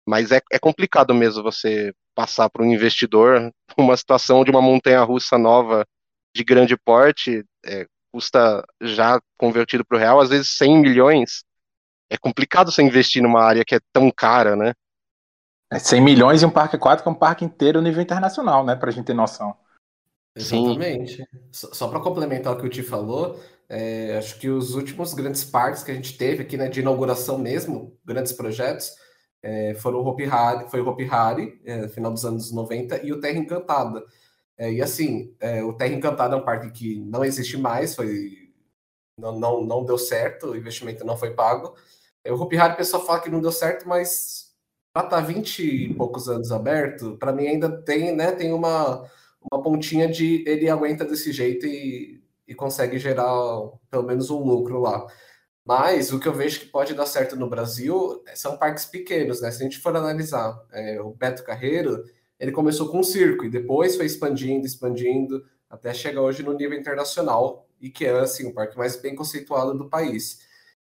Mas 0.06 0.32
é, 0.32 0.40
é 0.50 0.58
complicado 0.58 1.14
mesmo 1.14 1.42
você 1.42 1.92
passar 2.14 2.50
para 2.50 2.62
um 2.62 2.72
investidor 2.72 3.52
uma 3.78 3.96
situação 3.96 4.42
de 4.44 4.50
uma 4.50 4.62
montanha 4.62 5.02
russa 5.02 5.38
nova 5.38 5.86
de 6.34 6.44
grande 6.44 6.76
porte, 6.76 7.44
é, 7.64 7.86
custa 8.12 8.64
já 8.80 9.20
convertido 9.38 9.84
para 9.84 9.96
o 9.96 10.00
real, 10.00 10.20
às 10.20 10.28
vezes 10.28 10.50
100 10.50 10.78
milhões. 10.78 11.44
É 12.10 12.16
complicado 12.16 12.72
você 12.72 12.82
investir 12.82 13.22
numa 13.22 13.42
área 13.42 13.64
que 13.64 13.74
é 13.74 13.80
tão 13.92 14.10
cara, 14.10 14.56
né? 14.56 14.72
É 15.70 15.78
100 15.78 16.00
milhões 16.00 16.42
e 16.42 16.46
um 16.46 16.50
parque 16.50 16.76
aquático 16.76 17.08
é 17.08 17.12
um 17.12 17.14
parque 17.14 17.44
inteiro 17.44 17.82
nível 17.82 18.02
internacional, 18.02 18.64
né? 18.64 18.74
Pra 18.74 18.90
gente 18.90 19.06
ter 19.06 19.14
noção. 19.14 19.54
Sim. 20.36 20.70
Exatamente. 20.70 21.24
Só, 21.52 21.72
só 21.74 21.88
para 21.88 22.00
complementar 22.00 22.54
o 22.54 22.58
que 22.58 22.66
o 22.66 22.70
Ti 22.70 22.82
falou, 22.82 23.38
É, 23.68 24.16
acho 24.16 24.38
que 24.38 24.48
os 24.48 24.74
últimos 24.74 25.12
grandes 25.12 25.44
parques 25.44 25.82
que 25.82 25.90
a 25.90 25.94
gente 25.94 26.16
teve 26.16 26.42
aqui, 26.42 26.56
né, 26.56 26.68
de 26.68 26.80
inauguração 26.80 27.38
mesmo, 27.38 27.96
grandes 28.04 28.32
projetos, 28.32 28.92
é, 29.42 29.74
foram 29.74 30.00
o 30.00 30.06
Hopi 30.06 30.24
Hari, 30.24 30.70
foi 30.70 30.80
o 30.80 30.88
Hopi 30.88 31.04
Hari, 31.04 31.60
é, 31.64 31.88
final 31.88 32.12
dos 32.12 32.24
anos 32.24 32.50
90, 32.52 33.04
e 33.04 33.12
o 33.12 33.20
Terra 33.20 33.38
Encantada. 33.38 34.04
É, 34.56 34.72
e 34.72 34.82
assim, 34.82 35.34
é, 35.40 35.62
o 35.62 35.72
Terra 35.74 35.94
Encantada 35.94 36.34
é 36.34 36.38
um 36.38 36.44
parque 36.44 36.70
que 36.72 37.00
não 37.00 37.24
existe 37.24 37.56
mais, 37.56 37.94
foi 37.94 38.48
não, 39.18 39.38
não, 39.38 39.64
não 39.64 39.84
deu 39.84 39.98
certo, 39.98 40.48
o 40.50 40.56
investimento 40.56 41.04
não 41.04 41.16
foi 41.16 41.34
pago. 41.34 41.74
É, 42.24 42.32
o 42.32 42.40
Hopi 42.40 42.56
Hari, 42.56 42.74
o 42.74 42.76
pessoal 42.76 43.04
fala 43.04 43.20
que 43.20 43.30
não 43.30 43.40
deu 43.40 43.52
certo, 43.52 43.88
mas 43.88 44.48
para 44.92 45.04
estar 45.06 45.20
tá 45.20 45.22
20 45.22 45.62
e 45.62 45.94
poucos 45.94 46.28
anos 46.28 46.52
aberto, 46.52 47.16
para 47.18 47.32
mim 47.32 47.46
ainda 47.46 47.70
tem, 47.82 48.14
né, 48.14 48.32
tem 48.32 48.52
uma, 48.52 49.08
uma 49.50 49.62
pontinha 49.62 50.08
de 50.08 50.44
ele 50.48 50.68
aguenta 50.68 51.04
desse 51.04 51.32
jeito 51.32 51.66
e, 51.66 52.17
e 52.48 52.54
consegue 52.54 52.98
gerar 52.98 53.30
pelo 53.90 54.02
menos 54.04 54.30
um 54.30 54.42
lucro 54.42 54.80
lá. 54.80 55.06
Mas 55.64 56.12
o 56.12 56.18
que 56.18 56.26
eu 56.26 56.32
vejo 56.32 56.60
que 56.60 56.66
pode 56.66 56.94
dar 56.94 57.04
certo 57.04 57.36
no 57.36 57.48
Brasil 57.48 58.24
são 58.34 58.56
parques 58.56 58.86
pequenos, 58.86 59.42
né? 59.42 59.50
Se 59.50 59.60
a 59.60 59.64
gente 59.64 59.78
for 59.78 59.94
analisar, 59.94 60.58
é, 60.72 60.98
o 61.00 61.10
Beto 61.10 61.44
Carreiro, 61.44 62.02
ele 62.40 62.52
começou 62.52 62.88
com 62.88 63.00
um 63.00 63.02
circo 63.02 63.44
e 63.44 63.50
depois 63.50 63.96
foi 63.96 64.06
expandindo, 64.06 64.66
expandindo, 64.66 65.44
até 65.68 65.92
chegar 65.92 66.22
hoje 66.22 66.42
no 66.42 66.54
nível 66.54 66.78
internacional, 66.78 67.68
e 67.80 67.90
que 67.90 68.06
é 68.06 68.18
assim, 68.18 68.46
o 68.46 68.54
parque 68.54 68.78
mais 68.78 68.96
bem 68.96 69.14
conceituado 69.14 69.76
do 69.76 69.90
país. 69.90 70.38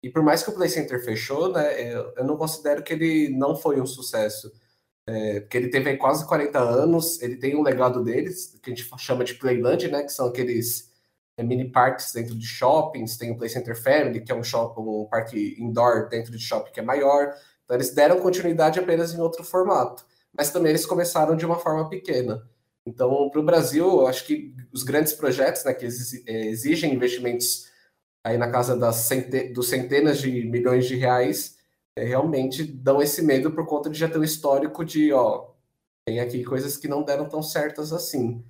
E 0.02 0.08
por 0.08 0.22
mais 0.22 0.42
que 0.42 0.50
o 0.50 0.54
Play 0.54 0.68
Center 0.70 1.04
fechou, 1.04 1.52
né, 1.52 1.92
eu, 1.92 2.14
eu 2.16 2.24
não 2.24 2.36
considero 2.36 2.82
que 2.82 2.94
ele 2.94 3.28
não 3.36 3.54
foi 3.54 3.80
um 3.80 3.86
sucesso. 3.86 4.50
É, 5.06 5.40
porque 5.40 5.56
ele 5.58 5.68
teve 5.68 5.96
quase 5.96 6.26
40 6.26 6.58
anos, 6.58 7.20
ele 7.20 7.36
tem 7.36 7.56
um 7.56 7.62
legado 7.62 8.02
deles, 8.02 8.58
que 8.62 8.70
a 8.70 8.74
gente 8.74 8.88
chama 8.98 9.24
de 9.24 9.34
Playland, 9.34 9.88
né, 9.88 10.02
que 10.04 10.12
são 10.12 10.28
aqueles 10.28 10.89
é, 10.89 10.89
mini 11.42 11.70
parques 11.70 12.12
dentro 12.12 12.36
de 12.36 12.46
shoppings, 12.46 13.16
tem 13.16 13.30
o 13.30 13.36
Play 13.36 13.48
Center 13.48 13.80
Family, 13.80 14.20
que 14.20 14.32
é 14.32 14.34
um, 14.34 14.42
shopping, 14.42 14.80
um 14.80 15.06
parque 15.10 15.56
indoor 15.58 16.08
dentro 16.08 16.32
de 16.32 16.38
shopping 16.38 16.72
que 16.72 16.80
é 16.80 16.82
maior. 16.82 17.34
Então 17.64 17.76
eles 17.76 17.94
deram 17.94 18.20
continuidade 18.20 18.78
apenas 18.78 19.14
em 19.14 19.20
outro 19.20 19.44
formato. 19.44 20.04
Mas 20.36 20.50
também 20.50 20.70
eles 20.70 20.86
começaram 20.86 21.36
de 21.36 21.44
uma 21.44 21.56
forma 21.58 21.88
pequena. 21.88 22.42
Então, 22.86 23.28
para 23.30 23.40
o 23.40 23.44
Brasil, 23.44 23.84
eu 23.84 24.06
acho 24.06 24.26
que 24.26 24.54
os 24.72 24.82
grandes 24.82 25.12
projetos 25.12 25.64
né, 25.64 25.74
que 25.74 25.86
é, 26.26 26.46
exigem 26.46 26.94
investimentos 26.94 27.68
aí 28.24 28.36
na 28.36 28.50
casa 28.50 28.76
das 28.76 29.08
dos 29.54 29.68
centenas 29.68 30.18
de 30.18 30.44
milhões 30.44 30.86
de 30.86 30.96
reais, 30.96 31.56
é, 31.96 32.04
realmente 32.04 32.62
dão 32.64 33.00
esse 33.02 33.22
medo 33.22 33.50
por 33.52 33.66
conta 33.66 33.90
de 33.90 33.98
já 33.98 34.08
ter 34.08 34.18
um 34.18 34.24
histórico 34.24 34.84
de, 34.84 35.12
ó, 35.12 35.50
tem 36.04 36.20
aqui 36.20 36.44
coisas 36.44 36.76
que 36.76 36.88
não 36.88 37.02
deram 37.02 37.28
tão 37.28 37.42
certas 37.42 37.92
assim. 37.92 38.44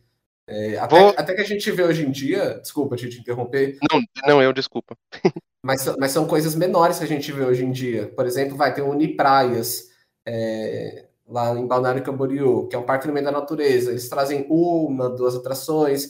É, 0.50 0.76
até, 0.78 0.98
Vou... 0.98 1.14
até, 1.16 1.34
que 1.34 1.40
a 1.40 1.44
gente 1.44 1.70
vê 1.70 1.84
hoje 1.84 2.04
em 2.04 2.10
dia, 2.10 2.58
desculpa 2.60 2.96
te, 2.96 3.08
te 3.08 3.20
interromper. 3.20 3.78
Não, 3.90 4.02
não, 4.26 4.42
eu 4.42 4.52
desculpa. 4.52 4.96
mas, 5.64 5.86
mas 5.96 6.10
são 6.10 6.26
coisas 6.26 6.56
menores 6.56 6.98
que 6.98 7.04
a 7.04 7.08
gente 7.08 7.30
vê 7.30 7.44
hoje 7.44 7.64
em 7.64 7.70
dia. 7.70 8.08
Por 8.08 8.26
exemplo, 8.26 8.56
vai 8.56 8.74
ter 8.74 8.82
o 8.82 8.90
Unipraias, 8.90 9.90
é, 10.26 11.06
lá 11.28 11.56
em 11.56 11.66
Balneário 11.66 12.02
Camboriú, 12.02 12.66
que 12.66 12.74
é 12.74 12.78
um 12.78 12.84
parque 12.84 13.06
no 13.06 13.12
meio 13.12 13.24
da 13.24 13.30
natureza. 13.30 13.92
Eles 13.92 14.08
trazem 14.08 14.44
uma, 14.50 15.08
duas 15.08 15.36
atrações. 15.36 16.06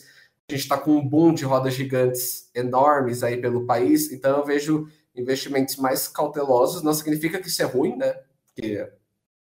A 0.49 0.53
gente 0.53 0.63
está 0.63 0.75
com 0.75 0.91
um 0.91 1.07
boom 1.07 1.35
de 1.35 1.45
rodas 1.45 1.75
gigantes 1.75 2.49
enormes 2.55 3.23
aí 3.23 3.37
pelo 3.39 3.67
país, 3.67 4.11
então 4.11 4.39
eu 4.39 4.45
vejo 4.45 4.87
investimentos 5.15 5.75
mais 5.75 6.07
cautelosos. 6.07 6.81
Não 6.81 6.95
significa 6.95 7.39
que 7.39 7.47
isso 7.47 7.61
é 7.61 7.65
ruim, 7.65 7.95
né? 7.95 8.15
Porque 8.47 8.89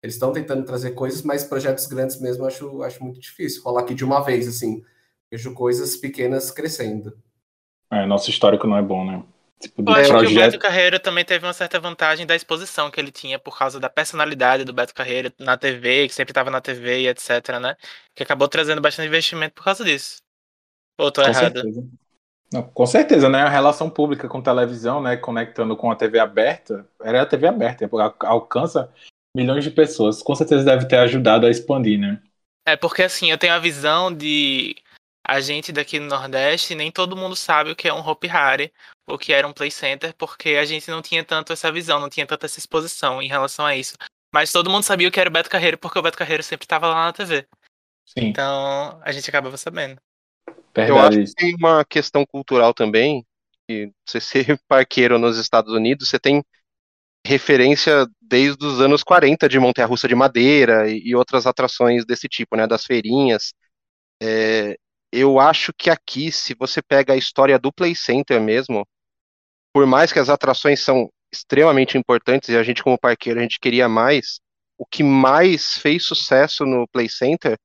eles 0.04 0.16
estão 0.16 0.34
tentando 0.34 0.66
trazer 0.66 0.90
coisas, 0.90 1.22
mas 1.22 1.44
projetos 1.44 1.86
grandes 1.86 2.20
mesmo 2.20 2.44
eu 2.44 2.48
acho, 2.48 2.82
acho 2.82 3.02
muito 3.02 3.18
difícil 3.18 3.62
rolar 3.62 3.80
aqui 3.80 3.94
de 3.94 4.04
uma 4.04 4.20
vez, 4.20 4.46
assim. 4.46 4.84
Vejo 5.30 5.54
coisas 5.54 5.96
pequenas 5.96 6.50
crescendo. 6.50 7.16
É, 7.90 8.04
nosso 8.04 8.28
histórico 8.28 8.66
não 8.66 8.76
é 8.76 8.82
bom, 8.82 9.02
né? 9.02 9.22
Tipo, 9.58 9.80
eu 9.80 9.94
acho 9.94 10.10
projeto... 10.10 10.28
que 10.28 10.36
o 10.36 10.40
Beto 10.42 10.58
Carreira 10.58 11.00
também 11.00 11.24
teve 11.24 11.46
uma 11.46 11.54
certa 11.54 11.80
vantagem 11.80 12.26
da 12.26 12.36
exposição 12.36 12.90
que 12.90 13.00
ele 13.00 13.10
tinha 13.10 13.38
por 13.38 13.56
causa 13.56 13.80
da 13.80 13.88
personalidade 13.88 14.62
do 14.62 14.74
Beto 14.74 14.94
Carreira 14.94 15.32
na 15.38 15.56
TV, 15.56 16.06
que 16.06 16.14
sempre 16.14 16.32
estava 16.32 16.50
na 16.50 16.60
TV 16.60 17.00
e 17.00 17.08
etc, 17.08 17.58
né? 17.58 17.74
Que 18.14 18.22
acabou 18.22 18.46
trazendo 18.46 18.82
bastante 18.82 19.08
investimento 19.08 19.54
por 19.54 19.64
causa 19.64 19.82
disso. 19.82 20.18
Ou 20.98 21.10
tô 21.10 21.22
com 21.22 21.28
errado? 21.28 21.62
Certeza. 21.62 21.88
Não, 22.52 22.62
com 22.62 22.86
certeza, 22.86 23.30
né? 23.30 23.40
A 23.40 23.48
relação 23.48 23.88
pública 23.88 24.28
com 24.28 24.42
televisão, 24.42 25.00
né? 25.00 25.16
Conectando 25.16 25.74
com 25.74 25.90
a 25.90 25.96
TV 25.96 26.18
aberta, 26.18 26.86
era 27.02 27.22
a 27.22 27.26
TV 27.26 27.46
aberta, 27.46 27.88
alcança 28.20 28.92
milhões 29.34 29.64
de 29.64 29.70
pessoas. 29.70 30.22
Com 30.22 30.34
certeza 30.34 30.64
deve 30.64 30.86
ter 30.86 30.96
ajudado 30.96 31.46
a 31.46 31.50
expandir, 31.50 31.98
né? 31.98 32.22
É, 32.66 32.76
porque 32.76 33.02
assim, 33.02 33.30
eu 33.30 33.38
tenho 33.38 33.52
a 33.52 33.58
visão 33.58 34.14
de 34.14 34.76
a 35.26 35.40
gente 35.40 35.72
daqui 35.72 35.98
no 35.98 36.06
Nordeste, 36.06 36.74
nem 36.74 36.90
todo 36.90 37.16
mundo 37.16 37.34
sabe 37.34 37.70
o 37.70 37.76
que 37.76 37.88
é 37.88 37.94
um 37.94 38.06
Hopi 38.06 38.28
Hari, 38.28 38.72
o 39.08 39.18
que 39.18 39.32
era 39.32 39.46
um 39.46 39.52
Play 39.52 39.70
Center, 39.70 40.14
porque 40.16 40.50
a 40.50 40.64
gente 40.64 40.90
não 40.90 41.00
tinha 41.00 41.24
tanto 41.24 41.52
essa 41.52 41.72
visão, 41.72 41.98
não 41.98 42.10
tinha 42.10 42.26
tanta 42.26 42.46
essa 42.46 42.58
exposição 42.58 43.22
em 43.22 43.28
relação 43.28 43.64
a 43.64 43.74
isso. 43.74 43.96
Mas 44.32 44.52
todo 44.52 44.70
mundo 44.70 44.82
sabia 44.82 45.08
o 45.08 45.10
que 45.10 45.20
era 45.20 45.30
o 45.30 45.32
Beto 45.32 45.48
Carreiro, 45.48 45.78
porque 45.78 45.98
o 45.98 46.02
Beto 46.02 46.18
Carreiro 46.18 46.42
sempre 46.42 46.64
estava 46.64 46.88
lá 46.88 47.06
na 47.06 47.12
TV. 47.12 47.46
Sim. 48.04 48.26
Então, 48.26 49.00
a 49.02 49.12
gente 49.12 49.28
acabava 49.30 49.56
sabendo. 49.56 49.96
Verdade. 50.74 50.90
Eu 50.90 50.98
acho 50.98 51.18
que 51.18 51.34
tem 51.34 51.54
uma 51.54 51.84
questão 51.84 52.26
cultural 52.26 52.74
também, 52.74 53.24
que 53.66 53.92
você 54.06 54.20
ser 54.20 54.58
parqueiro 54.68 55.18
nos 55.18 55.38
Estados 55.38 55.72
Unidos, 55.72 56.08
você 56.08 56.18
tem 56.18 56.44
referência 57.26 58.06
desde 58.20 58.64
os 58.64 58.80
anos 58.80 59.02
40 59.02 59.48
de 59.48 59.58
montanha-russa 59.58 60.06
de 60.06 60.14
madeira 60.14 60.90
e, 60.90 61.00
e, 61.08 61.14
outras 61.16 61.46
atrações 61.46 62.04
desse 62.04 62.28
tipo, 62.28 62.56
né, 62.56 62.66
das 62.66 62.84
feirinhas. 62.84 63.54
É, 64.22 64.76
eu 65.12 65.38
acho 65.38 65.72
que 65.72 65.90
aqui, 65.90 66.30
se 66.30 66.54
você 66.54 66.82
pega 66.82 67.14
a 67.14 67.16
história 67.16 67.58
do 67.58 67.72
Play 67.72 67.94
Center 67.94 68.40
mesmo, 68.40 68.86
por 69.72 69.86
mais 69.86 70.12
que 70.12 70.18
as 70.18 70.28
atrações 70.28 70.80
são 70.80 71.08
extremamente 71.32 71.98
importantes 71.98 72.48
e 72.50 72.56
a 72.56 72.62
gente 72.62 72.82
como 72.82 72.98
parqueiro 72.98 73.40
a 73.40 73.42
gente 73.42 73.58
queria 73.58 73.88
mais, 73.88 74.38
o 74.78 74.86
que 74.86 75.02
mais 75.02 75.78
fez 75.78 76.04
sucesso 76.04 76.64
no 76.64 76.86
Play 76.88 77.08
Center 77.08 77.56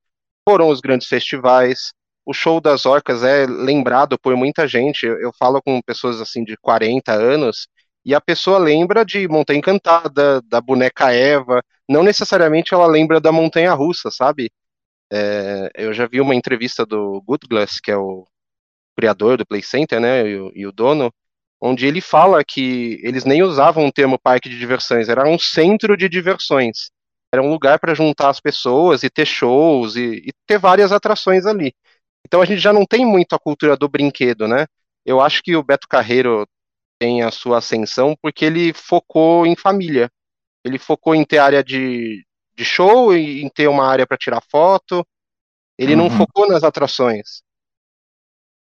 foram 0.48 0.68
os 0.68 0.80
grandes 0.80 1.06
festivais. 1.06 1.90
O 2.24 2.32
show 2.32 2.60
das 2.60 2.86
orcas 2.86 3.22
é 3.22 3.46
lembrado 3.46 4.18
por 4.18 4.36
muita 4.36 4.66
gente. 4.66 5.06
Eu, 5.06 5.20
eu 5.20 5.32
falo 5.38 5.60
com 5.62 5.80
pessoas 5.82 6.20
assim 6.20 6.44
de 6.44 6.56
40 6.56 7.12
anos 7.12 7.66
e 8.04 8.14
a 8.14 8.20
pessoa 8.20 8.58
lembra 8.58 9.04
de 9.04 9.28
Montanha 9.28 9.58
Encantada, 9.58 10.40
da 10.42 10.60
boneca 10.60 11.12
Eva, 11.12 11.62
não 11.88 12.02
necessariamente 12.02 12.72
ela 12.72 12.86
lembra 12.86 13.20
da 13.20 13.32
Montanha 13.32 13.74
Russa, 13.74 14.10
sabe? 14.10 14.50
É, 15.12 15.70
eu 15.74 15.92
já 15.92 16.06
vi 16.06 16.20
uma 16.20 16.34
entrevista 16.34 16.86
do 16.86 17.20
Good 17.22 17.46
Glass, 17.48 17.80
que 17.80 17.90
é 17.90 17.96
o 17.96 18.24
criador 18.96 19.38
do 19.38 19.46
Play 19.46 19.62
Center, 19.62 20.00
né, 20.00 20.28
e 20.28 20.36
o, 20.38 20.52
e 20.54 20.66
o 20.66 20.72
dono, 20.72 21.12
onde 21.60 21.86
ele 21.86 22.00
fala 22.00 22.44
que 22.44 23.00
eles 23.02 23.24
nem 23.24 23.42
usavam 23.42 23.86
o 23.86 23.92
termo 23.92 24.18
parque 24.18 24.48
de 24.48 24.58
diversões, 24.58 25.08
era 25.08 25.28
um 25.28 25.38
centro 25.38 25.96
de 25.96 26.08
diversões. 26.08 26.90
Era 27.32 27.42
um 27.42 27.50
lugar 27.50 27.78
para 27.78 27.94
juntar 27.94 28.28
as 28.30 28.40
pessoas 28.40 29.02
e 29.02 29.10
ter 29.10 29.26
shows 29.26 29.94
e, 29.96 30.22
e, 30.26 30.30
ter 30.46 30.58
várias 30.58 30.90
atrações 30.92 31.46
ali. 31.46 31.72
Então 32.26 32.42
a 32.42 32.44
gente 32.44 32.60
já 32.60 32.72
não 32.72 32.84
tem 32.84 33.06
muito 33.06 33.34
a 33.34 33.38
cultura 33.38 33.76
do 33.76 33.88
brinquedo, 33.88 34.48
né? 34.48 34.66
Eu 35.04 35.20
acho 35.20 35.42
que 35.42 35.54
o 35.56 35.62
Beto 35.62 35.86
Carreiro 35.88 36.46
tem 37.00 37.22
a 37.22 37.30
sua 37.30 37.58
ascensão 37.58 38.14
porque 38.20 38.44
ele 38.44 38.74
focou 38.74 39.46
em 39.46 39.56
família. 39.56 40.10
Ele 40.62 40.78
focou 40.78 41.14
em 41.14 41.24
ter 41.24 41.38
área 41.38 41.64
de, 41.64 42.22
de 42.54 42.64
show 42.64 43.16
e 43.16 43.42
em 43.42 43.48
ter 43.48 43.68
uma 43.68 43.86
área 43.86 44.06
para 44.06 44.18
tirar 44.18 44.42
foto. 44.42 45.04
Ele 45.78 45.94
uhum. 45.94 46.02
não 46.02 46.10
focou 46.10 46.46
nas 46.46 46.62
atrações. 46.62 47.42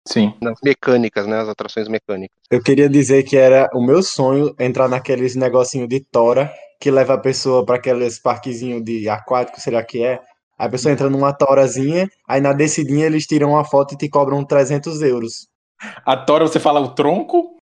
Sim. 0.07 0.33
Nas 0.41 0.57
mecânicas, 0.63 1.27
né? 1.27 1.37
As 1.37 1.49
atrações 1.49 1.89
mecânicas. 1.89 2.37
Eu 2.49 2.63
queria 2.63 2.87
dizer 2.87 3.23
que 3.23 3.35
era 3.35 3.69
o 3.73 3.85
meu 3.85 4.01
sonho 4.01 4.55
entrar 4.57 4.87
naqueles 4.87 5.35
negocinho 5.35 5.85
de 5.85 5.99
tora 5.99 6.51
que 6.79 6.89
leva 6.89 7.15
a 7.15 7.19
pessoa 7.19 7.65
para 7.65 7.75
aqueles 7.75 8.17
parquezinho 8.19 8.81
de 8.81 9.09
aquático, 9.09 9.59
será 9.59 9.83
que 9.83 10.01
é? 10.01 10.13
Aí 10.57 10.67
a 10.67 10.69
pessoa 10.69 10.93
entra 10.93 11.09
numa 11.09 11.33
torazinha, 11.33 12.09
aí 12.25 12.39
na 12.39 12.53
descidinha 12.53 13.05
eles 13.05 13.27
tiram 13.27 13.49
uma 13.49 13.65
foto 13.65 13.93
e 13.93 13.97
te 13.97 14.07
cobram 14.07 14.45
300 14.45 15.01
euros. 15.01 15.47
A 16.05 16.15
tora, 16.15 16.47
você 16.47 16.59
fala 16.59 16.79
o 16.79 16.95
tronco? 16.95 17.58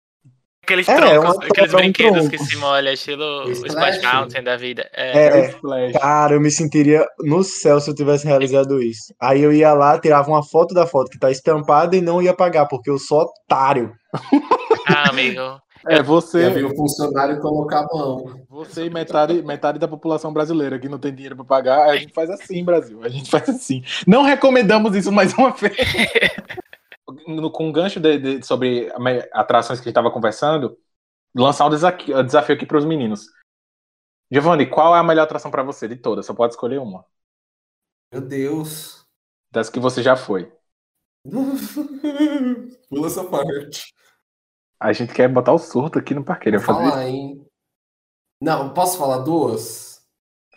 Aqueles 0.65 0.89
é, 0.89 0.95
troncos, 0.95 1.37
aqueles 1.37 1.71
brinquedos 1.71 2.27
que 2.27 2.39
se 2.39 2.57
molha, 2.57 2.91
estilo 2.91 3.51
Splash, 3.51 3.97
Splash 3.97 4.01
Mountain 4.01 4.43
da 4.43 4.57
vida. 4.57 4.89
É, 4.93 5.51
é 5.51 5.91
cara, 5.91 6.33
eu 6.33 6.41
me 6.41 6.49
sentiria 6.49 7.05
no 7.19 7.43
céu 7.43 7.79
se 7.79 7.87
eu 7.87 7.93
tivesse 7.93 8.25
realizado 8.25 8.81
isso. 8.81 9.13
Aí 9.21 9.43
eu 9.43 9.53
ia 9.53 9.71
lá, 9.73 9.99
tirava 9.99 10.27
uma 10.27 10.41
foto 10.41 10.73
da 10.73 10.87
foto 10.87 11.11
que 11.11 11.19
tá 11.19 11.29
estampada 11.29 11.95
e 11.95 12.01
não 12.01 12.19
ia 12.19 12.33
pagar, 12.33 12.65
porque 12.65 12.89
eu 12.89 12.97
sou 12.97 13.21
otário. 13.21 13.93
Ah, 14.87 15.09
amigo. 15.09 15.41
É, 15.87 16.01
você. 16.03 16.47
E 16.47 16.63
o 16.63 16.75
funcionário 16.75 17.39
colocar 17.39 17.79
a 17.79 17.87
mão. 17.91 18.39
Você 18.49 18.85
e 18.85 18.89
metade, 18.89 19.41
metade 19.41 19.79
da 19.79 19.87
população 19.87 20.31
brasileira 20.31 20.77
que 20.77 20.87
não 20.87 20.99
tem 20.99 21.11
dinheiro 21.11 21.35
para 21.35 21.45
pagar, 21.45 21.89
a 21.89 21.97
gente 21.97 22.13
faz 22.13 22.29
assim, 22.29 22.63
Brasil. 22.63 23.01
A 23.03 23.09
gente 23.09 23.31
faz 23.31 23.49
assim. 23.49 23.83
Não 24.05 24.21
recomendamos 24.21 24.95
isso 24.95 25.11
mais 25.11 25.33
uma 25.33 25.49
vez. 25.49 25.75
no, 27.27 27.51
com 27.51 27.67
um 27.67 27.71
gancho 27.71 27.99
de, 27.99 28.17
de, 28.17 28.45
sobre 28.45 28.91
atrações 29.31 29.79
que 29.79 29.83
a 29.83 29.89
gente 29.89 29.91
estava 29.91 30.11
conversando, 30.11 30.77
lançar 31.35 31.67
um 31.67 31.69
desafio, 31.69 32.23
desafio 32.23 32.55
aqui 32.55 32.65
para 32.65 32.77
os 32.77 32.85
meninos. 32.85 33.27
Giovanni, 34.31 34.67
qual 34.67 34.95
é 34.95 34.99
a 34.99 35.03
melhor 35.03 35.23
atração 35.23 35.51
para 35.51 35.63
você 35.63 35.87
de 35.87 35.95
todas? 35.95 36.25
Só 36.25 36.33
pode 36.33 36.53
escolher 36.53 36.79
uma. 36.79 37.05
Meu 38.11 38.21
Deus. 38.21 39.05
Das 39.51 39.69
que 39.69 39.79
você 39.79 40.01
já 40.01 40.15
foi. 40.15 40.51
Pula 42.89 43.07
essa 43.07 43.23
parte. 43.23 43.93
A 44.79 44.91
gente 44.93 45.13
quer 45.13 45.27
botar 45.29 45.53
o 45.53 45.59
surto 45.59 45.99
aqui 45.99 46.13
no 46.13 46.23
parqueiro. 46.23 46.59
Vou 46.59 46.75
falar, 46.75 47.07
hein? 47.07 47.45
Não, 48.41 48.73
posso 48.73 48.97
falar 48.97 49.19
duas? 49.19 50.05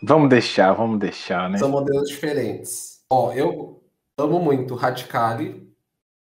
Vamos 0.01 0.29
deixar, 0.29 0.73
vamos 0.73 0.99
deixar, 0.99 1.49
né? 1.49 1.57
São 1.57 1.69
modelos 1.69 2.09
diferentes. 2.09 3.03
Ó, 3.11 3.33
eu 3.33 3.83
amo 4.17 4.39
muito 4.39 4.75
Radicali, 4.75 5.68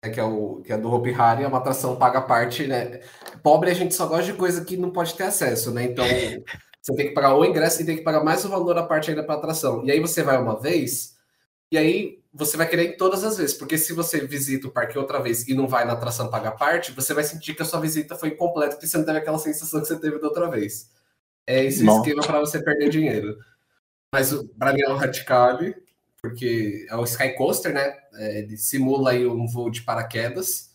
né, 0.07 0.13
que 0.13 0.21
é 0.21 0.25
o 0.25 0.63
que 0.65 0.73
é 0.73 0.79
do 0.79 0.93
Hopi 0.93 1.13
Hari, 1.13 1.45
é 1.45 1.49
uma 1.49 1.59
atração 1.59 1.97
paga 1.97 2.21
parte, 2.21 2.67
né? 2.67 3.01
Pobre 3.43 3.71
a 3.71 3.75
gente 3.75 3.95
só 3.95 4.07
gosta 4.07 4.25
de 4.25 4.35
coisa 4.35 4.65
que 4.65 4.77
não 4.77 4.91
pode 4.91 5.15
ter 5.15 5.25
acesso, 5.25 5.71
né? 5.71 5.85
Então 5.85 6.05
você 6.83 6.95
tem 6.95 7.09
que 7.09 7.15
pagar 7.15 7.35
o 7.35 7.45
ingresso 7.45 7.83
e 7.83 7.85
tem 7.85 7.97
que 7.97 8.03
pagar 8.03 8.23
mais 8.23 8.45
o 8.45 8.49
valor 8.49 8.79
a 8.79 8.83
parte 8.83 9.11
ainda 9.11 9.25
para 9.25 9.35
atração. 9.35 9.85
E 9.85 9.91
aí 9.91 10.01
você 10.01 10.23
vai 10.23 10.39
uma 10.39 10.61
vez 10.61 11.17
e 11.71 11.77
aí 11.77 12.23
você 12.33 12.57
vai 12.57 12.69
querer 12.69 12.91
ir 12.91 12.97
todas 12.97 13.25
as 13.25 13.39
vezes, 13.39 13.57
porque 13.57 13.79
se 13.79 13.93
você 13.93 14.27
visita 14.27 14.69
o 14.69 14.71
parque 14.71 14.99
outra 14.99 15.21
vez 15.21 15.49
e 15.49 15.55
não 15.55 15.67
vai 15.67 15.85
na 15.85 15.95
atração 15.95 16.31
paga 16.31 16.53
parte, 16.53 16.93
você 16.93 17.15
vai 17.15 17.25
sentir 17.25 17.55
que 17.55 17.63
a 17.63 17.65
sua 17.65 17.81
visita 17.81 18.15
foi 18.15 18.29
incompleta, 18.29 18.77
porque 18.77 18.87
você 18.87 18.99
não 18.99 19.05
teve 19.05 19.19
aquela 19.19 19.39
sensação 19.39 19.81
que 19.81 19.89
você 19.89 19.99
teve 19.99 20.19
da 20.19 20.29
outra 20.29 20.49
vez. 20.51 20.91
É 21.47 21.65
esse 21.65 21.83
Nossa. 21.83 22.01
esquema 22.01 22.23
para 22.23 22.41
você 22.41 22.63
perder 22.63 22.91
dinheiro. 22.91 23.37
Mas 24.13 24.33
para 24.59 24.73
mim 24.73 24.83
é 24.83 24.89
um 24.89 24.97
Radicale, 24.97 25.75
porque 26.29 26.87
é 26.91 26.97
o 26.97 27.05
Sky 27.05 27.35
Coaster, 27.35 27.73
né? 27.73 27.97
É, 28.15 28.39
ele 28.41 28.57
simula 28.57 29.13
aí 29.13 29.25
um 29.25 29.47
voo 29.47 29.71
de 29.71 29.83
paraquedas. 29.83 30.75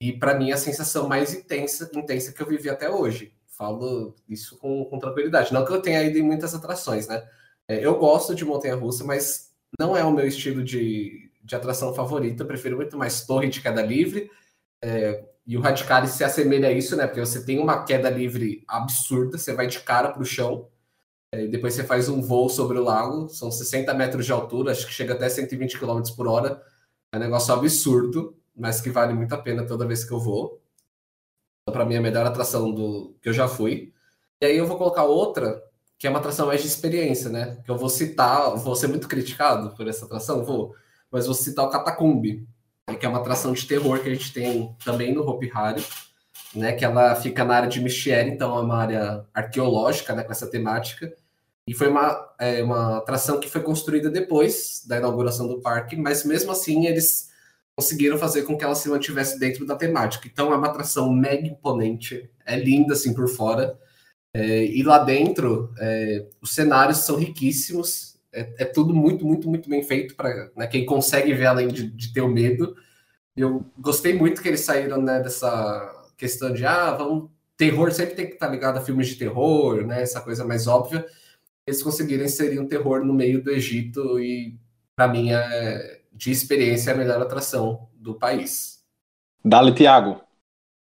E 0.00 0.12
para 0.12 0.34
mim 0.34 0.50
é 0.50 0.54
a 0.54 0.58
sensação 0.58 1.06
mais 1.06 1.34
intensa, 1.34 1.90
intensa 1.94 2.32
que 2.32 2.40
eu 2.40 2.46
vivi 2.46 2.70
até 2.70 2.88
hoje. 2.88 3.34
Falo 3.46 4.14
isso 4.28 4.56
com, 4.58 4.84
com 4.86 4.98
tranquilidade. 4.98 5.52
Não 5.52 5.64
que 5.64 5.72
eu 5.72 5.82
tenha 5.82 6.02
ido 6.02 6.16
em 6.16 6.22
muitas 6.22 6.54
atrações, 6.54 7.06
né? 7.06 7.28
É, 7.68 7.84
eu 7.84 7.98
gosto 7.98 8.34
de 8.34 8.44
montanha-russa, 8.44 9.04
mas 9.04 9.52
não 9.78 9.94
é 9.96 10.02
o 10.02 10.12
meu 10.12 10.26
estilo 10.26 10.64
de, 10.64 11.30
de 11.44 11.54
atração 11.54 11.92
favorita. 11.94 12.42
Eu 12.42 12.46
prefiro 12.46 12.76
muito 12.76 12.96
mais 12.96 13.26
torre 13.26 13.48
de 13.48 13.60
queda 13.60 13.82
livre. 13.82 14.30
É, 14.82 15.24
e 15.46 15.56
o 15.58 15.60
Radicale 15.60 16.08
se 16.08 16.24
assemelha 16.24 16.68
a 16.68 16.72
isso, 16.72 16.96
né? 16.96 17.06
Porque 17.06 17.20
você 17.20 17.44
tem 17.44 17.58
uma 17.58 17.84
queda 17.84 18.08
livre 18.08 18.64
absurda, 18.66 19.36
você 19.36 19.52
vai 19.52 19.66
de 19.66 19.80
cara 19.80 20.10
para 20.10 20.22
o 20.22 20.26
chão. 20.26 20.68
É, 21.32 21.46
depois 21.46 21.74
você 21.74 21.84
faz 21.84 22.08
um 22.08 22.22
voo 22.22 22.48
sobre 22.48 22.78
o 22.78 22.84
lago, 22.84 23.28
são 23.28 23.50
60 23.50 23.92
metros 23.94 24.24
de 24.24 24.32
altura, 24.32 24.72
acho 24.72 24.86
que 24.86 24.92
chega 24.92 25.14
até 25.14 25.28
120 25.28 25.78
km 25.78 26.02
por 26.16 26.26
hora. 26.26 26.62
É 27.12 27.16
um 27.16 27.20
negócio 27.20 27.52
absurdo, 27.52 28.36
mas 28.56 28.80
que 28.80 28.90
vale 28.90 29.12
muito 29.14 29.34
a 29.34 29.38
pena 29.38 29.66
toda 29.66 29.86
vez 29.86 30.04
que 30.04 30.12
eu 30.12 30.20
vou. 30.20 30.62
Então, 31.62 31.72
para 31.72 31.84
mim, 31.84 31.94
é 31.94 31.98
a 31.98 32.02
melhor 32.02 32.26
atração 32.26 32.72
do 32.72 33.14
que 33.20 33.28
eu 33.28 33.32
já 33.32 33.46
fui. 33.46 33.92
E 34.40 34.46
aí 34.46 34.56
eu 34.56 34.66
vou 34.66 34.78
colocar 34.78 35.04
outra, 35.04 35.62
que 35.98 36.06
é 36.06 36.10
uma 36.10 36.18
atração 36.18 36.46
mais 36.46 36.62
de 36.62 36.68
experiência, 36.68 37.28
né? 37.28 37.60
Que 37.64 37.70
eu 37.70 37.76
vou 37.76 37.88
citar, 37.90 38.56
vou 38.56 38.74
ser 38.74 38.86
muito 38.88 39.08
criticado 39.08 39.74
por 39.76 39.86
essa 39.86 40.06
atração, 40.06 40.44
vou, 40.44 40.74
mas 41.10 41.26
vou 41.26 41.34
citar 41.34 41.66
o 41.66 41.70
Catacumbi, 41.70 42.46
que 42.98 43.04
é 43.04 43.08
uma 43.08 43.18
atração 43.18 43.52
de 43.52 43.66
terror 43.66 44.00
que 44.00 44.08
a 44.08 44.14
gente 44.14 44.32
tem 44.32 44.74
também 44.84 45.12
no 45.14 45.28
Hopi 45.28 45.50
Hari, 45.52 45.84
né? 46.54 46.72
Que 46.72 46.84
ela 46.84 47.14
fica 47.14 47.44
na 47.44 47.54
área 47.54 47.68
de 47.68 47.80
Michiere, 47.80 48.30
então 48.30 48.56
é 48.56 48.60
uma 48.60 48.76
área 48.76 49.24
arqueológica, 49.34 50.14
né? 50.14 50.22
Com 50.22 50.32
essa 50.32 50.46
temática. 50.46 51.12
E 51.66 51.74
foi 51.74 51.88
uma, 51.88 52.34
é, 52.40 52.62
uma 52.62 52.98
atração 52.98 53.38
que 53.38 53.48
foi 53.48 53.62
construída 53.62 54.10
depois 54.10 54.82
da 54.86 54.96
inauguração 54.96 55.46
do 55.46 55.60
parque, 55.60 55.96
mas 55.96 56.24
mesmo 56.24 56.50
assim 56.50 56.86
eles 56.86 57.28
conseguiram 57.76 58.18
fazer 58.18 58.42
com 58.42 58.56
que 58.56 58.64
ela 58.64 58.74
se 58.74 58.88
mantivesse 58.88 59.38
dentro 59.38 59.66
da 59.66 59.76
temática. 59.76 60.26
Então 60.26 60.52
é 60.52 60.56
uma 60.56 60.66
atração 60.66 61.12
mega 61.12 61.46
imponente, 61.46 62.28
é 62.44 62.56
linda 62.56 62.94
assim 62.94 63.14
por 63.14 63.28
fora. 63.28 63.78
É, 64.34 64.64
e 64.64 64.82
lá 64.82 64.98
dentro, 64.98 65.72
é, 65.78 66.26
os 66.40 66.54
cenários 66.54 66.98
são 66.98 67.16
riquíssimos, 67.16 68.18
é, 68.32 68.54
é, 68.58 68.64
tudo 68.64 68.94
muito, 68.94 69.26
muito, 69.26 69.48
muito 69.48 69.68
bem 69.68 69.82
feito 69.82 70.14
para 70.16 70.50
né, 70.56 70.66
quem 70.66 70.86
consegue 70.86 71.32
ver 71.34 71.46
além 71.46 71.68
de, 71.68 71.90
de, 71.90 72.12
ter 72.12 72.20
o 72.20 72.28
medo. 72.28 72.74
Eu 73.36 73.64
gostei 73.78 74.14
muito 74.14 74.42
que 74.42 74.48
eles 74.48 74.60
saíram 74.60 75.00
né, 75.00 75.20
dessa 75.20 75.97
questão 76.18 76.52
de 76.52 76.66
ah, 76.66 76.90
vamos 76.90 77.30
terror 77.56 77.90
sempre 77.90 78.14
tem 78.14 78.26
que 78.26 78.34
estar 78.34 78.48
ligado 78.48 78.76
a 78.76 78.80
filmes 78.82 79.08
de 79.08 79.16
terror, 79.16 79.86
né, 79.86 80.02
essa 80.02 80.20
coisa 80.20 80.44
mais 80.44 80.66
óbvia 80.66 81.06
eles 81.68 81.82
conseguiram 81.82 82.24
inserir 82.24 82.58
um 82.58 82.66
terror 82.66 83.04
no 83.04 83.12
meio 83.12 83.42
do 83.42 83.50
Egito 83.50 84.18
e, 84.18 84.58
para 84.96 85.06
mim, 85.06 85.32
é, 85.32 86.00
de 86.10 86.30
experiência, 86.30 86.90
é 86.90 86.94
a 86.94 86.96
melhor 86.96 87.20
atração 87.20 87.90
do 87.92 88.14
país. 88.14 88.82
Dale, 89.44 89.74
Tiago. 89.74 90.18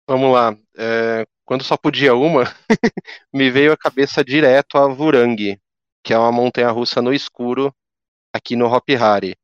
Vamos 0.07 0.33
lá. 0.33 0.57
É, 0.77 1.27
quando 1.45 1.65
só 1.65 1.77
podia 1.77 2.15
uma, 2.15 2.45
me 3.35 3.51
veio 3.51 3.73
a 3.73 3.77
cabeça 3.77 4.25
direto 4.25 4.79
a 4.79 4.87
Vurang, 4.87 5.61
que 6.05 6.15
é 6.15 6.19
uma 6.19 6.31
montanha-russa 6.31 7.03
no 7.03 7.13
escuro 7.13 7.75
aqui 8.33 8.55
no 8.55 8.67
Hop 8.67 8.89
Hari. 8.89 9.37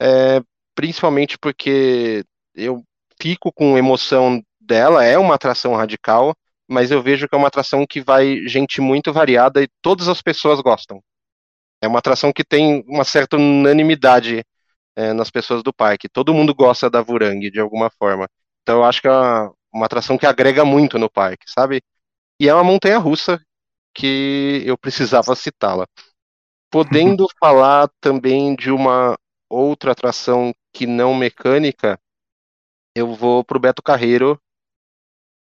É, 0.00 0.42
principalmente 0.74 1.38
porque 1.38 2.24
eu 2.54 2.84
fico 3.18 3.50
com 3.50 3.78
emoção 3.78 4.42
dela, 4.68 5.04
é 5.04 5.18
uma 5.18 5.34
atração 5.34 5.74
radical, 5.74 6.34
mas 6.68 6.90
eu 6.90 7.02
vejo 7.02 7.26
que 7.26 7.34
é 7.34 7.38
uma 7.38 7.48
atração 7.48 7.86
que 7.88 8.00
vai 8.00 8.46
gente 8.46 8.80
muito 8.80 9.12
variada 9.12 9.62
e 9.62 9.68
todas 9.82 10.08
as 10.08 10.20
pessoas 10.22 10.60
gostam. 10.60 11.02
É 11.82 11.88
uma 11.88 11.98
atração 12.00 12.32
que 12.32 12.44
tem 12.44 12.84
uma 12.86 13.04
certa 13.04 13.36
unanimidade 13.36 14.44
é, 14.96 15.12
nas 15.12 15.30
pessoas 15.30 15.62
do 15.62 15.72
parque. 15.72 16.08
Todo 16.08 16.34
mundo 16.34 16.54
gosta 16.54 16.90
da 16.90 17.00
Vurang 17.00 17.50
de 17.50 17.60
alguma 17.60 17.90
forma. 17.90 18.28
Então 18.62 18.78
eu 18.78 18.84
acho 18.84 19.00
que 19.00 19.08
é 19.08 19.10
uma, 19.10 19.54
uma 19.72 19.86
atração 19.86 20.18
que 20.18 20.26
agrega 20.26 20.64
muito 20.64 20.98
no 20.98 21.10
parque, 21.10 21.44
sabe? 21.50 21.80
E 22.40 22.48
é 22.48 22.54
uma 22.54 22.64
montanha 22.64 22.98
russa 22.98 23.40
que 23.94 24.62
eu 24.66 24.76
precisava 24.76 25.34
citá-la. 25.34 25.86
Podendo 26.70 27.26
falar 27.40 27.88
também 28.00 28.54
de 28.54 28.70
uma 28.70 29.16
outra 29.48 29.92
atração 29.92 30.52
que 30.72 30.86
não 30.86 31.14
mecânica, 31.14 31.98
eu 32.94 33.14
vou 33.14 33.44
pro 33.44 33.60
Beto 33.60 33.82
Carreiro, 33.82 34.40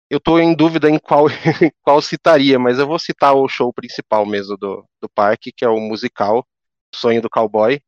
eu 0.09 0.17
estou 0.17 0.39
em 0.39 0.55
dúvida 0.55 0.89
em 0.89 0.97
qual, 0.97 1.25
qual 1.83 2.01
citaria, 2.01 2.57
mas 2.57 2.79
eu 2.79 2.87
vou 2.87 2.97
citar 2.97 3.33
o 3.33 3.47
show 3.47 3.71
principal 3.73 4.25
mesmo 4.25 4.57
do, 4.57 4.85
do 5.01 5.09
parque, 5.09 5.51
que 5.51 5.65
é 5.65 5.69
o 5.69 5.79
musical 5.79 6.45
Sonho 6.93 7.21
do 7.21 7.29
Cowboy. 7.29 7.79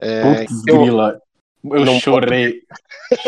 É, 0.00 0.44
Putz, 0.44 0.62
eu, 0.66 0.82
grila. 0.82 1.20
Eu 1.64 1.84
não 1.84 2.00
chorei. 2.00 2.62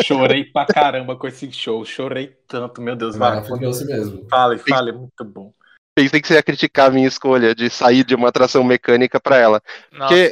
chorei 0.03 0.45
pra 0.45 0.65
caramba 0.65 1.15
com 1.15 1.27
esse 1.27 1.51
show. 1.51 1.85
Chorei 1.85 2.35
tanto, 2.47 2.81
meu 2.81 2.95
Deus. 2.95 3.15
Maravilhoso 3.15 3.85
mesmo. 3.85 4.25
Fale, 4.29 4.57
fale, 4.57 4.91
muito 4.91 5.23
bom. 5.23 5.53
Pensei 5.95 6.19
que 6.19 6.27
você 6.27 6.33
ia 6.33 6.43
criticar 6.43 6.87
a 6.87 6.91
minha 6.91 7.07
escolha 7.07 7.53
de 7.53 7.69
sair 7.69 8.03
de 8.03 8.15
uma 8.15 8.29
atração 8.29 8.63
mecânica 8.63 9.19
para 9.19 9.37
ela. 9.37 9.61
Nossa. 9.91 10.07
Porque 10.07 10.31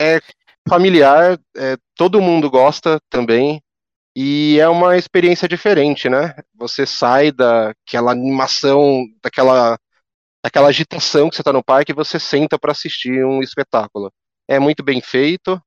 é 0.00 0.20
familiar, 0.66 1.38
é, 1.54 1.76
todo 1.94 2.22
mundo 2.22 2.50
gosta 2.50 2.98
também. 3.10 3.62
E 4.18 4.58
é 4.58 4.66
uma 4.66 4.96
experiência 4.96 5.46
diferente, 5.46 6.08
né? 6.08 6.34
Você 6.54 6.86
sai 6.86 7.30
daquela 7.30 8.12
animação, 8.12 9.04
daquela, 9.22 9.78
daquela 10.42 10.68
agitação 10.68 11.28
que 11.28 11.36
você 11.36 11.42
está 11.42 11.52
no 11.52 11.62
parque 11.62 11.92
e 11.92 11.94
você 11.94 12.18
senta 12.18 12.58
para 12.58 12.72
assistir 12.72 13.22
um 13.26 13.42
espetáculo. 13.42 14.10
É 14.48 14.58
muito 14.58 14.82
bem 14.82 15.02
feito 15.02 15.60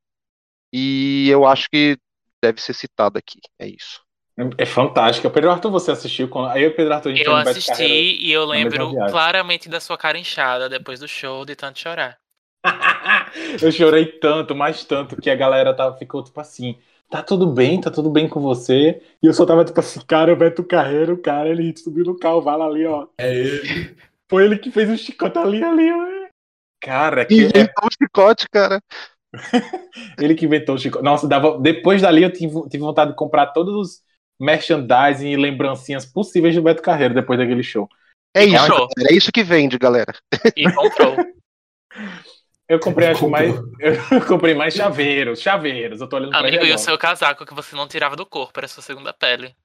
e 0.73 1.29
eu 1.29 1.45
acho 1.45 1.69
que 1.69 1.95
deve 2.41 2.59
ser 2.59 2.73
citado 2.73 3.19
aqui. 3.19 3.39
É 3.59 3.67
isso. 3.67 4.01
É 4.57 4.65
fantástico. 4.65 5.29
Pedro 5.29 5.51
Arthur, 5.51 5.69
você 5.69 5.91
assistiu? 5.91 6.27
Quando... 6.27 6.49
Aí 6.49 6.65
o 6.65 6.75
Pedro 6.75 6.95
Arthur, 6.95 7.15
Eu 7.15 7.35
assisti 7.35 8.17
e 8.19 8.31
eu 8.31 8.45
lembro 8.45 8.95
claramente 9.11 9.69
da 9.69 9.79
sua 9.79 9.97
cara 9.97 10.17
inchada 10.17 10.67
depois 10.67 10.99
do 10.99 11.07
show 11.07 11.45
de 11.45 11.55
tanto 11.55 11.77
chorar. 11.77 12.17
eu 13.61 13.71
chorei 13.71 14.07
tanto, 14.07 14.55
mais 14.55 14.83
tanto, 14.83 15.21
que 15.21 15.29
a 15.29 15.35
galera 15.35 15.71
tava, 15.71 15.95
ficou 15.97 16.23
tipo 16.23 16.39
assim 16.41 16.79
tá 17.09 17.23
tudo 17.23 17.47
bem, 17.47 17.81
tá 17.81 17.89
tudo 17.89 18.09
bem 18.09 18.29
com 18.29 18.39
você. 18.39 19.01
E 19.21 19.27
eu 19.27 19.33
só 19.33 19.45
tava 19.45 19.65
tipo 19.65 19.79
assim, 19.79 19.99
cara, 20.05 20.31
o 20.31 20.35
Beto 20.35 20.63
Carreiro, 20.63 21.17
cara, 21.17 21.49
ele 21.49 21.75
subiu 21.75 22.05
no 22.05 22.17
cavalo 22.17 22.63
ali, 22.63 22.85
ó. 22.85 23.07
É 23.17 23.33
ele. 23.33 23.95
Foi 24.29 24.45
ele 24.45 24.57
que 24.57 24.71
fez 24.71 24.89
o 24.89 24.97
chicote 24.97 25.37
ali, 25.37 25.63
ali, 25.63 25.91
ó. 25.91 26.29
Cara, 26.81 27.25
que. 27.25 27.33
Inventou 27.33 27.83
é... 27.83 27.87
o 27.87 27.91
chicote, 27.91 28.47
cara. 28.49 28.81
ele 30.19 30.35
que 30.35 30.45
inventou 30.45 30.75
o 30.75 30.77
chicote. 30.77 31.03
Nossa, 31.03 31.27
dava... 31.27 31.59
depois 31.59 32.01
dali 32.01 32.23
eu 32.23 32.31
tive, 32.31 32.61
tive 32.69 32.83
vontade 32.83 33.11
de 33.11 33.17
comprar 33.17 33.47
todos 33.47 33.75
os 33.75 34.01
merchandising 34.39 35.31
e 35.31 35.35
lembrancinhas 35.35 36.05
possíveis 36.05 36.55
do 36.55 36.61
Beto 36.61 36.81
Carreiro 36.81 37.13
depois 37.13 37.39
daquele 37.39 37.63
show. 37.63 37.89
É 38.33 38.45
isso, 38.45 38.87
é 39.09 39.13
isso 39.13 39.31
que 39.31 39.43
vende, 39.43 39.77
galera. 39.77 40.13
E 40.55 40.71
comprou. 40.71 41.15
Eu 42.69 42.79
comprei, 42.79 43.07
acho 43.07 43.27
mais. 43.27 43.55
Eu 44.11 44.25
comprei 44.27 44.53
mais 44.53 44.75
chaveiros, 44.75 45.41
chaveiros. 45.41 46.01
Eu 46.01 46.07
tô 46.07 46.17
olhando 46.17 46.35
Amigo, 46.35 46.63
e 46.63 46.71
o 46.71 46.77
seu 46.77 46.95
casaco 46.99 47.43
que 47.43 47.53
você 47.55 47.75
não 47.75 47.87
tirava 47.87 48.15
do 48.15 48.27
corpo, 48.27 48.59
era 48.59 48.67
sua 48.67 48.83
segunda 48.83 49.11
pele. 49.11 49.55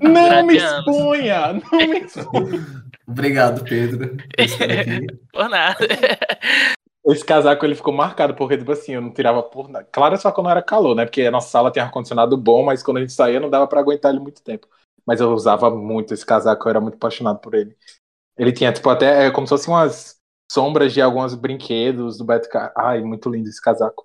Não 0.00 0.46
me 0.46 0.56
exponha! 0.56 1.54
Não 1.54 1.88
me 1.88 1.98
exponha! 2.06 2.64
Obrigado, 3.04 3.64
Pedro. 3.64 4.16
por 5.32 5.48
nada. 5.48 5.88
Esse 7.04 7.24
casaco 7.24 7.66
ele 7.66 7.74
ficou 7.74 7.92
marcado, 7.92 8.34
porque, 8.34 8.56
tipo 8.56 8.70
assim, 8.70 8.94
eu 8.94 9.00
não 9.00 9.12
tirava 9.12 9.42
por 9.42 9.68
nada. 9.68 9.88
Claro, 9.90 10.16
só 10.16 10.30
quando 10.30 10.50
era 10.50 10.62
calor, 10.62 10.94
né? 10.94 11.04
Porque 11.04 11.22
a 11.22 11.30
nossa 11.32 11.48
sala 11.48 11.72
tem 11.72 11.82
ar-condicionado 11.82 12.36
bom, 12.36 12.64
mas 12.64 12.80
quando 12.80 12.98
a 12.98 13.00
gente 13.00 13.12
saía 13.12 13.40
não 13.40 13.50
dava 13.50 13.66
para 13.66 13.80
aguentar 13.80 14.12
ele 14.12 14.20
muito 14.20 14.40
tempo. 14.40 14.68
Mas 15.04 15.20
eu 15.20 15.32
usava 15.32 15.68
muito 15.68 16.14
esse 16.14 16.24
casaco, 16.24 16.66
eu 16.66 16.70
era 16.70 16.80
muito 16.80 16.94
apaixonado 16.94 17.40
por 17.40 17.54
ele. 17.54 17.76
Ele 18.38 18.52
tinha, 18.52 18.72
tipo, 18.72 18.88
até 18.88 19.26
é, 19.26 19.30
como 19.32 19.46
se 19.48 19.50
fosse 19.50 19.68
umas 19.68 20.15
sombras 20.50 20.92
de 20.92 21.00
alguns 21.00 21.34
brinquedos 21.34 22.18
do 22.18 22.24
Beto 22.24 22.48
Car... 22.48 22.72
Ai, 22.76 23.02
muito 23.02 23.28
lindo 23.30 23.48
esse 23.48 23.60
casaco. 23.60 24.04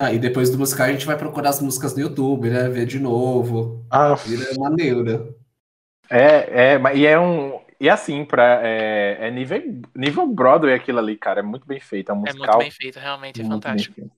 Ah, 0.00 0.12
e 0.12 0.18
depois 0.18 0.50
do 0.50 0.58
musical 0.58 0.86
a 0.86 0.92
gente 0.92 1.06
vai 1.06 1.16
procurar 1.16 1.50
as 1.50 1.60
músicas 1.60 1.94
no 1.94 2.00
YouTube, 2.00 2.50
né? 2.50 2.68
Ver 2.68 2.86
de 2.86 2.98
novo. 2.98 3.84
Ah, 3.90 4.14
Vira 4.14 4.50
uma 4.56 4.68
neura. 4.68 5.34
É, 6.10 6.72
é, 6.72 6.78
mas- 6.78 6.98
e 6.98 7.06
é 7.06 7.18
um. 7.18 7.60
E 7.80 7.88
assim, 7.88 8.24
pra, 8.24 8.60
é, 8.62 9.28
é 9.28 9.30
nível, 9.30 9.60
nível 9.94 10.26
Broadway 10.26 10.74
aquilo 10.74 10.98
ali, 10.98 11.16
cara. 11.16 11.40
É 11.40 11.42
muito 11.42 11.66
bem 11.66 11.80
feito. 11.80 12.10
É 12.10 12.14
um 12.14 12.18
É 12.18 12.20
musical. 12.20 12.46
muito 12.46 12.58
bem 12.58 12.70
feito, 12.70 12.98
realmente, 12.98 13.40
é 13.40 13.44
fantástico. 13.44 14.10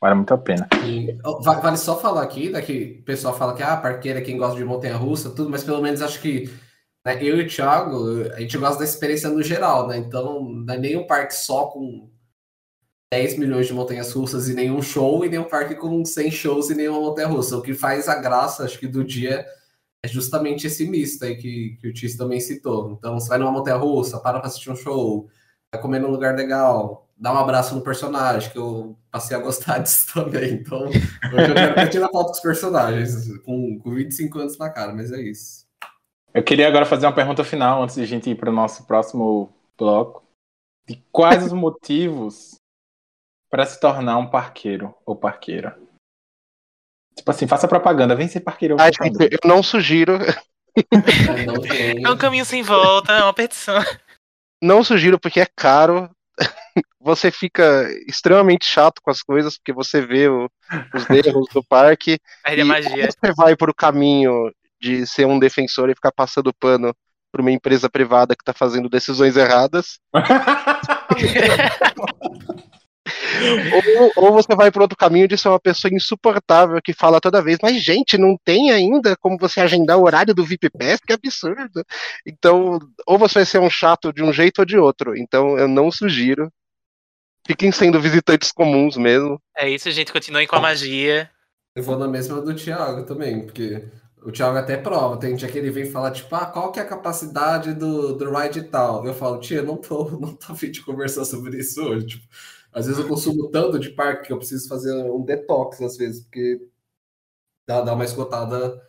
Vale 0.00 0.14
muito 0.16 0.34
a 0.34 0.38
pena. 0.38 0.68
E, 0.86 1.16
Vale 1.42 1.76
só 1.76 1.98
falar 1.98 2.22
aqui, 2.22 2.50
né, 2.50 2.60
que 2.60 2.98
o 3.00 3.04
pessoal 3.04 3.36
fala 3.36 3.54
que 3.54 3.62
ah, 3.62 3.76
parqueira 3.76 4.18
é 4.18 4.22
quem 4.22 4.36
gosta 4.36 4.56
de 4.56 4.64
montanha-russa, 4.64 5.30
tudo, 5.34 5.50
mas 5.50 5.64
pelo 5.64 5.80
menos 5.80 6.02
acho 6.02 6.20
que 6.20 6.50
né, 7.06 7.22
eu 7.22 7.40
e 7.40 7.44
o 7.44 7.48
Thiago, 7.48 8.32
a 8.34 8.40
gente 8.40 8.58
gosta 8.58 8.80
da 8.80 8.84
experiência 8.84 9.30
no 9.30 9.40
geral, 9.40 9.86
né? 9.86 9.96
Então, 9.96 10.42
não 10.42 10.74
é 10.74 10.76
nem 10.76 10.96
um 10.96 11.06
parque 11.06 11.36
só 11.36 11.66
com 11.66 12.10
10 13.12 13.38
milhões 13.38 13.68
de 13.68 13.72
montanhas 13.72 14.12
russas 14.12 14.48
e 14.48 14.54
nenhum 14.54 14.82
show, 14.82 15.24
e 15.24 15.28
nem 15.28 15.38
um 15.38 15.44
parque 15.44 15.76
com 15.76 16.04
100 16.04 16.30
shows 16.32 16.68
e 16.68 16.74
nenhuma 16.74 16.98
montanha 16.98 17.28
russa. 17.28 17.56
O 17.56 17.62
que 17.62 17.74
faz 17.74 18.08
a 18.08 18.16
graça, 18.16 18.64
acho 18.64 18.80
que, 18.80 18.88
do 18.88 19.04
dia 19.04 19.46
é 20.04 20.08
justamente 20.08 20.66
esse 20.66 20.84
misto 20.88 21.24
aí 21.24 21.36
que, 21.36 21.78
que 21.80 21.88
o 21.88 21.92
Tis 21.92 22.16
também 22.16 22.40
citou. 22.40 22.90
Então, 22.98 23.20
você 23.20 23.28
vai 23.28 23.38
numa 23.38 23.52
montanha 23.52 23.76
russa, 23.76 24.18
para 24.18 24.40
pra 24.40 24.48
assistir 24.48 24.70
um 24.70 24.76
show, 24.76 25.28
vai 25.72 25.80
comer 25.80 26.00
num 26.00 26.10
lugar 26.10 26.34
legal, 26.34 27.08
dá 27.16 27.32
um 27.32 27.38
abraço 27.38 27.72
no 27.76 27.82
personagem, 27.82 28.50
que 28.50 28.58
eu 28.58 28.98
passei 29.12 29.36
a 29.36 29.40
gostar 29.40 29.78
disso 29.82 30.12
também. 30.12 30.54
Então, 30.54 30.86
hoje 30.86 31.50
eu 31.50 31.54
quero 31.54 31.72
até 31.72 31.86
tirar 31.86 32.08
foto 32.08 32.26
com 32.26 32.32
os 32.32 32.40
personagens, 32.40 33.38
com, 33.44 33.78
com 33.78 33.94
25 33.94 34.40
anos 34.40 34.58
na 34.58 34.70
cara, 34.70 34.92
mas 34.92 35.12
é 35.12 35.20
isso. 35.20 35.65
Eu 36.36 36.44
queria 36.44 36.68
agora 36.68 36.84
fazer 36.84 37.06
uma 37.06 37.14
pergunta 37.14 37.42
final 37.42 37.82
antes 37.82 37.94
de 37.96 38.02
a 38.02 38.06
gente 38.06 38.28
ir 38.28 38.34
para 38.34 38.50
o 38.50 38.52
nosso 38.52 38.86
próximo 38.86 39.50
bloco. 39.78 40.22
De 40.86 41.02
quais 41.10 41.44
os 41.46 41.52
motivos 41.54 42.56
para 43.50 43.64
se 43.64 43.80
tornar 43.80 44.18
um 44.18 44.28
parqueiro 44.28 44.94
ou 45.06 45.16
parqueira? 45.16 45.78
Tipo 47.16 47.30
assim, 47.30 47.48
faça 47.48 47.66
propaganda, 47.66 48.14
vem 48.14 48.28
ser 48.28 48.40
parqueiro 48.40 48.74
ou 48.74 48.80
Ai, 48.80 48.90
parqueira. 48.92 49.24
gente, 49.24 49.34
eu 49.42 49.48
não 49.48 49.62
sugiro, 49.62 50.18
É 52.04 52.10
um 52.10 52.16
caminho 52.18 52.44
sem 52.44 52.62
volta, 52.62 53.12
é 53.12 53.22
uma 53.22 53.32
petição. 53.32 53.76
não 54.62 54.84
sugiro 54.84 55.18
porque 55.18 55.40
é 55.40 55.46
caro. 55.56 56.10
Você 57.00 57.30
fica 57.30 57.88
extremamente 58.06 58.66
chato 58.66 59.00
com 59.00 59.10
as 59.10 59.22
coisas, 59.22 59.56
porque 59.56 59.72
você 59.72 60.04
vê 60.04 60.28
o- 60.28 60.50
os 60.94 61.08
erros 61.08 61.48
do 61.54 61.64
parque. 61.64 62.18
Perde 62.44 62.58
E 62.58 62.62
a 62.62 62.64
magia. 62.66 63.08
você 63.10 63.32
vai 63.32 63.56
por 63.56 63.70
o 63.70 63.74
caminho 63.74 64.52
de 64.80 65.06
ser 65.06 65.26
um 65.26 65.38
defensor 65.38 65.90
e 65.90 65.94
ficar 65.94 66.12
passando 66.12 66.54
pano 66.54 66.94
para 67.32 67.42
uma 67.42 67.52
empresa 67.52 67.90
privada 67.90 68.34
que 68.34 68.42
está 68.42 68.52
fazendo 68.52 68.88
decisões 68.88 69.36
erradas, 69.36 69.98
ou, 74.16 74.24
ou 74.24 74.32
você 74.32 74.54
vai 74.54 74.70
por 74.70 74.82
outro 74.82 74.96
caminho 74.96 75.28
de 75.28 75.36
ser 75.36 75.48
uma 75.48 75.60
pessoa 75.60 75.92
insuportável 75.92 76.80
que 76.82 76.92
fala 76.92 77.20
toda 77.20 77.42
vez, 77.42 77.58
mas 77.62 77.82
gente, 77.82 78.18
não 78.18 78.36
tem 78.44 78.70
ainda 78.70 79.16
como 79.16 79.38
você 79.38 79.60
agendar 79.60 79.98
o 79.98 80.04
horário 80.04 80.34
do 80.34 80.44
VIP 80.44 80.70
Pass, 80.70 81.00
que 81.06 81.12
absurdo. 81.12 81.84
Então, 82.26 82.78
ou 83.06 83.18
você 83.18 83.40
vai 83.40 83.46
ser 83.46 83.60
um 83.60 83.70
chato 83.70 84.12
de 84.12 84.22
um 84.22 84.32
jeito 84.32 84.60
ou 84.60 84.64
de 84.64 84.78
outro. 84.78 85.16
Então, 85.16 85.58
eu 85.58 85.68
não 85.68 85.90
sugiro. 85.90 86.50
Fiquem 87.46 87.70
sendo 87.70 88.00
visitantes 88.00 88.50
comuns 88.50 88.96
mesmo. 88.96 89.40
É 89.56 89.68
isso, 89.68 89.90
gente. 89.90 90.12
Continuem 90.12 90.46
com 90.46 90.56
a 90.56 90.60
magia. 90.60 91.30
Eu 91.76 91.82
vou 91.82 91.98
na 91.98 92.08
mesma 92.08 92.40
do 92.40 92.54
Thiago 92.54 93.04
também, 93.04 93.44
porque 93.44 93.86
o 94.22 94.32
Thiago 94.32 94.58
até 94.58 94.76
prova. 94.76 95.18
Tem 95.18 95.34
dia 95.36 95.48
que 95.48 95.58
ele 95.58 95.70
vem 95.70 95.86
falar, 95.90 96.10
tipo, 96.12 96.34
ah, 96.34 96.46
qual 96.46 96.72
que 96.72 96.80
é 96.80 96.82
a 96.82 96.86
capacidade 96.88 97.72
do, 97.74 98.14
do 98.14 98.30
ride 98.30 98.60
e 98.60 98.64
tal? 98.64 99.04
Eu 99.06 99.14
falo, 99.14 99.40
tia, 99.40 99.62
não 99.62 99.76
tô, 99.76 100.10
não 100.18 100.34
tô 100.34 100.52
a 100.52 100.56
fim 100.56 100.70
de 100.70 100.82
conversar 100.84 101.24
sobre 101.24 101.58
isso 101.58 101.82
hoje. 101.82 102.06
Tipo, 102.06 102.26
às 102.72 102.86
vezes 102.86 103.00
eu 103.00 103.08
consumo 103.08 103.50
tanto 103.50 103.78
de 103.78 103.90
parque 103.90 104.26
que 104.26 104.32
eu 104.32 104.38
preciso 104.38 104.68
fazer 104.68 104.92
um 105.10 105.24
detox, 105.24 105.80
às 105.80 105.96
vezes, 105.96 106.22
porque 106.24 106.60
dá, 107.66 107.80
dá 107.82 107.94
uma 107.94 108.04
esgotada 108.04 108.80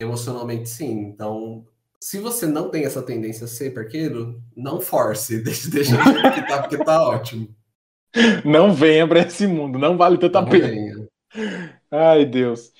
emocionalmente, 0.00 0.68
sim. 0.68 0.92
Então, 1.00 1.66
se 2.00 2.18
você 2.18 2.46
não 2.46 2.70
tem 2.70 2.84
essa 2.84 3.02
tendência 3.02 3.44
a 3.44 3.48
ser 3.48 3.74
parqueiro, 3.74 4.42
não 4.56 4.80
force, 4.80 5.40
deixa, 5.42 5.70
deixa 5.70 5.96
que 6.32 6.46
tá, 6.46 6.62
porque 6.62 6.78
tá 6.78 7.02
ótimo. 7.08 7.54
Não 8.44 8.72
venha 8.72 9.06
para 9.06 9.20
esse 9.20 9.46
mundo, 9.46 9.78
não 9.78 9.96
vale 9.96 10.18
tanto 10.18 10.38
a 10.38 10.42
Não 10.42 10.48
pena. 10.48 10.68
venha. 10.68 11.08
Ai, 11.90 12.24
Deus. 12.24 12.72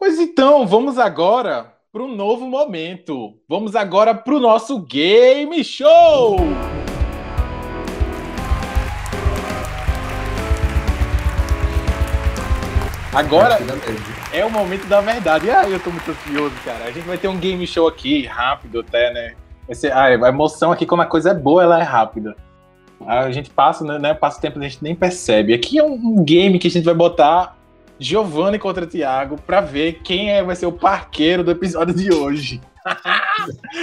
Pois 0.00 0.18
então, 0.18 0.66
vamos 0.66 0.98
agora 0.98 1.74
para 1.92 2.02
um 2.02 2.16
novo 2.16 2.46
momento. 2.46 3.34
Vamos 3.46 3.76
agora 3.76 4.14
para 4.14 4.34
o 4.34 4.40
nosso 4.40 4.80
game 4.80 5.62
show. 5.62 6.38
Agora 13.12 13.58
verde. 13.58 14.02
é 14.32 14.42
o 14.42 14.50
momento 14.50 14.86
da 14.86 15.02
verdade. 15.02 15.50
Ai, 15.50 15.74
eu 15.74 15.78
tô 15.78 15.90
muito 15.90 16.10
ansioso, 16.10 16.54
cara. 16.64 16.86
A 16.86 16.90
gente 16.90 17.06
vai 17.06 17.18
ter 17.18 17.28
um 17.28 17.36
game 17.36 17.66
show 17.66 17.86
aqui, 17.86 18.24
rápido 18.24 18.80
até, 18.80 19.12
né? 19.12 19.34
Ai, 19.92 20.14
a 20.14 20.28
emoção 20.28 20.72
aqui, 20.72 20.86
quando 20.86 21.02
a 21.02 21.06
coisa 21.06 21.32
é 21.32 21.34
boa, 21.34 21.62
ela 21.62 21.78
é 21.78 21.82
rápida. 21.82 22.34
A 23.06 23.30
gente 23.30 23.50
passa, 23.50 23.84
né, 23.84 23.98
né? 23.98 24.14
Passa 24.14 24.38
o 24.38 24.40
tempo, 24.40 24.58
a 24.58 24.62
gente 24.62 24.82
nem 24.82 24.94
percebe. 24.94 25.52
Aqui 25.52 25.78
é 25.78 25.84
um 25.84 26.24
game 26.24 26.58
que 26.58 26.68
a 26.68 26.70
gente 26.70 26.86
vai 26.86 26.94
botar 26.94 27.59
Giovanni 28.00 28.58
contra 28.58 28.86
Thiago 28.86 29.36
pra 29.40 29.60
ver 29.60 30.00
quem 30.02 30.30
é, 30.32 30.42
vai 30.42 30.56
ser 30.56 30.66
o 30.66 30.72
parqueiro 30.72 31.44
do 31.44 31.50
episódio 31.50 31.94
de 31.94 32.12
hoje. 32.12 32.60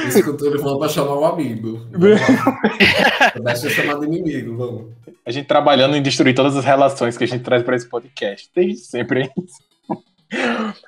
Isso 0.08 0.24
que 0.24 0.30
eu 0.30 0.36
tô 0.36 0.60
falando 0.60 0.80
pra 0.80 0.90
chamar 0.90 1.20
um 1.20 1.26
amigo. 1.26 1.86
Deixa 3.44 3.68
eu 3.68 3.70
chamar 3.70 4.00
de 4.00 4.06
inimigo, 4.08 4.58
vamos. 4.58 4.86
A 5.26 5.32
gente 5.32 5.46
trabalhando 5.46 5.96
em 5.96 6.02
destruir 6.02 6.34
todas 6.34 6.56
as 6.56 6.66
relações 6.66 7.18
que 7.18 7.24
a 7.24 7.28
gente 7.28 7.44
traz 7.44 7.62
pra 7.62 7.76
esse 7.76 7.88
podcast. 7.88 8.50
Desde 8.56 8.78
sempre 8.80 9.30
isso. 9.38 9.68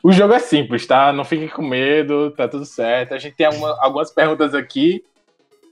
O 0.04 0.12
jogo 0.12 0.34
é 0.34 0.40
simples, 0.40 0.86
tá? 0.88 1.14
Não 1.14 1.24
fiquem 1.24 1.48
com 1.48 1.62
medo, 1.62 2.32
tá 2.32 2.48
tudo 2.48 2.66
certo. 2.66 3.14
A 3.14 3.18
gente 3.20 3.36
tem 3.36 3.46
alguma- 3.46 3.78
algumas 3.80 4.12
perguntas 4.12 4.54
aqui. 4.56 5.04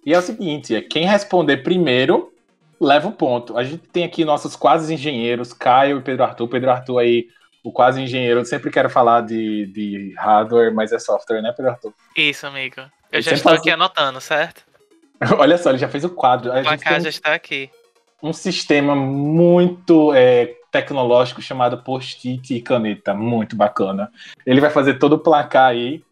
E 0.06 0.14
é 0.14 0.18
o 0.20 0.22
seguinte: 0.22 0.76
é 0.76 0.82
quem 0.82 1.06
responder 1.06 1.58
primeiro 1.58 2.32
leva 2.80 3.08
o 3.08 3.12
ponto. 3.12 3.58
A 3.58 3.64
gente 3.64 3.84
tem 3.92 4.04
aqui 4.04 4.24
nossos 4.24 4.56
quase 4.56 4.94
engenheiros, 4.94 5.52
Caio 5.54 5.98
e 5.98 6.02
Pedro 6.02 6.24
Arthur. 6.26 6.48
Pedro 6.48 6.70
Arthur 6.72 7.00
aí, 7.00 7.28
o 7.68 7.72
quase 7.72 8.02
engenheiro. 8.02 8.40
Eu 8.40 8.46
sempre 8.46 8.72
quero 8.72 8.90
falar 8.90 9.22
de, 9.22 9.66
de 9.68 10.14
hardware, 10.18 10.74
mas 10.74 10.92
é 10.94 11.00
software, 11.00 11.42
né, 11.42 11.52
Pedro 11.56 11.72
Arthur? 11.72 11.94
Isso, 12.16 12.48
amigo. 12.48 12.80
Eu 12.80 12.88
Ele 13.12 13.22
já 13.22 13.34
estou 13.34 13.52
faz 13.52 13.60
aqui 13.60 13.70
anotando, 13.70 14.22
certo? 14.22 14.64
Olha 15.38 15.58
só, 15.58 15.70
ele 15.70 15.78
já 15.78 15.90
fez 15.90 16.04
o 16.06 16.10
quadro. 16.10 16.52
A 16.52 16.56
O 16.56 16.58
gente 16.58 16.66
placar 16.68 16.94
tem 16.94 17.02
já 17.04 17.10
está 17.10 17.34
aqui. 17.34 17.70
um 18.24 18.32
sistema 18.32 18.96
muito 18.96 20.14
é, 20.14 20.56
tecnológico 20.72 21.42
chamado 21.42 21.80
post-it 21.84 22.54
e 22.54 22.62
caneta, 22.62 23.14
muito 23.14 23.56
bacana. 23.56 24.12
Ele 24.46 24.62
vai 24.62 24.70
fazer 24.70 24.94
todo 24.96 25.14
o 25.14 25.20
placar 25.20 25.72
aí. 25.72 26.04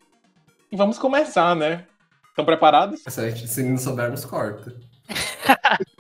E 0.72 0.76
vamos 0.76 0.98
começar, 0.98 1.56
né? 1.56 1.86
Estão 2.30 2.44
preparados? 2.44 3.02
Gente, 3.08 3.48
se 3.48 3.64
não 3.64 3.78
soubermos, 3.78 4.26
corta. 4.26 4.76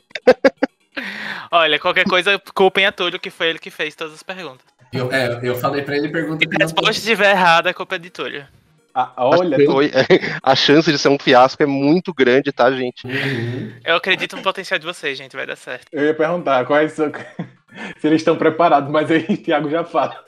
Olha, 1.52 1.80
qualquer 1.80 2.06
coisa, 2.06 2.38
culpem 2.54 2.86
a 2.86 2.92
Túlio, 2.92 3.20
que 3.20 3.30
foi 3.30 3.48
ele 3.48 3.60
que 3.60 3.70
fez 3.70 3.96
todas 3.96 4.14
as 4.14 4.24
perguntas. 4.24 4.66
Eu, 4.92 5.12
é, 5.12 5.40
eu 5.44 5.56
falei 5.56 5.82
pra 5.82 5.98
ele 5.98 6.10
pergunta 6.10 6.46
Se 6.48 6.56
a 6.56 6.64
resposta 6.64 6.92
estiver 6.92 7.32
errada, 7.32 7.70
a 7.70 7.74
culpa 7.74 7.96
é 7.96 8.00
de 8.00 8.10
Túlio. 8.10 8.46
Ah, 8.94 9.12
olha, 9.18 9.58
a 10.42 10.56
chance 10.56 10.90
de 10.90 10.98
ser 10.98 11.10
um 11.10 11.20
fiasco 11.20 11.62
é 11.62 11.66
muito 11.66 12.14
grande, 12.14 12.54
tá, 12.54 12.72
gente? 12.72 13.06
Uhum. 13.06 13.74
Eu 13.84 13.98
acredito 13.98 14.38
no 14.38 14.42
potencial 14.42 14.80
de 14.80 14.86
vocês, 14.86 15.18
gente, 15.18 15.36
vai 15.36 15.46
dar 15.46 15.58
certo. 15.58 15.88
eu 15.92 16.06
ia 16.06 16.14
perguntar 16.14 16.66
quais 16.66 16.94
são... 16.94 17.12
se 18.00 18.08
eles 18.08 18.22
estão 18.22 18.38
preparados, 18.38 18.90
mas 18.90 19.12
aí 19.12 19.26
o 19.30 19.38
Thiago 19.38 19.70
já 19.70 19.84
fala. 19.84 20.24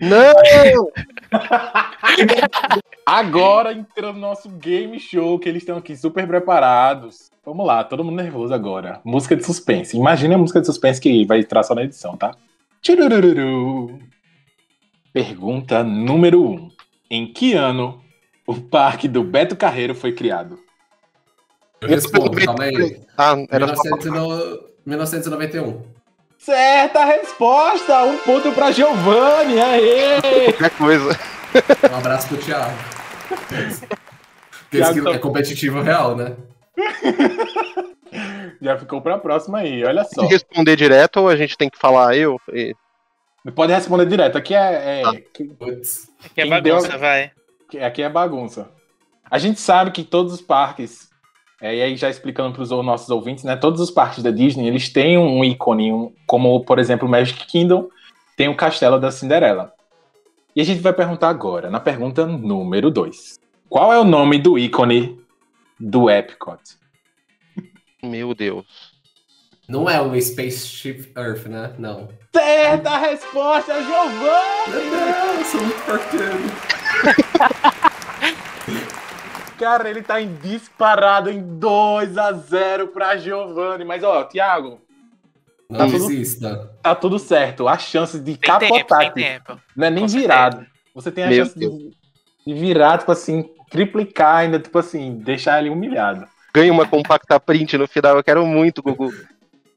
Não! 0.00 0.32
Agora 3.06 3.72
entra 3.72 4.12
no 4.12 4.18
nosso 4.18 4.48
game 4.48 4.98
show, 4.98 5.38
que 5.38 5.48
eles 5.48 5.62
estão 5.62 5.76
aqui 5.76 5.96
super 5.96 6.26
preparados. 6.26 7.30
Vamos 7.44 7.66
lá, 7.66 7.84
todo 7.84 8.02
mundo 8.02 8.16
nervoso 8.22 8.54
agora. 8.54 9.00
Música 9.04 9.36
de 9.36 9.44
suspense. 9.44 9.96
Imagine 9.96 10.34
a 10.34 10.38
música 10.38 10.60
de 10.60 10.66
suspense 10.66 11.00
que 11.00 11.26
vai 11.26 11.40
entrar 11.40 11.62
só 11.62 11.74
na 11.74 11.82
edição, 11.82 12.16
tá? 12.16 12.34
Tchurururu. 12.84 13.98
Pergunta 15.10 15.82
número 15.82 16.42
1. 16.42 16.52
Um. 16.52 16.70
Em 17.10 17.32
que 17.32 17.54
ano 17.54 18.04
o 18.46 18.54
parque 18.60 19.08
do 19.08 19.24
Beto 19.24 19.56
Carreiro 19.56 19.94
foi 19.94 20.12
criado? 20.12 20.58
Eu 21.80 21.88
respondo, 21.88 22.36
calma 22.44 22.64
aí. 22.64 23.00
Ah, 23.16 23.36
era 23.50 23.74
só 23.74 23.82
1900 23.84 24.06
no- 24.12 24.60
1991. 24.84 25.82
Certa 26.36 27.06
resposta! 27.06 28.04
Um 28.04 28.18
ponto 28.18 28.52
pra 28.52 28.70
Giovanni! 28.70 29.58
Aê! 29.62 30.52
qualquer 30.52 30.70
coisa. 30.76 31.18
Um 31.90 31.96
abraço 31.96 32.28
pro 32.28 32.36
Thiago. 32.36 32.76
Thiago 34.70 34.94
que 34.94 35.02
tá- 35.02 35.10
é 35.12 35.18
competitivo 35.18 35.80
real, 35.80 36.14
né? 36.16 36.36
Já 38.60 38.78
ficou 38.78 39.00
pra 39.00 39.18
próxima 39.18 39.58
aí, 39.58 39.84
olha 39.84 40.04
só. 40.04 40.22
Se 40.22 40.26
responder 40.26 40.76
direto 40.76 41.18
ou 41.20 41.28
a 41.28 41.36
gente 41.36 41.56
tem 41.56 41.68
que 41.68 41.78
falar 41.78 42.16
eu? 42.16 42.40
E- 42.52 42.74
Pode 43.54 43.72
responder 43.72 44.06
direto. 44.06 44.36
Aqui 44.38 44.54
é, 44.54 45.02
é- 45.02 45.44
Putz. 45.58 46.10
Aqui 46.24 46.40
é 46.40 46.46
bagunça, 46.46 46.88
deu- 46.88 46.98
vai. 46.98 47.30
Que 47.70 47.78
Aqui 47.78 48.02
é 48.02 48.08
bagunça. 48.08 48.70
A 49.30 49.38
gente 49.38 49.60
sabe 49.60 49.90
que 49.90 50.02
todos 50.04 50.32
os 50.32 50.40
parques, 50.40 51.08
é, 51.60 51.74
e 51.74 51.82
aí 51.82 51.96
já 51.96 52.08
explicando 52.08 52.52
para 52.54 52.62
os 52.62 52.70
nossos 52.70 53.10
ouvintes, 53.10 53.44
né? 53.44 53.56
Todos 53.56 53.80
os 53.80 53.90
parques 53.90 54.22
da 54.22 54.30
Disney, 54.30 54.66
eles 54.68 54.88
têm 54.90 55.18
um 55.18 55.44
ícone, 55.44 55.92
um- 55.92 56.12
como 56.26 56.64
por 56.64 56.78
exemplo 56.78 57.06
o 57.06 57.10
Magic 57.10 57.46
Kingdom, 57.46 57.88
tem 58.36 58.48
o 58.48 58.56
Castelo 58.56 58.98
da 58.98 59.10
Cinderela. 59.10 59.72
E 60.56 60.60
a 60.60 60.64
gente 60.64 60.80
vai 60.80 60.92
perguntar 60.92 61.28
agora, 61.28 61.68
na 61.68 61.80
pergunta 61.80 62.24
número 62.24 62.90
2. 62.90 63.38
Qual 63.68 63.92
é 63.92 63.98
o 63.98 64.04
nome 64.04 64.38
do 64.38 64.56
ícone 64.58 65.18
do 65.80 66.08
Epcot? 66.08 66.60
Meu 68.04 68.34
Deus. 68.34 68.66
Não 69.68 69.88
é 69.88 70.00
o 70.00 70.20
Spaceship 70.20 71.12
Earth, 71.16 71.46
né? 71.46 71.72
Não. 71.78 72.08
Certa 72.34 72.98
resposta, 72.98 73.74
Giovanni! 73.82 74.68
Meu 74.68 74.90
Deus, 74.90 75.46
sou 75.46 75.60
muito 75.62 75.80
porqueiro. 75.86 76.34
Cara, 79.58 79.88
ele 79.88 80.02
tá 80.02 80.20
em 80.20 80.34
disparado 80.34 81.30
em 81.30 81.40
2 81.58 82.18
a 82.18 82.32
0 82.32 82.88
pra 82.88 83.16
Giovanni. 83.16 83.84
Mas, 83.84 84.02
ó, 84.02 84.24
Thiago, 84.24 84.80
Não 85.70 85.78
Tá 85.78 85.86
tudo- 85.86 86.08
desista. 86.08 86.70
tá 86.82 86.94
tudo 86.94 87.18
certo. 87.18 87.66
A 87.66 87.78
chance 87.78 88.18
de 88.18 88.36
Tem 88.36 88.58
tempo, 88.58 88.74
capotar 88.74 88.98
tem 88.98 89.08
aqui 89.08 89.22
tempo. 89.22 89.58
não 89.74 89.86
é 89.86 89.90
nem 89.90 90.02
Com 90.04 90.08
certeza. 90.08 90.28
virado. 90.34 90.66
Você 90.94 91.10
tem 91.10 91.24
a 91.24 91.28
Meu 91.28 91.44
chance 91.46 91.58
de, 91.58 91.90
de 92.46 92.54
virar, 92.54 92.98
tipo 92.98 93.10
assim, 93.10 93.48
triplicar 93.70 94.36
ainda, 94.36 94.58
tipo 94.58 94.78
assim, 94.78 95.14
deixar 95.18 95.60
ele 95.60 95.70
humilhado. 95.70 96.26
Ganha 96.54 96.72
uma 96.72 96.86
compacta 96.86 97.38
print 97.40 97.76
no 97.76 97.88
final, 97.88 98.16
eu 98.16 98.22
quero 98.24 98.46
muito, 98.46 98.82
Gugu. 98.82 99.12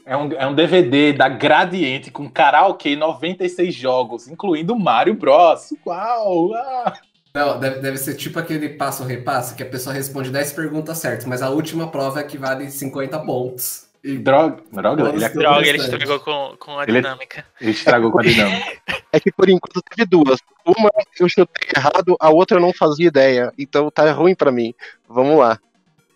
É 0.05 0.15
um, 0.15 0.31
é 0.33 0.47
um 0.47 0.53
DVD 0.55 1.11
da 1.11 1.27
Gradiente 1.27 2.11
com 2.11 2.29
karaokê 2.29 2.95
96 2.95 3.73
jogos, 3.73 4.27
incluindo 4.27 4.77
Mario 4.77 5.15
Bros. 5.15 5.73
Uau! 5.85 6.53
Ah. 6.53 6.93
Não, 7.33 7.59
deve, 7.59 7.79
deve 7.79 7.97
ser 7.97 8.15
tipo 8.15 8.39
aquele 8.39 8.69
passo 8.69 9.03
repasse 9.03 9.53
que 9.53 9.61
a 9.61 9.65
pessoa 9.65 9.93
responde 9.93 10.29
10 10.31 10.53
perguntas 10.53 10.97
certas, 10.97 11.25
mas 11.25 11.41
a 11.41 11.49
última 11.49 11.87
prova 11.89 12.19
é 12.21 12.23
que 12.23 12.37
vale 12.37 12.69
50 12.71 13.19
pontos. 13.19 13.87
E 14.03 14.17
Droga, 14.17 14.57
droga 14.71 15.09
ele. 15.09 15.29
Droga, 15.29 15.67
ele 15.67 15.77
estragou 15.79 16.19
com, 16.21 16.55
com 16.57 16.79
a 16.79 16.83
Ele- 16.83 17.01
dinâmica. 17.01 17.43
ele 17.59 17.71
estragou 17.71 18.11
com 18.11 18.19
a 18.19 18.23
dinâmica. 18.23 18.77
É 19.09 19.21
que 19.21 19.31
por 19.31 19.49
enquanto 19.49 19.81
teve 19.81 20.05
duas. 20.05 20.37
Uma 20.65 20.91
eu 21.17 21.29
chutei 21.29 21.69
errado, 21.75 22.15
a 22.19 22.29
outra 22.29 22.57
eu 22.57 22.61
não 22.61 22.73
fazia 22.73 23.07
ideia. 23.07 23.53
Então 23.57 23.89
tá 23.89 24.11
ruim 24.11 24.35
pra 24.35 24.51
mim. 24.51 24.73
Vamos 25.07 25.39
lá. 25.39 25.57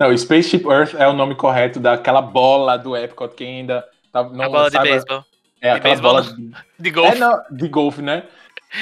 Não, 0.02 0.18
Spaceship 0.18 0.66
Earth 0.68 0.96
é 0.96 1.08
o 1.08 1.14
nome 1.14 1.36
correto 1.36 1.80
daquela 1.80 2.22
bola 2.24 2.76
do 2.78 2.98
Epcot, 2.98 3.36
quem 3.36 3.60
ainda 3.60 3.86
tá, 4.12 4.24
não 4.24 4.46
a 4.46 4.50
bola 4.50 4.70
de 4.70 4.76
sabe- 4.76 4.90
beisebol. 4.90 5.24
É 5.62 5.76
de 5.76 5.80
beisebol, 5.80 6.12
bola 6.14 6.24
de, 6.24 6.52
De 6.80 6.90
é, 6.90 6.92
golfe. 6.92 7.20
não, 7.20 7.42
de 7.52 7.68
golfe, 7.68 8.02
né? 8.02 8.24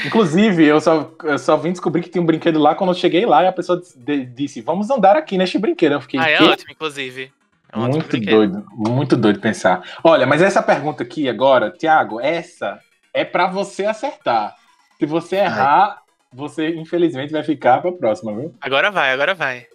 Inclusive, 0.06 0.64
eu 0.66 0.80
só, 0.80 1.12
eu 1.24 1.38
só 1.38 1.58
vim 1.58 1.72
descobrir 1.72 2.04
que 2.04 2.10
tinha 2.10 2.22
um 2.22 2.26
brinquedo 2.26 2.58
lá 2.58 2.74
quando 2.74 2.92
eu 2.92 2.96
cheguei 2.96 3.26
lá 3.26 3.44
e 3.44 3.48
a 3.48 3.52
pessoa 3.52 3.82
de- 3.98 4.26
disse: 4.28 4.62
Vamos 4.62 4.90
andar 4.90 5.18
aqui 5.18 5.38
neste 5.38 5.58
brinquedo. 5.58 5.94
Eu 5.94 6.02
fiquei. 6.02 6.20
Ah, 6.20 6.30
é 6.30 6.38
"Quê?" 6.38 6.44
ótimo, 6.44 6.72
inclusive. 6.72 7.34
É 7.72 7.78
um 7.78 7.88
Muito 7.88 8.18
doido, 8.18 8.66
muito 8.72 9.16
doido 9.18 9.40
pensar. 9.42 9.84
Olha, 10.04 10.26
mas 10.26 10.42
essa 10.42 10.64
pergunta 10.64 11.04
aqui 11.04 11.28
agora, 11.28 11.70
Thiago, 11.70 12.20
essa 12.22 12.80
é 13.14 13.26
pra 13.26 13.48
você 13.48 13.86
acertar. 13.86 14.56
Se 14.98 15.06
você 15.06 15.36
errar, 15.38 16.02
você 16.32 16.70
infelizmente 16.76 17.32
vai 17.34 17.44
ficar 17.44 17.82
pra 17.82 17.92
próxima, 17.92 18.34
viu? 18.34 18.56
Agora 18.62 18.90
vai, 18.90 19.12
agora 19.12 19.36
vai. 19.36 19.66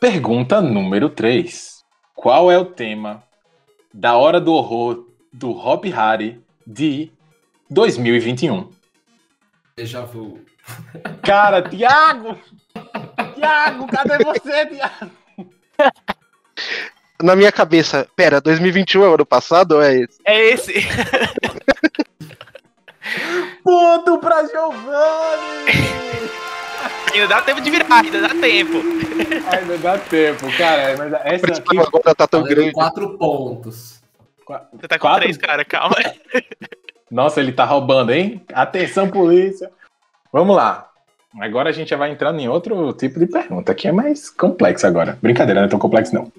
Pergunta 0.00 0.60
número 0.60 1.08
3. 1.08 1.84
Qual 2.14 2.50
é 2.50 2.58
o 2.58 2.64
tema 2.64 3.22
da 3.92 4.16
Hora 4.16 4.40
do 4.40 4.52
Horror 4.52 5.06
do 5.32 5.50
Hop 5.50 5.84
Harry 5.86 6.40
de 6.66 7.10
2021? 7.70 8.70
déjà 9.76 10.00
vu. 10.00 10.40
Cara, 11.22 11.60
Thiago! 11.60 12.38
Thiago, 13.34 13.86
cadê 13.88 14.24
você, 14.24 14.66
Thiago? 14.66 15.10
Na 17.22 17.36
minha 17.36 17.52
cabeça, 17.52 18.08
pera, 18.16 18.40
2021 18.40 19.04
é 19.04 19.08
o 19.08 19.14
ano 19.14 19.26
passado 19.26 19.72
ou 19.72 19.82
é 19.82 19.96
esse? 19.96 20.18
É 20.24 20.50
esse. 20.50 20.74
Ponto 23.62 24.18
pra 24.18 24.46
Giovanni! 24.46 26.16
ainda 27.16 27.34
dá 27.34 27.42
tempo 27.42 27.60
de 27.60 27.70
virar, 27.70 28.04
ainda 28.04 28.20
dá 28.20 28.28
tempo. 28.28 28.82
Ainda 29.52 29.78
dá 29.78 29.98
tempo, 29.98 30.46
cara. 30.56 30.96
Mas 30.98 31.12
essa 31.24 31.60
aqui. 31.60 31.78
agora 31.78 32.14
tá 32.14 32.26
tão 32.26 32.42
grande. 32.42 32.72
4 32.72 33.18
pontos. 33.18 34.02
Você 34.72 34.88
tá 34.88 34.98
com 34.98 35.08
Quatro? 35.08 35.22
três, 35.22 35.36
cara, 35.36 35.64
calma. 35.64 35.96
Nossa, 37.10 37.40
ele 37.40 37.52
tá 37.52 37.64
roubando, 37.64 38.12
hein? 38.12 38.44
Atenção, 38.52 39.10
polícia. 39.10 39.70
Vamos 40.32 40.54
lá. 40.54 40.90
Agora 41.40 41.68
a 41.68 41.72
gente 41.72 41.90
já 41.90 41.96
vai 41.96 42.10
entrando 42.10 42.40
em 42.40 42.48
outro 42.48 42.92
tipo 42.92 43.18
de 43.18 43.26
pergunta, 43.26 43.74
que 43.74 43.88
é 43.88 43.92
mais 43.92 44.30
complexo 44.30 44.86
agora. 44.86 45.18
Brincadeira, 45.20 45.60
não 45.60 45.66
é 45.66 45.70
tão 45.70 45.78
complexo, 45.78 46.14
não. 46.14 46.32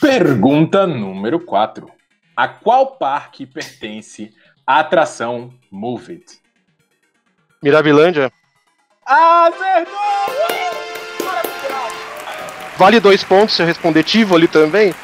Pergunta 0.00 0.86
número 0.86 1.40
4. 1.40 1.90
A 2.36 2.48
qual 2.48 2.96
parque 2.96 3.46
pertence 3.46 4.32
a 4.66 4.80
atração 4.80 5.52
Move 5.70 6.12
It? 6.12 6.38
Mirabilândia, 7.62 8.30
Acertou! 9.06 9.94
vale 12.78 13.00
dois 13.00 13.22
pontos 13.22 13.54
se 13.54 13.62
eu 13.62 13.66
responder 13.66 14.02
Tivoli 14.02 14.48
também? 14.48 14.94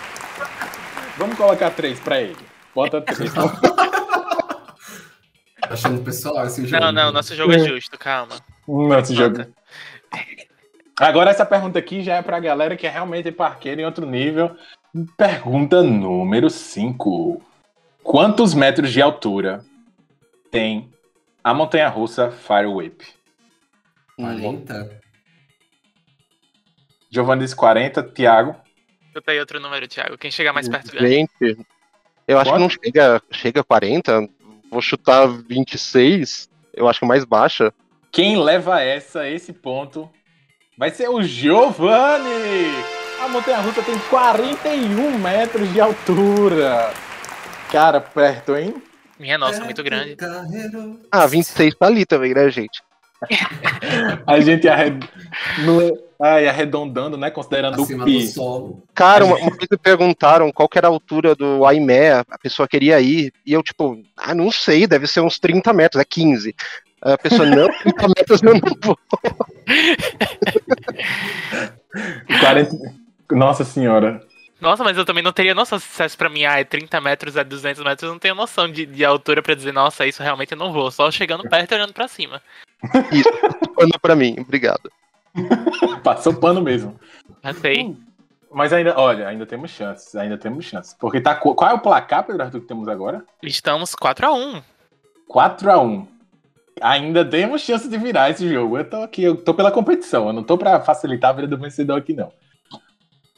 Vamos 1.16 1.36
colocar 1.36 1.70
três 1.70 2.00
pra 2.00 2.20
ele. 2.20 2.36
Bota 2.74 3.00
três. 3.00 3.32
Achando 5.62 6.02
pessoal 6.02 6.46
esse 6.46 6.66
jogo? 6.66 6.82
Não, 6.82 6.90
não, 6.92 7.12
nosso 7.12 7.34
jogo 7.36 7.52
é 7.52 7.58
justo, 7.58 7.98
calma. 7.98 8.36
Nosso 8.66 9.14
jogo. 9.14 9.46
Agora 10.98 11.30
essa 11.30 11.46
pergunta 11.46 11.78
aqui 11.78 12.02
já 12.02 12.16
é 12.16 12.22
pra 12.22 12.40
galera 12.40 12.76
que 12.76 12.86
é 12.86 12.90
realmente 12.90 13.30
parqueira 13.30 13.80
em 13.80 13.84
outro 13.84 14.04
nível. 14.06 14.56
Pergunta 15.16 15.82
número 15.82 16.50
5. 16.50 17.40
Quantos 18.02 18.54
metros 18.54 18.90
de 18.90 19.00
altura 19.00 19.64
tem 20.50 20.90
a 21.44 21.54
montanha-russa 21.54 22.30
Fire 22.30 22.66
Whip? 22.66 23.19
40? 24.20 25.00
Giovanni 27.10 27.42
disse 27.42 27.56
40, 27.56 28.02
Thiago. 28.02 28.56
Chuta 29.12 29.32
aí 29.32 29.40
outro 29.40 29.58
número, 29.58 29.88
Thiago. 29.88 30.16
Quem 30.16 30.30
chegar 30.30 30.52
mais 30.52 30.68
perto 30.68 30.92
ganha. 30.92 31.08
Gente, 31.08 31.66
eu 32.28 32.38
acho 32.38 32.50
Quanto? 32.50 32.54
que 32.56 32.60
não 32.60 32.70
chega, 32.70 33.22
chega 33.32 33.60
a 33.60 33.64
40. 33.64 34.28
Vou 34.70 34.80
chutar 34.80 35.26
26. 35.26 36.48
Eu 36.72 36.88
acho 36.88 37.00
que 37.00 37.04
é 37.04 37.08
mais 37.08 37.24
baixa. 37.24 37.72
Quem 38.12 38.40
leva 38.40 38.80
essa, 38.80 39.28
esse 39.28 39.52
ponto, 39.52 40.08
vai 40.78 40.90
ser 40.90 41.08
o 41.08 41.22
Giovanni! 41.22 42.70
A 43.20 43.28
montanha-russa 43.28 43.82
tem 43.82 43.98
41 44.08 45.18
metros 45.18 45.72
de 45.72 45.80
altura. 45.80 46.92
Cara, 47.70 48.00
perto, 48.00 48.56
hein? 48.56 48.82
Minha 49.18 49.36
nossa, 49.36 49.62
muito 49.62 49.82
grande. 49.82 50.16
Carreiro. 50.16 51.00
Ah, 51.12 51.26
26 51.26 51.74
tá 51.74 51.86
ali 51.86 52.06
também, 52.06 52.32
né, 52.32 52.48
gente? 52.50 52.82
A 54.26 54.40
gente 54.40 54.68
arred... 54.68 55.06
não 55.58 56.10
Ai, 56.22 56.46
arredondando, 56.46 57.16
né? 57.16 57.30
Considerando 57.30 57.80
Acima 57.80 58.02
o 58.02 58.06
do 58.06 58.12
pi. 58.12 58.26
solo. 58.26 58.82
Cara, 58.94 59.24
uma, 59.24 59.36
uma 59.36 59.56
vez 59.56 59.66
me 59.70 59.78
perguntaram 59.78 60.52
qual 60.52 60.68
que 60.68 60.76
era 60.76 60.86
a 60.86 60.90
altura 60.90 61.34
do 61.34 61.64
Aimé, 61.64 62.12
a 62.12 62.38
pessoa 62.42 62.68
queria 62.68 63.00
ir, 63.00 63.32
e 63.46 63.54
eu, 63.54 63.62
tipo, 63.62 63.98
ah, 64.18 64.34
não 64.34 64.50
sei, 64.50 64.86
deve 64.86 65.06
ser 65.06 65.22
uns 65.22 65.38
30 65.38 65.72
metros, 65.72 65.98
é 65.98 66.04
15. 66.04 66.54
Aí 67.02 67.12
A 67.14 67.16
pessoa, 67.16 67.46
não, 67.46 67.68
30 67.80 68.08
metros 68.08 68.42
eu 68.42 68.52
não 68.52 68.60
vou. 68.82 68.98
40... 72.40 72.76
Nossa 73.32 73.64
senhora. 73.64 74.20
Nossa, 74.60 74.84
mas 74.84 74.98
eu 74.98 75.06
também 75.06 75.22
não 75.22 75.32
teria 75.32 75.54
noção 75.54 75.78
se 75.78 75.88
dissesse 75.88 76.18
pra 76.18 76.28
mim, 76.28 76.44
ah, 76.44 76.60
é 76.60 76.64
30 76.64 77.00
metros, 77.00 77.34
é 77.34 77.42
200 77.42 77.82
metros. 77.82 78.02
Eu 78.02 78.12
não 78.12 78.18
tenho 78.18 78.34
noção 78.34 78.70
de, 78.70 78.84
de 78.84 79.02
altura 79.06 79.42
pra 79.42 79.54
dizer, 79.54 79.72
nossa, 79.72 80.06
isso 80.06 80.22
realmente 80.22 80.52
eu 80.52 80.58
não 80.58 80.70
vou. 80.70 80.90
Só 80.90 81.10
chegando 81.10 81.48
perto 81.48 81.72
e 81.72 81.74
olhando 81.76 81.94
pra 81.94 82.06
cima. 82.06 82.42
Manda 83.76 83.98
pra 84.00 84.16
mim, 84.16 84.36
obrigado. 84.38 84.90
Passou 86.02 86.34
pano 86.34 86.60
mesmo. 86.60 86.98
Já 87.42 87.54
sei. 87.54 87.96
Mas 88.52 88.72
ainda, 88.72 88.98
olha, 88.98 89.28
ainda 89.28 89.46
temos 89.46 89.70
chances, 89.70 90.14
ainda 90.16 90.36
temos 90.36 90.64
chances. 90.64 90.94
Porque 90.98 91.20
tá. 91.20 91.34
Qual 91.34 91.70
é 91.70 91.74
o 91.74 91.78
placar, 91.78 92.24
Pedro 92.24 92.42
Arthur, 92.42 92.60
que 92.60 92.66
temos 92.66 92.88
agora? 92.88 93.24
Estamos 93.42 93.94
4x1. 93.94 94.62
4x1. 95.28 96.06
Ainda 96.80 97.24
temos 97.24 97.62
chance 97.62 97.88
de 97.88 97.96
virar 97.96 98.30
esse 98.30 98.48
jogo. 98.48 98.78
Eu 98.78 98.88
tô 98.88 99.02
aqui, 99.02 99.22
eu 99.22 99.36
tô 99.36 99.54
pela 99.54 99.70
competição. 99.70 100.26
Eu 100.26 100.32
não 100.32 100.42
tô 100.42 100.58
pra 100.58 100.80
facilitar 100.80 101.30
a 101.30 101.34
vida 101.34 101.46
do 101.46 101.58
vencedor 101.58 101.98
aqui, 101.98 102.12
não. 102.12 102.32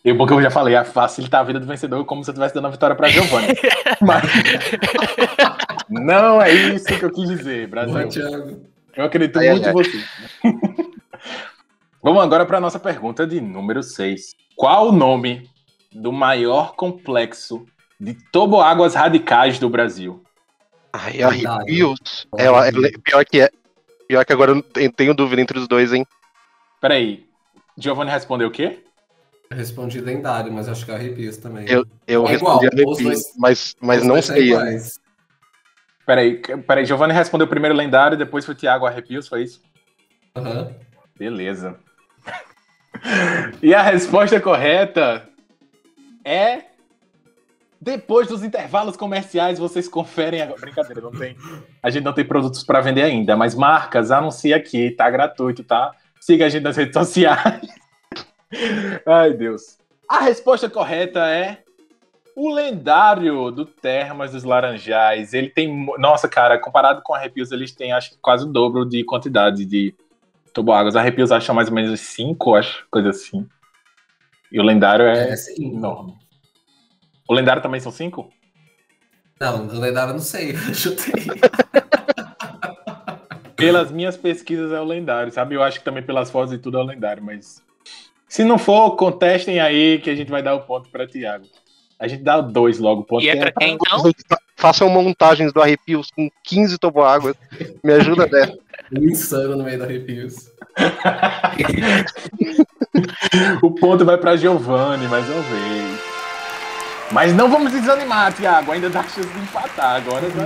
E 0.05 0.13
porque 0.15 0.33
eu 0.33 0.43
já 0.43 0.51
falei, 0.51 0.75
a 0.75 0.85
facilitar 0.85 1.41
a 1.41 1.45
vida 1.45 1.61
do 1.61 1.67
vencedor 1.67 2.05
como 2.05 2.25
se 2.25 2.31
eu 2.31 2.33
estivesse 2.33 2.55
dando 2.55 2.67
a 2.67 2.71
vitória 2.71 2.97
pra 2.97 3.09
Giovanni. 3.09 3.55
Mas. 4.01 4.23
não 5.89 6.41
é 6.41 6.51
isso 6.53 6.87
que 6.87 7.05
eu 7.05 7.13
quis 7.13 7.29
dizer, 7.29 7.69
Boa, 7.69 7.87
Brasil. 7.87 8.09
Thiago. 8.09 8.72
Eu 8.97 9.05
acredito 9.05 9.39
Ai, 9.39 9.51
muito 9.51 9.65
ai, 9.67 9.71
em 9.71 9.75
você. 9.75 10.05
Vamos 12.03 12.23
agora 12.23 12.45
para 12.45 12.61
nossa 12.61 12.79
pergunta 12.81 13.27
de 13.27 13.41
número 13.41 13.83
6. 13.83 14.35
Qual 14.57 14.89
o 14.89 14.93
nome 14.93 15.49
do 15.93 16.13
maior 16.13 16.75
complexo 16.75 17.65
de 17.99 18.15
toboáguas 18.33 18.95
radicais 18.95 19.59
do 19.59 19.69
Brasil? 19.71 20.23
Ai, 20.93 21.23
arrepios. 21.23 22.27
É, 22.37 22.47
é, 22.47 22.99
pior 23.03 23.25
que 23.25 23.41
é. 23.41 23.51
Pior 24.09 24.25
que 24.25 24.33
agora 24.33 24.51
eu 24.51 24.55
não 24.57 24.91
tenho- 24.91 25.15
dúvida 25.15 25.41
entre 25.41 25.59
os 25.59 25.67
dois, 25.69 25.93
hein? 25.93 26.05
Peraí. 26.81 27.25
Giovanni 27.79 28.11
respondeu 28.11 28.49
o 28.49 28.51
quê? 28.51 28.85
Eu 29.49 29.57
respondi 29.57 30.01
lendário, 30.01 30.53
mas 30.53 30.69
acho 30.69 30.85
que 30.85 30.91
é 30.91 30.95
arrepios 30.95 31.37
também. 31.39 31.67
Eu, 31.69 31.87
eu 32.07 32.27
É 32.27 32.35
igual, 32.35 32.59
respondi 32.59 32.67
os 32.67 32.73
arrepios, 32.75 32.99
dois- 33.03 33.33
mas, 33.39 33.77
mas 33.81 34.03
Os 34.03 34.07
não 34.09 34.21
sei. 34.21 34.49
iguais. 34.49 34.99
Peraí, 36.05 36.39
peraí. 36.67 36.85
Giovanni 36.85 37.13
respondeu 37.13 37.47
primeiro 37.47 37.75
lendário, 37.75 38.17
depois 38.17 38.45
foi 38.45 38.55
Thiago 38.55 38.87
Arrepios, 38.87 39.29
foi 39.29 39.45
isso? 39.45 39.63
Aham. 40.37 40.75
Beleza. 41.19 41.77
E 43.63 43.75
a 43.75 43.83
resposta 43.83 44.39
correta 44.41 45.29
é. 46.25 46.67
Depois 47.81 48.29
dos 48.29 48.45
intervalos 48.45 48.97
comerciais, 48.97 49.59
vocês 49.59 49.89
conferem 49.89 50.41
agora. 50.41 50.61
Brincadeira, 50.61 51.01
não 51.01 51.11
tem. 51.11 51.37
A 51.83 51.91
gente 51.91 52.05
não 52.05 52.13
tem 52.13 52.25
produtos 52.25 52.63
para 52.63 52.81
vender 52.81 53.03
ainda, 53.03 53.35
mas 53.35 53.57
marcas, 53.57 54.13
anuncia 54.13 54.55
aqui, 54.55 54.93
tá 54.93 55.11
gratuito, 55.11 55.65
tá? 55.65 55.91
Siga 56.21 56.47
a 56.47 56.49
gente 56.49 56.63
nas 56.63 56.77
redes 56.77 56.93
sociais. 56.93 57.61
Ai, 59.05 59.33
Deus. 59.33 59.79
A 60.09 60.21
resposta 60.21 60.71
correta 60.71 61.27
é 61.27 61.59
o 62.37 62.53
lendário 62.53 63.51
do 63.51 63.65
Termas 63.65 64.33
dos 64.33 64.45
Laranjais. 64.45 65.35
Ele 65.35 65.49
tem. 65.49 65.87
Nossa, 65.99 66.29
cara, 66.29 66.59
comparado 66.59 67.03
com 67.03 67.15
arrepios, 67.15 67.53
eles 67.53 67.73
têm 67.73 67.93
acho 67.93 68.11
que 68.11 68.19
quase 68.19 68.45
o 68.45 68.49
dobro 68.53 68.85
de 68.85 69.05
quantidade 69.05 69.65
de 69.65 69.95
toboáguas. 70.53 70.97
Arrepios 70.97 71.33
acham 71.33 71.55
mais 71.55 71.69
ou 71.69 71.75
menos 71.75 71.99
5, 72.01 72.55
acho, 72.55 72.87
coisa 72.91 73.11
assim. 73.11 73.47
E 74.51 74.61
o 74.61 74.63
lendário 74.63 75.07
é, 75.07 75.31
É, 75.31 75.37
sim. 75.37 75.75
enorme. 75.75 76.15
O 77.29 77.35
lendário 77.35 77.63
também 77.63 77.81
são 77.81 77.91
5? 77.93 78.29
Não, 79.41 79.67
o 79.67 79.81
lendário 79.81 80.11
eu 80.11 80.15
não 80.15 80.21
sei. 80.21 80.55
Chutei. 80.75 81.25
Pelas 83.57 83.93
minhas 83.93 84.17
pesquisas 84.17 84.73
é 84.73 84.81
o 84.81 84.85
lendário, 84.85 85.33
sabe? 85.33 85.55
Eu 85.55 85.63
acho 85.63 85.79
que 85.79 85.85
também 85.85 86.03
pelas 86.03 86.31
fotos 86.31 86.53
e 86.53 86.59
tudo 86.59 86.79
é 86.79 86.81
o 86.81 86.87
lendário, 86.87 87.23
mas. 87.23 87.63
Se 88.29 88.45
não 88.45 88.59
for, 88.59 88.97
contestem 88.97 89.61
aí 89.61 89.99
que 89.99 90.11
a 90.11 90.15
gente 90.15 90.31
vai 90.31 90.43
dar 90.43 90.55
o 90.55 90.63
ponto 90.63 90.89
pra 90.91 91.07
Thiago. 91.07 91.45
A 92.03 92.09
gente 92.09 92.25
dá 92.25 92.41
2 92.41 92.81
logo, 92.81 93.03
o 93.03 93.05
ponto 93.05 93.23
E 93.25 93.29
é 93.29 93.37
pra 93.37 93.53
quem 93.53 93.75
então? 93.75 94.03
Fa- 94.29 94.39
Façam 94.57 94.89
montagens 94.89 95.53
do 95.53 95.63
Arrepios 95.63 96.11
com 96.11 96.29
15 96.43 96.77
toboáguas. 96.79 97.37
Me 97.83 97.93
ajuda 97.93 98.27
dessa. 98.27 98.59
Um 98.95 99.05
insano 99.09 99.57
no 99.57 99.65
meio 99.65 99.79
da 99.79 99.87
arrepios. 99.87 100.51
O 103.63 103.71
ponto 103.71 104.05
vai 104.05 104.19
pra 104.19 104.37
Giovanni 104.37 105.07
mais 105.09 105.27
uma 105.29 105.41
vez. 105.41 106.01
Mas 107.11 107.33
não 107.35 107.51
vamos 107.51 107.73
desanimar, 107.73 108.33
Thiago. 108.35 108.73
Ainda 108.73 108.91
dá 108.91 109.03
chance 109.05 109.27
de 109.29 109.39
empatar. 109.39 109.97
Agora 109.97 110.27
já, 110.31 110.43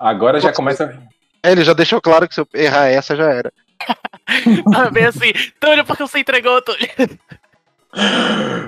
agora 0.00 0.40
já 0.40 0.52
começa. 0.52 1.00
É, 1.42 1.52
ele 1.52 1.62
já 1.62 1.74
deixou 1.74 2.00
claro 2.00 2.26
que 2.28 2.34
se 2.34 2.40
eu 2.40 2.48
errar 2.54 2.86
essa 2.88 3.14
já 3.14 3.30
era. 3.30 3.52
Bem 4.92 5.04
assim, 5.04 5.32
Túlio, 5.60 5.84
porque 5.84 6.02
você 6.02 6.20
entregou, 6.20 6.60
Túlio. 6.62 6.88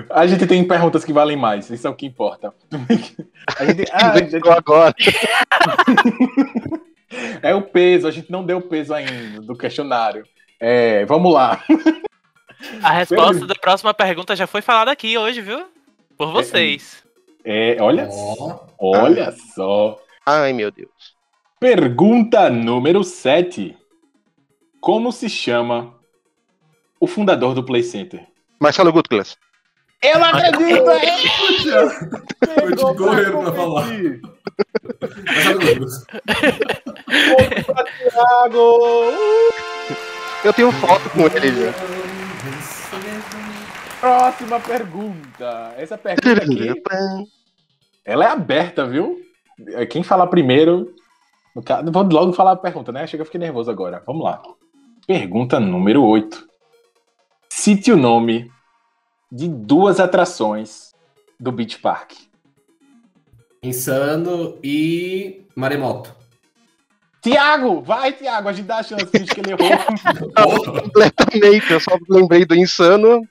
A 0.09 0.25
gente 0.25 0.47
tem 0.47 0.65
perguntas 0.67 1.03
que 1.03 1.11
valem 1.13 1.35
mais. 1.37 1.69
Isso 1.69 1.85
é 1.85 1.89
o 1.89 1.95
que 1.95 2.05
importa. 2.05 2.53
A 3.59 3.65
gente, 3.65 3.85
ah, 3.91 4.11
a 4.11 4.17
gente- 4.17 4.27
Inventou 4.29 4.51
agora. 4.51 4.93
É 7.41 7.55
o 7.55 7.61
peso, 7.61 8.07
a 8.07 8.11
gente 8.11 8.31
não 8.31 8.45
deu 8.45 8.61
peso 8.61 8.93
ainda 8.93 9.41
do 9.41 9.55
questionário. 9.55 10.25
É, 10.59 11.05
vamos 11.05 11.33
lá. 11.33 11.63
A 12.81 12.91
resposta 12.91 13.45
da 13.45 13.55
próxima 13.55 13.93
pergunta 13.93 14.35
já 14.35 14.45
foi 14.47 14.61
falada 14.61 14.91
aqui 14.91 15.17
hoje, 15.17 15.41
viu? 15.41 15.65
Por 16.17 16.31
vocês. 16.31 17.03
É, 17.45 17.77
olha, 17.79 18.09
Ó, 18.11 18.59
olha 18.79 19.31
só. 19.55 19.97
Ai, 20.25 20.51
meu 20.51 20.69
Deus. 20.71 21.15
Pergunta 21.59 22.49
número 22.49 23.03
7. 23.03 23.77
Como 24.81 25.11
se 25.11 25.29
chama 25.29 25.93
o 26.99 27.07
fundador 27.07 27.53
do 27.53 27.63
Play 27.63 27.83
Center? 27.83 28.27
Marcelo 28.59 28.91
Gutglas. 28.91 29.37
Eu 30.01 30.19
não 30.19 30.25
acredito! 30.25 30.85
Foi 32.53 32.75
de 32.75 32.97
correndo 32.97 33.41
pra 33.43 33.53
falar. 33.53 33.87
mas 35.25 35.45
é 35.45 35.53
Douglas. 35.53 36.05
Thiago! 37.97 38.79
Eu 40.43 40.53
tenho 40.53 40.71
foto 40.71 41.09
com 41.09 41.21
ele 41.21 41.65
já. 41.65 41.73
Próxima 43.99 44.59
pergunta. 44.59 45.73
Essa 45.77 45.97
pergunta 45.97 46.43
aqui, 46.43 46.83
ela 48.05 48.25
é 48.25 48.27
aberta, 48.27 48.85
viu? 48.87 49.19
É, 49.69 49.85
Quem 49.85 50.03
falar 50.03 50.27
primeiro. 50.27 50.93
Vou 51.91 52.03
logo 52.03 52.33
falar 52.33 52.51
a 52.51 52.55
pergunta, 52.55 52.91
né? 52.91 53.07
Chega, 53.07 53.21
eu 53.21 53.25
fiquei 53.25 53.39
nervoso 53.39 53.71
agora. 53.71 54.03
Vamos 54.05 54.23
lá. 54.23 54.41
Pergunta 55.07 55.59
número 55.59 56.03
8. 56.03 56.46
Cite 57.67 57.91
o 57.91 57.97
nome 57.97 58.49
de 59.29 59.45
duas 59.49 59.99
atrações 59.99 60.95
do 61.37 61.51
Beach 61.51 61.77
Park. 61.79 62.13
Insano 63.61 64.57
e 64.63 65.41
Maremoto. 65.53 66.15
Tiago! 67.21 67.81
Vai, 67.81 68.13
Tiago! 68.13 68.47
A 68.47 68.53
gente 68.53 68.67
dá 68.67 68.77
a 68.77 68.83
chance 68.83 69.05
finge 69.07 69.25
que 69.25 69.41
ele 69.41 69.51
errou. 69.51 69.69
Completamente. 70.81 71.73
Eu 71.73 71.81
só 71.81 71.97
lembrei 72.09 72.45
do 72.45 72.55
Insano. 72.55 73.27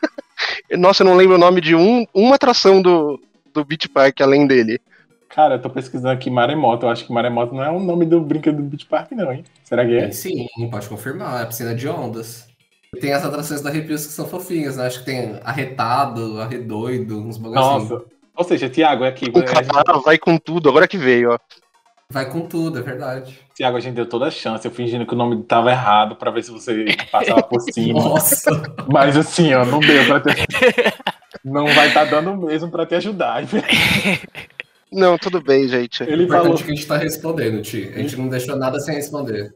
Nossa, 0.72 1.02
eu 1.02 1.06
não 1.06 1.14
lembro 1.14 1.34
o 1.34 1.38
nome 1.38 1.60
de 1.60 1.74
um, 1.74 2.06
uma 2.14 2.36
atração 2.36 2.80
do, 2.80 3.20
do 3.52 3.66
Beach 3.66 3.86
Park 3.90 4.22
além 4.22 4.46
dele. 4.46 4.80
Cara, 5.28 5.56
eu 5.56 5.60
tô 5.60 5.68
pesquisando 5.68 6.14
aqui 6.14 6.30
Maremoto. 6.30 6.86
Eu 6.86 6.90
acho 6.90 7.04
que 7.04 7.12
Maremoto 7.12 7.54
não 7.54 7.62
é 7.62 7.70
o 7.70 7.78
nome 7.78 8.06
do 8.06 8.18
brinquedo 8.18 8.56
do 8.56 8.62
Beach 8.62 8.86
Park, 8.86 9.12
não, 9.12 9.30
hein? 9.30 9.44
Será 9.62 9.84
que 9.84 9.94
é? 9.94 10.00
Tem 10.04 10.12
sim, 10.12 10.46
pode 10.70 10.88
confirmar. 10.88 11.40
É 11.40 11.42
a 11.42 11.46
piscina 11.46 11.74
de 11.74 11.86
ondas. 11.86 12.47
Tem 13.00 13.12
as 13.12 13.24
atrações 13.24 13.60
da 13.60 13.68
Arrepios 13.68 14.06
que 14.06 14.12
são 14.12 14.26
fofinhas, 14.26 14.76
né? 14.76 14.86
Acho 14.86 15.00
que 15.00 15.04
tem 15.04 15.38
arretado, 15.44 16.40
arredoido, 16.40 17.18
uns 17.20 17.36
bagacinhos. 17.36 17.90
Nossa. 17.90 18.04
Ou 18.34 18.44
seja, 18.44 18.68
Tiago, 18.68 19.04
é 19.04 19.08
aqui. 19.08 19.26
O 19.26 19.44
cara 19.44 19.98
vai 19.98 20.16
com 20.16 20.38
tudo, 20.38 20.68
agora 20.68 20.88
que 20.88 20.96
veio, 20.96 21.32
ó. 21.32 21.38
Vai 22.10 22.24
com 22.30 22.40
tudo, 22.40 22.78
é 22.78 22.82
verdade. 22.82 23.38
Tiago, 23.54 23.76
a 23.76 23.80
gente 23.80 23.94
deu 23.94 24.06
toda 24.06 24.26
a 24.26 24.30
chance, 24.30 24.64
eu 24.66 24.70
fingindo 24.72 25.04
que 25.04 25.12
o 25.12 25.16
nome 25.16 25.42
tava 25.42 25.70
errado 25.70 26.16
pra 26.16 26.30
ver 26.30 26.42
se 26.42 26.50
você 26.50 26.86
passava 27.12 27.42
por 27.42 27.60
cima. 27.70 28.00
Nossa! 28.00 28.50
Mas 28.90 29.16
assim, 29.16 29.52
ó, 29.52 29.64
não 29.66 29.80
deu 29.80 30.06
pra 30.06 30.20
ter. 30.20 30.46
Não 31.44 31.66
vai 31.66 31.88
estar 31.88 32.04
dando 32.06 32.34
mesmo 32.36 32.70
pra 32.70 32.86
te 32.86 32.94
ajudar. 32.94 33.42
Não, 34.90 35.18
tudo 35.18 35.42
bem, 35.42 35.68
gente. 35.68 36.02
Ele 36.04 36.24
O 36.24 36.28
falou. 36.28 36.54
que 36.56 36.62
a 36.62 36.66
gente 36.68 36.86
tá 36.86 36.96
respondendo, 36.96 37.60
Ti. 37.60 37.92
A 37.94 37.98
gente 37.98 38.16
não 38.16 38.28
deixou 38.28 38.56
nada 38.56 38.80
sem 38.80 38.94
responder. 38.94 39.52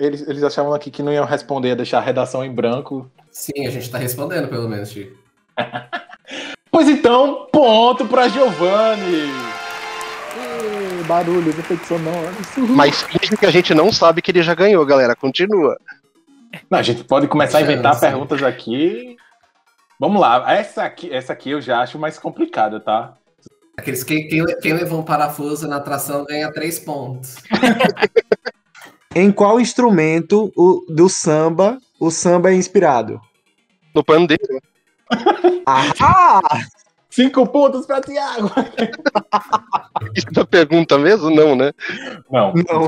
Eles, 0.00 0.26
eles 0.26 0.42
achavam 0.42 0.72
aqui 0.72 0.90
que 0.90 1.02
não 1.02 1.12
iam 1.12 1.26
responder, 1.26 1.68
ia 1.68 1.76
deixar 1.76 1.98
a 1.98 2.00
redação 2.00 2.42
em 2.42 2.50
branco. 2.50 3.10
Sim, 3.30 3.66
a 3.66 3.70
gente 3.70 3.90
tá 3.90 3.98
respondendo, 3.98 4.48
pelo 4.48 4.68
menos, 4.68 4.90
Ti. 4.90 5.12
Pois 6.72 6.88
então, 6.88 7.48
ponto 7.52 8.06
pra 8.06 8.28
Giovanni! 8.28 9.28
Ê, 10.38 11.02
Barulhos, 11.02 11.58
efeitos 11.58 11.88
sonoros. 11.88 12.36
Mas 12.56 13.02
finge 13.02 13.36
que 13.36 13.44
a 13.44 13.50
gente 13.50 13.74
não 13.74 13.92
sabe 13.92 14.22
que 14.22 14.30
ele 14.30 14.40
já 14.40 14.54
ganhou, 14.54 14.86
galera. 14.86 15.16
Continua. 15.16 15.76
Não, 16.70 16.78
a 16.78 16.82
gente 16.82 17.02
pode 17.02 17.26
começar 17.26 17.58
a 17.58 17.62
inventar 17.62 17.98
perguntas 17.98 18.40
aqui. 18.44 19.16
Vamos 19.98 20.20
lá, 20.20 20.54
essa 20.54 20.84
aqui, 20.84 21.12
essa 21.12 21.32
aqui 21.32 21.50
eu 21.50 21.60
já 21.60 21.80
acho 21.80 21.98
mais 21.98 22.16
complicada, 22.16 22.78
tá? 22.78 23.14
Aqueles 23.76 24.04
que 24.04 24.22
quem, 24.22 24.46
quem 24.60 24.72
levou 24.72 25.00
um 25.00 25.04
parafuso 25.04 25.66
na 25.66 25.76
atração 25.76 26.24
ganha 26.24 26.52
três 26.52 26.78
pontos. 26.78 27.36
Em 29.14 29.32
qual 29.32 29.58
instrumento 29.60 30.52
o- 30.56 30.84
do 30.88 31.08
samba 31.08 31.78
o 31.98 32.10
samba 32.10 32.50
é 32.50 32.54
inspirado? 32.54 33.20
No 33.94 34.04
pandeiro. 34.04 34.60
Ah! 35.66 36.40
Cinco 37.10 37.44
pontos 37.48 37.86
pra 37.86 38.00
Tiago! 38.00 38.48
Isso 40.14 40.40
é 40.40 40.44
pergunta 40.44 40.96
mesmo? 40.96 41.28
Não, 41.28 41.56
né? 41.56 41.72
Não, 42.30 42.54
Não. 42.54 42.86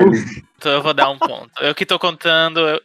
Então 0.57 0.73
eu 0.73 0.81
vou 0.83 0.95
dar 0.95 1.11
um 1.11 1.19
ponto. 1.19 1.51
Eu 1.61 1.75
que 1.75 1.85
tô 1.85 1.99
contando. 1.99 2.61
eu- 2.61 2.81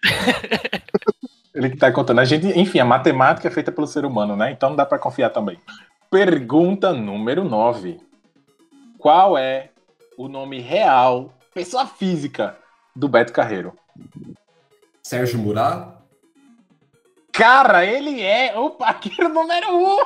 Ele 1.53 1.69
que 1.69 1.77
tá 1.77 1.91
contando. 1.91 2.19
A 2.19 2.25
gente, 2.25 2.47
enfim, 2.59 2.79
a 2.79 2.85
matemática 2.85 3.47
é 3.47 3.51
feita 3.51 3.71
pelo 3.71 3.85
ser 3.85 4.03
humano, 4.03 4.35
né? 4.35 4.51
Então 4.51 4.69
não 4.69 4.75
dá 4.75 4.85
pra 4.85 4.97
confiar 4.97 5.29
também. 5.29 5.59
Pergunta 6.09 6.91
número 6.91 7.43
9. 7.43 7.99
Qual 8.97 9.37
é 9.37 9.69
o 10.17 10.27
nome 10.27 10.59
real, 10.59 11.33
pessoa 11.53 11.85
física, 11.85 12.57
do 12.97 13.07
Beto 13.07 13.31
Carreiro? 13.31 13.73
Sérgio 15.03 15.37
Murá? 15.37 15.93
Cara, 17.31 17.85
ele 17.85 18.21
é 18.21 18.57
o 18.57 18.71
paqueiro 18.71 19.29
número 19.29 19.67
1! 19.69 19.85
Um. 19.85 19.97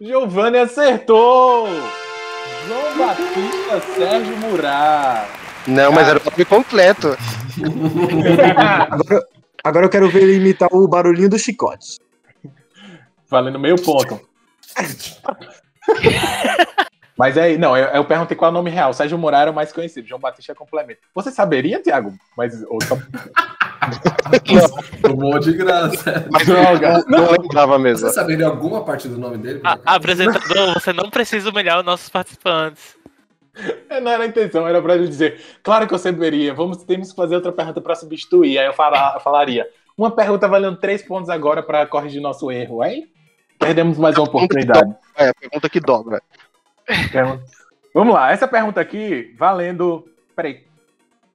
Giovanni 0.00 0.58
acertou! 0.58 1.66
João 2.66 2.96
Batista 2.96 3.80
Sérgio 3.96 4.36
Murá. 4.36 5.26
Não, 5.66 5.90
mas 5.92 6.08
era 6.08 6.20
o 6.20 6.30
nome 6.30 6.44
completo. 6.44 7.16
Agora, 8.88 9.26
agora 9.62 9.86
eu 9.86 9.90
quero 9.90 10.08
ver 10.08 10.22
ele 10.22 10.36
imitar 10.36 10.68
o 10.72 10.88
barulhinho 10.88 11.28
do 11.28 11.38
chicote. 11.38 11.98
Valendo 13.28 13.58
meio 13.58 13.76
ponto. 13.82 14.20
Mas 17.22 17.38
aí, 17.38 17.56
não, 17.56 17.76
eu, 17.76 17.84
eu 17.86 18.04
perguntei 18.04 18.36
qual 18.36 18.48
é 18.48 18.50
o 18.50 18.54
nome 18.54 18.68
real. 18.68 18.92
Sérgio 18.92 19.16
Murá 19.16 19.42
era 19.42 19.50
o 19.52 19.54
mais 19.54 19.72
conhecido, 19.72 20.08
João 20.08 20.20
Batista 20.20 20.50
é 20.50 20.54
complemento. 20.56 20.98
Você 21.14 21.30
saberia, 21.30 21.80
Tiago? 21.80 22.12
Mas 22.36 22.64
ou 22.64 22.82
só- 22.82 22.98
Tomou 25.00 25.38
de 25.38 25.52
graça. 25.52 26.26
Mas 26.32 26.44
Droga. 26.44 27.04
não, 27.06 27.26
não 27.26 27.30
lembrava 27.30 27.78
mesmo. 27.78 28.08
Você 28.08 28.12
saberia 28.14 28.48
alguma 28.48 28.84
parte 28.84 29.06
do 29.06 29.16
nome 29.18 29.38
dele? 29.38 29.60
A- 29.62 29.78
apresentador, 29.84 30.74
você 30.74 30.92
não 30.92 31.08
precisa 31.10 31.48
humilhar 31.48 31.78
os 31.78 31.84
nossos 31.84 32.08
participantes. 32.08 32.96
não 34.02 34.10
era 34.10 34.24
a 34.24 34.26
intenção, 34.26 34.66
era 34.66 34.82
pra 34.82 34.96
ele 34.96 35.06
dizer, 35.06 35.40
claro 35.62 35.86
que 35.86 35.94
eu 35.94 35.98
saberia, 36.00 36.52
vamos, 36.52 36.78
temos 36.78 37.10
que 37.10 37.14
fazer 37.16 37.36
outra 37.36 37.52
pergunta 37.52 37.80
pra 37.80 37.94
substituir. 37.94 38.58
Aí 38.58 38.66
eu 38.66 38.72
fala- 38.72 39.20
falaria, 39.20 39.64
Uma 39.96 40.10
pergunta 40.10 40.48
valendo 40.48 40.76
três 40.78 41.02
pontos 41.02 41.30
agora 41.30 41.62
para 41.62 41.86
corrigir 41.86 42.20
nosso 42.20 42.50
erro, 42.50 42.82
aí? 42.82 43.04
Perdemos 43.60 43.96
mais 43.96 44.16
uma 44.16 44.24
oportunidade. 44.24 44.92
É, 45.16 45.28
a 45.28 45.34
pergunta 45.34 45.70
que 45.70 45.78
dobra. 45.78 46.20
Vamos 47.94 48.14
lá, 48.14 48.32
essa 48.32 48.48
pergunta 48.48 48.80
aqui 48.80 49.34
valendo. 49.38 50.08
Peraí. 50.34 50.64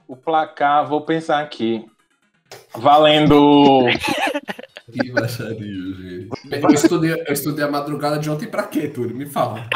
O 0.08 0.16
placar, 0.16 0.88
vou 0.88 1.02
pensar 1.02 1.42
aqui. 1.42 1.86
Valendo. 2.76 3.86
Que 4.90 5.12
baixaria, 5.12 5.58
gente. 5.60 6.30
Eu 6.50 6.70
estudei, 6.70 7.12
eu 7.12 7.34
estudei 7.34 7.66
a 7.66 7.70
madrugada 7.70 8.18
de 8.18 8.30
ontem 8.30 8.48
pra 8.48 8.64
quê, 8.64 8.88
Túlio? 8.88 9.14
Me 9.14 9.26
fala. 9.26 9.68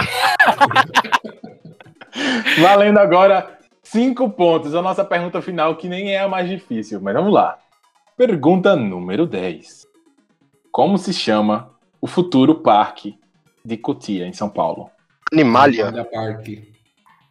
Valendo 2.62 2.98
agora 2.98 3.60
cinco 3.84 4.30
pontos. 4.30 4.74
A 4.74 4.82
nossa 4.82 5.04
pergunta 5.04 5.42
final, 5.42 5.76
que 5.76 5.90
nem 5.90 6.14
é 6.14 6.20
a 6.20 6.30
mais 6.30 6.50
difícil, 6.50 7.02
mas 7.02 7.14
vamos 7.14 7.34
lá. 7.34 7.60
Pergunta 8.16 8.74
número 8.76 9.26
10. 9.26 9.86
Como 10.72 10.98
se 10.98 11.12
chama 11.14 11.72
o 12.00 12.08
futuro 12.08 12.56
parque 12.62 13.20
de 13.66 13.76
Cotia, 13.76 14.26
em 14.26 14.34
São 14.34 14.50
Paulo? 14.50 14.90
Animalia. 15.32 15.92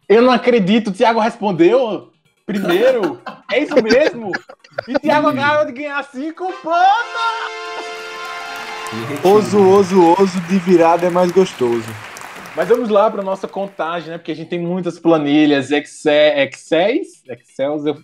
Eu 0.09 0.21
não 0.21 0.31
acredito, 0.31 0.89
o 0.89 0.93
Thiago 0.93 1.19
respondeu 1.19 2.11
primeiro. 2.45 3.21
É 3.51 3.59
isso 3.59 3.75
mesmo? 3.81 4.31
E 4.87 4.93
Thiago 4.99 5.27
acaba 5.27 5.65
de 5.65 5.71
ganhar 5.73 6.03
cinco 6.03 6.51
pontos! 6.61 8.01
Oso, 9.23 9.69
oso, 9.69 10.15
oso 10.19 10.39
de 10.41 10.57
virada 10.59 11.07
é 11.07 11.09
mais 11.09 11.31
gostoso. 11.31 11.87
Mas 12.55 12.67
vamos 12.67 12.89
lá 12.89 13.09
para 13.09 13.23
nossa 13.23 13.47
contagem, 13.47 14.09
né? 14.09 14.17
Porque 14.17 14.31
a 14.31 14.35
gente 14.35 14.49
tem 14.49 14.59
muitas 14.59 14.99
planilhas, 14.99 15.71
Excel, 15.71 16.39
Excels, 16.39 17.23
Excels. 17.29 17.85
Eu... 17.85 17.97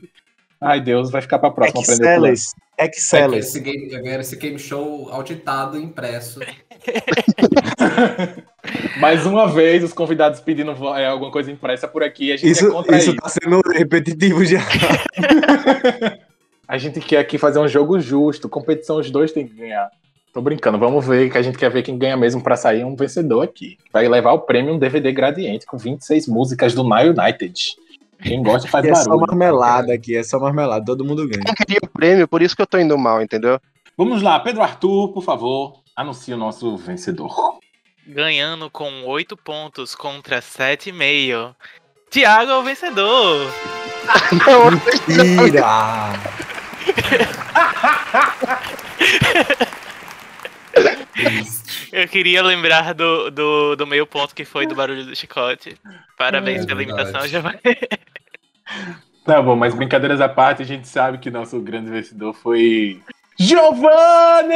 Ai, 0.62 0.80
Deus, 0.80 1.12
vai 1.12 1.22
ficar 1.22 1.40
para 1.40 1.52
próxima 1.52 1.82
aprender. 1.82 2.16
tudo. 2.16 2.28
Exceles. 2.28 2.56
É 2.78 2.88
que 2.88 2.98
Exceles. 2.98 3.48
Esse 3.48 3.60
game, 3.60 3.90
esse 4.20 4.36
game 4.36 4.60
show 4.60 5.10
auditado, 5.10 5.80
impresso. 5.80 6.40
Mais 9.00 9.26
uma 9.26 9.48
vez, 9.48 9.84
os 9.84 9.94
convidados 9.94 10.40
pedindo 10.40 10.72
é, 10.96 11.08
alguma 11.08 11.32
coisa 11.32 11.52
impressa 11.52 11.88
por 11.88 12.04
aqui. 12.04 12.32
A 12.32 12.38
gente 12.38 12.52
Isso, 12.52 12.68
é 12.68 12.72
contra 12.72 12.98
isso 12.98 13.10
isso. 13.12 13.20
tá 13.20 13.30
sendo 13.30 13.62
repetitivo 13.74 14.46
já. 14.46 14.62
A 16.68 16.78
gente 16.78 17.00
quer 17.00 17.20
aqui 17.20 17.38
fazer 17.38 17.60
um 17.60 17.68
jogo 17.68 17.98
justo. 17.98 18.50
Competição, 18.50 18.98
os 18.98 19.10
dois 19.10 19.32
têm 19.32 19.48
que 19.48 19.54
ganhar. 19.54 19.90
Tô 20.34 20.42
brincando, 20.42 20.78
vamos 20.78 21.08
ver 21.08 21.32
que 21.32 21.38
a 21.38 21.42
gente 21.42 21.58
quer 21.58 21.72
ver 21.72 21.82
quem 21.82 21.98
ganha 21.98 22.18
mesmo 22.18 22.44
para 22.44 22.58
sair 22.58 22.84
um 22.84 22.94
vencedor 22.94 23.44
aqui. 23.44 23.78
Vai 23.92 24.06
levar 24.08 24.34
o 24.34 24.42
prêmio 24.42 24.74
um 24.74 24.78
DVD 24.78 25.14
Gradiente 25.14 25.66
com 25.66 25.78
26 25.78 26.28
músicas 26.28 26.76
do 26.76 26.84
Nile 26.84 27.16
United. 27.18 27.54
Quem 28.22 28.42
gosta 28.44 28.68
faz 28.68 28.86
E 28.86 28.90
é 28.90 28.96
só 28.96 29.10
barulho. 29.10 29.28
marmelada 29.28 29.94
aqui, 29.94 30.16
é 30.16 30.24
só 30.24 30.40
marmelada, 30.40 30.84
todo 30.86 31.06
mundo 31.06 31.28
ganha. 31.28 31.44
não 31.46 31.54
queria 31.54 31.80
o 31.84 31.88
prêmio, 31.88 32.28
por 32.28 32.42
isso 32.42 32.56
que 32.56 32.62
eu 32.62 32.68
tô 32.68 32.78
indo 32.80 32.98
mal, 32.98 33.22
entendeu? 33.22 33.60
Vamos 33.98 34.22
lá, 34.22 34.40
Pedro 34.40 34.62
Arthur, 34.62 35.12
por 35.14 35.24
favor, 35.24 35.82
anuncie 35.96 36.34
o 36.34 36.38
nosso 36.38 36.76
vencedor. 36.78 37.60
Ganhando 38.06 38.70
com 38.70 39.04
8 39.06 39.36
pontos 39.38 39.96
contra 39.96 40.40
7,5. 40.40 41.56
Thiago 42.10 42.52
é 42.52 42.58
o 42.58 42.64
vencedor. 42.64 43.52
Mentira! 45.08 45.66
Eu 51.98 52.08
queria 52.08 52.44
lembrar 52.44 52.94
do, 52.94 53.32
do, 53.32 53.76
do 53.76 53.88
meio 53.88 54.06
ponto 54.06 54.36
que 54.36 54.46
foi 54.46 54.68
do 54.68 54.76
barulho 54.76 55.04
do 55.04 55.16
chicote. 55.16 55.76
Parabéns 56.16 56.62
É 56.62 56.68
pela 56.68 56.84
imitação, 56.84 57.26
Giovanni. 57.26 57.58
Tá 59.26 59.42
bom, 59.42 59.56
mas 59.56 59.74
brincadeiras 59.74 60.22
à 60.22 60.30
parte, 60.30 60.62
a 60.62 60.66
gente 60.66 60.88
sabe 60.88 61.18
que 61.18 61.32
nosso 61.32 61.60
grande 61.60 61.90
vencedor 61.90 62.36
foi. 62.36 63.02
Giovanni! 63.40 64.54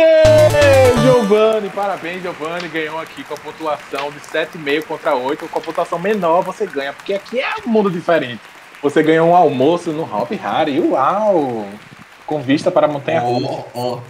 Giovanni, 1.01 1.71
parabéns, 1.71 2.21
Giovanni. 2.21 2.67
Ganhou 2.67 2.99
aqui 2.99 3.23
com 3.23 3.33
a 3.33 3.37
pontuação 3.37 4.11
de 4.11 4.19
7,5 4.19 4.83
contra 4.83 5.15
8. 5.15 5.47
Com 5.47 5.57
a 5.57 5.61
pontuação 5.63 5.97
menor 5.97 6.43
você 6.43 6.67
ganha, 6.67 6.93
porque 6.93 7.15
aqui 7.15 7.39
é 7.39 7.55
um 7.65 7.69
mundo 7.69 7.89
diferente. 7.89 8.39
Você 8.83 9.01
ganhou 9.01 9.27
um 9.27 9.35
almoço 9.35 9.91
no 9.91 10.03
Hop 10.03 10.29
Harry. 10.29 10.79
Uau! 10.79 11.67
Com 12.23 12.39
vista 12.39 12.69
para 12.69 12.85
a 12.85 12.89
Montanha 12.89 13.21
Russa. 13.21 13.65
Ó, 13.73 13.95
ó. 13.95 14.01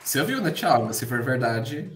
Você 0.00 0.22
viu, 0.22 0.40
né, 0.40 0.52
Thiago? 0.52 0.94
Se 0.94 1.06
for 1.06 1.20
verdade? 1.22 1.90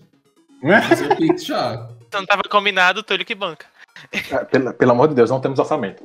Fazer 0.88 1.12
o 1.12 1.16
Pix 1.16 1.44
já. 1.44 1.88
Não 2.12 2.26
tava 2.26 2.42
combinado, 2.42 3.02
Túlio 3.02 3.24
que 3.24 3.34
banca. 3.34 3.66
Pelo, 4.50 4.72
pelo 4.74 4.92
amor 4.92 5.08
de 5.08 5.14
Deus, 5.14 5.30
não 5.30 5.40
temos 5.40 5.58
orçamento. 5.58 6.02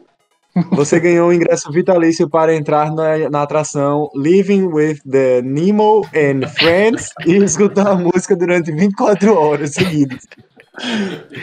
Você 0.71 0.99
ganhou 0.99 1.29
um 1.29 1.33
ingresso 1.33 1.71
vitalício 1.71 2.27
para 2.27 2.55
entrar 2.55 2.91
na, 2.91 3.29
na 3.29 3.43
atração 3.43 4.09
Living 4.15 4.67
with 4.67 4.99
the 5.09 5.41
Nemo 5.41 6.01
and 6.15 6.47
Friends 6.47 7.11
e 7.25 7.35
escutar 7.35 7.87
a 7.87 7.95
música 7.95 8.35
durante 8.35 8.71
24 8.71 9.37
horas 9.37 9.73
seguidas. 9.73 10.27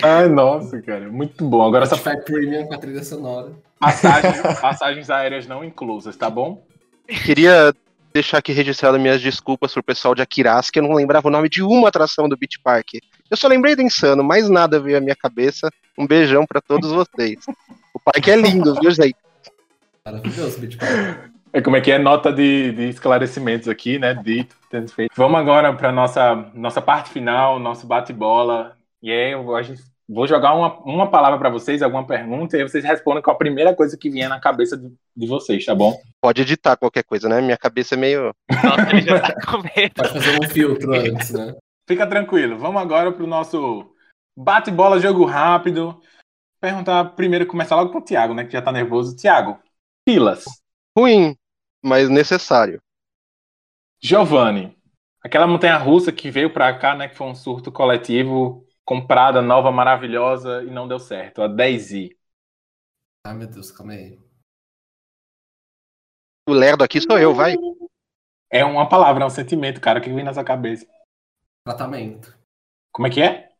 Ai, 0.03 0.29
nossa, 0.29 0.81
cara, 0.83 1.09
muito 1.09 1.45
bom. 1.45 1.63
Agora 1.63 1.85
essa 1.85 1.97
Spotify 1.97 2.25
Premium 2.25 2.67
com 2.67 2.75
a 2.75 2.79
trilha 2.79 3.05
sonora. 3.05 3.53
passagem, 3.79 4.43
passagens 4.61 5.11
aéreas 5.11 5.47
não 5.47 5.65
inclusas, 5.65 6.17
tá 6.17 6.29
bom? 6.29 6.65
Queria 7.25 7.75
deixar 8.15 8.39
aqui 8.39 8.53
registrado 8.53 8.99
minhas 8.99 9.21
desculpas 9.21 9.73
pro 9.73 9.83
pessoal 9.83 10.15
de 10.15 10.23
Aquiraz, 10.23 10.71
que 10.71 10.79
eu 10.79 10.85
não 10.85 10.95
lembrava 10.95 11.27
o 11.27 11.31
nome 11.31 11.49
de 11.49 11.63
uma 11.65 11.89
atração 11.89 12.29
do 12.29 12.37
Beach 12.37 12.61
Park. 12.63 12.95
Eu 13.29 13.37
só 13.37 13.49
lembrei 13.49 13.75
do 13.75 13.83
Insano, 13.83 14.23
mais 14.23 14.49
nada 14.49 14.79
veio 14.79 14.97
à 14.97 15.01
minha 15.01 15.17
cabeça. 15.17 15.69
Um 15.99 16.07
beijão 16.07 16.47
pra 16.47 16.61
todos 16.61 16.93
vocês. 16.93 17.45
O 17.93 17.99
parque 17.99 18.31
é 18.31 18.37
lindo, 18.37 18.75
viu, 18.81 18.91
gente? 18.93 19.17
Maravilhoso, 20.07 20.61
Beach 20.61 20.77
Park. 20.77 21.31
É 21.53 21.61
como 21.61 21.77
é 21.77 21.81
que 21.81 21.91
é 21.91 21.99
nota 21.99 22.33
de, 22.33 22.73
de 22.73 22.89
esclarecimentos 22.89 23.69
aqui, 23.69 23.99
né? 23.99 24.15
Dito, 24.15 24.57
tendo 24.71 24.91
feito. 24.93 25.13
Vamos 25.17 25.39
agora 25.41 25.73
para 25.73 25.91
nossa 25.93 26.35
nossa 26.55 26.81
parte 26.81 27.11
final, 27.11 27.59
nosso 27.59 27.87
bate-bola. 27.87 28.77
E 29.03 29.11
aí 29.11 29.33
eu 29.33 29.43
vou- 29.45 29.55
a 29.57 29.63
gente, 29.63 29.81
vou 30.09 30.27
jogar 30.27 30.55
uma, 30.55 30.79
uma 30.81 31.11
palavra 31.11 31.39
para 31.39 31.51
vocês, 31.51 31.83
alguma 31.83 32.07
pergunta, 32.07 32.57
e 32.57 32.61
aí 32.61 32.69
vocês 32.69 32.85
respondem 32.85 33.23
com 33.23 33.31
a 33.31 33.35
primeira 33.35 33.75
coisa 33.75 33.97
que 33.97 34.11
vier 34.11 34.29
na 34.29 34.39
cabeça 34.39 34.77
de, 34.77 34.93
de 35.17 35.27
vocês, 35.27 35.65
tá 35.65 35.75
bom? 35.75 35.99
Pode 36.21 36.43
editar 36.43 36.77
qualquer 36.77 37.05
coisa, 37.05 37.29
né? 37.29 37.41
Minha 37.41 37.57
cabeça 37.57 37.95
é 37.95 37.99
meio. 37.99 38.35
Nossa, 38.51 38.91
ele 38.91 39.03
já 39.03 39.21
tá 39.21 39.35
com 39.47 39.59
medo. 39.59 39.95
Pode 39.95 40.13
fazer 40.13 40.39
um 40.43 40.49
filtro 40.49 40.95
antes, 40.95 41.31
né? 41.31 41.55
Fica 41.89 42.07
tranquilo. 42.07 42.59
Vamos 42.59 42.81
agora 42.81 43.13
pro 43.13 43.27
nosso 43.27 43.91
bate-bola, 44.37 45.01
jogo 45.01 45.25
rápido. 45.25 46.01
Perguntar 46.61 47.05
primeiro, 47.17 47.47
começar 47.47 47.77
logo 47.77 47.93
com 47.93 47.99
o 47.99 48.05
Thiago, 48.05 48.35
né? 48.35 48.45
Que 48.45 48.53
já 48.53 48.63
tá 48.63 48.73
nervoso. 48.73 49.17
Thiago, 49.17 49.59
filas. 50.09 50.45
ruim, 50.97 51.37
mas 51.83 52.09
necessário. 52.09 52.81
Giovanni, 54.03 54.77
aquela 55.23 55.47
montanha 55.47 55.77
russa 55.77 56.13
que 56.13 56.31
veio 56.31 56.51
pra 56.51 56.73
cá, 56.79 56.95
né? 56.95 57.09
Que 57.09 57.17
foi 57.17 57.27
um 57.27 57.35
surto 57.35 57.71
coletivo, 57.71 58.64
comprada, 58.85 59.41
nova, 59.41 59.73
maravilhosa 59.73 60.63
e 60.63 60.71
não 60.71 60.87
deu 60.87 60.99
certo. 60.99 61.43
A 61.43 61.49
10i. 61.49 62.17
Ai, 63.27 63.35
meu 63.35 63.49
Deus, 63.49 63.73
calma 63.73 63.93
aí. 63.93 64.19
O 66.49 66.53
lerdo 66.53 66.85
aqui 66.85 67.01
sou 67.01 67.19
eu, 67.19 67.35
vai. 67.35 67.55
É 68.51 68.65
uma 68.65 68.89
palavra, 68.89 69.25
é 69.25 69.27
um 69.27 69.31
sentimento, 69.31 69.81
cara, 69.81 70.01
que 70.01 70.13
vem 70.13 70.23
na 70.23 70.35
sua 70.35 70.45
cabeça. 70.45 70.87
Tratamento. 71.67 72.39
Como 72.93 73.07
é 73.07 73.11
que 73.11 73.23
é? 73.23 73.53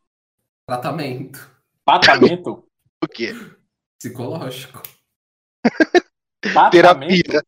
Tratamento. 0.67 1.51
Patamento? 1.83 2.63
O 3.03 3.07
quê? 3.07 3.33
Psicológico. 3.99 4.81
Terapia. 6.71 7.43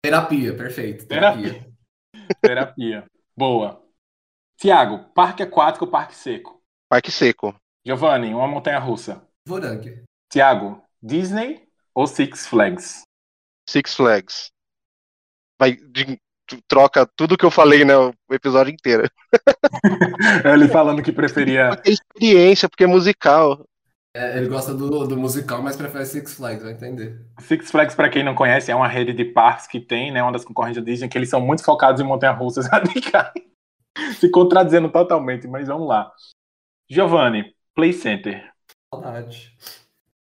Terapia, 0.00 0.56
perfeito. 0.56 1.08
Terapia. 1.08 1.52
Terapia. 1.52 1.72
Terapia. 2.40 3.10
Boa. 3.36 3.84
Tiago, 4.56 5.10
parque 5.14 5.42
aquático 5.42 5.86
ou 5.86 5.90
parque 5.90 6.14
seco? 6.14 6.61
Parque 6.92 7.10
seco. 7.10 7.56
Giovanni, 7.86 8.34
uma 8.34 8.46
montanha 8.46 8.78
russa. 8.78 9.26
Vorang. 9.48 10.04
Tiago, 10.30 10.84
Disney 11.02 11.66
ou 11.94 12.06
Six 12.06 12.46
Flags? 12.46 13.00
Six 13.66 13.94
Flags. 13.94 14.50
Vai, 15.58 15.72
de- 15.74 16.20
troca 16.68 17.08
tudo 17.16 17.38
que 17.38 17.46
eu 17.46 17.50
falei 17.50 17.82
no 17.82 18.12
episódio 18.30 18.70
inteiro. 18.70 19.08
Ele 20.44 20.68
falando 20.68 21.02
que 21.02 21.12
preferia. 21.12 21.70
Experiência, 21.82 22.68
porque 22.68 22.84
é 22.84 22.86
musical. 22.86 23.64
É, 24.14 24.36
ele 24.36 24.50
gosta 24.50 24.74
do, 24.74 25.06
do 25.06 25.16
musical, 25.16 25.62
mas 25.62 25.74
prefere 25.74 26.04
Six 26.04 26.34
Flags, 26.34 26.62
vai 26.62 26.72
entender. 26.74 27.24
Six 27.40 27.70
Flags, 27.70 27.94
pra 27.94 28.10
quem 28.10 28.22
não 28.22 28.34
conhece, 28.34 28.70
é 28.70 28.76
uma 28.76 28.86
rede 28.86 29.14
de 29.14 29.24
parques 29.24 29.66
que 29.66 29.80
tem, 29.80 30.12
né? 30.12 30.22
Uma 30.22 30.32
das 30.32 30.44
concorrentes 30.44 30.84
da 30.84 30.84
Disney, 30.84 31.08
que 31.08 31.16
eles 31.16 31.30
são 31.30 31.40
muito 31.40 31.64
focados 31.64 32.02
em 32.02 32.04
montanhas-russas 32.04 32.68
radicais. 32.70 33.32
Se 34.20 34.30
contradizendo 34.30 34.90
totalmente, 34.92 35.48
mas 35.48 35.68
vamos 35.68 35.88
lá. 35.88 36.12
Giovanni, 36.92 37.54
Play 37.74 37.90
Center. 37.94 38.52
Saudade. 38.92 39.56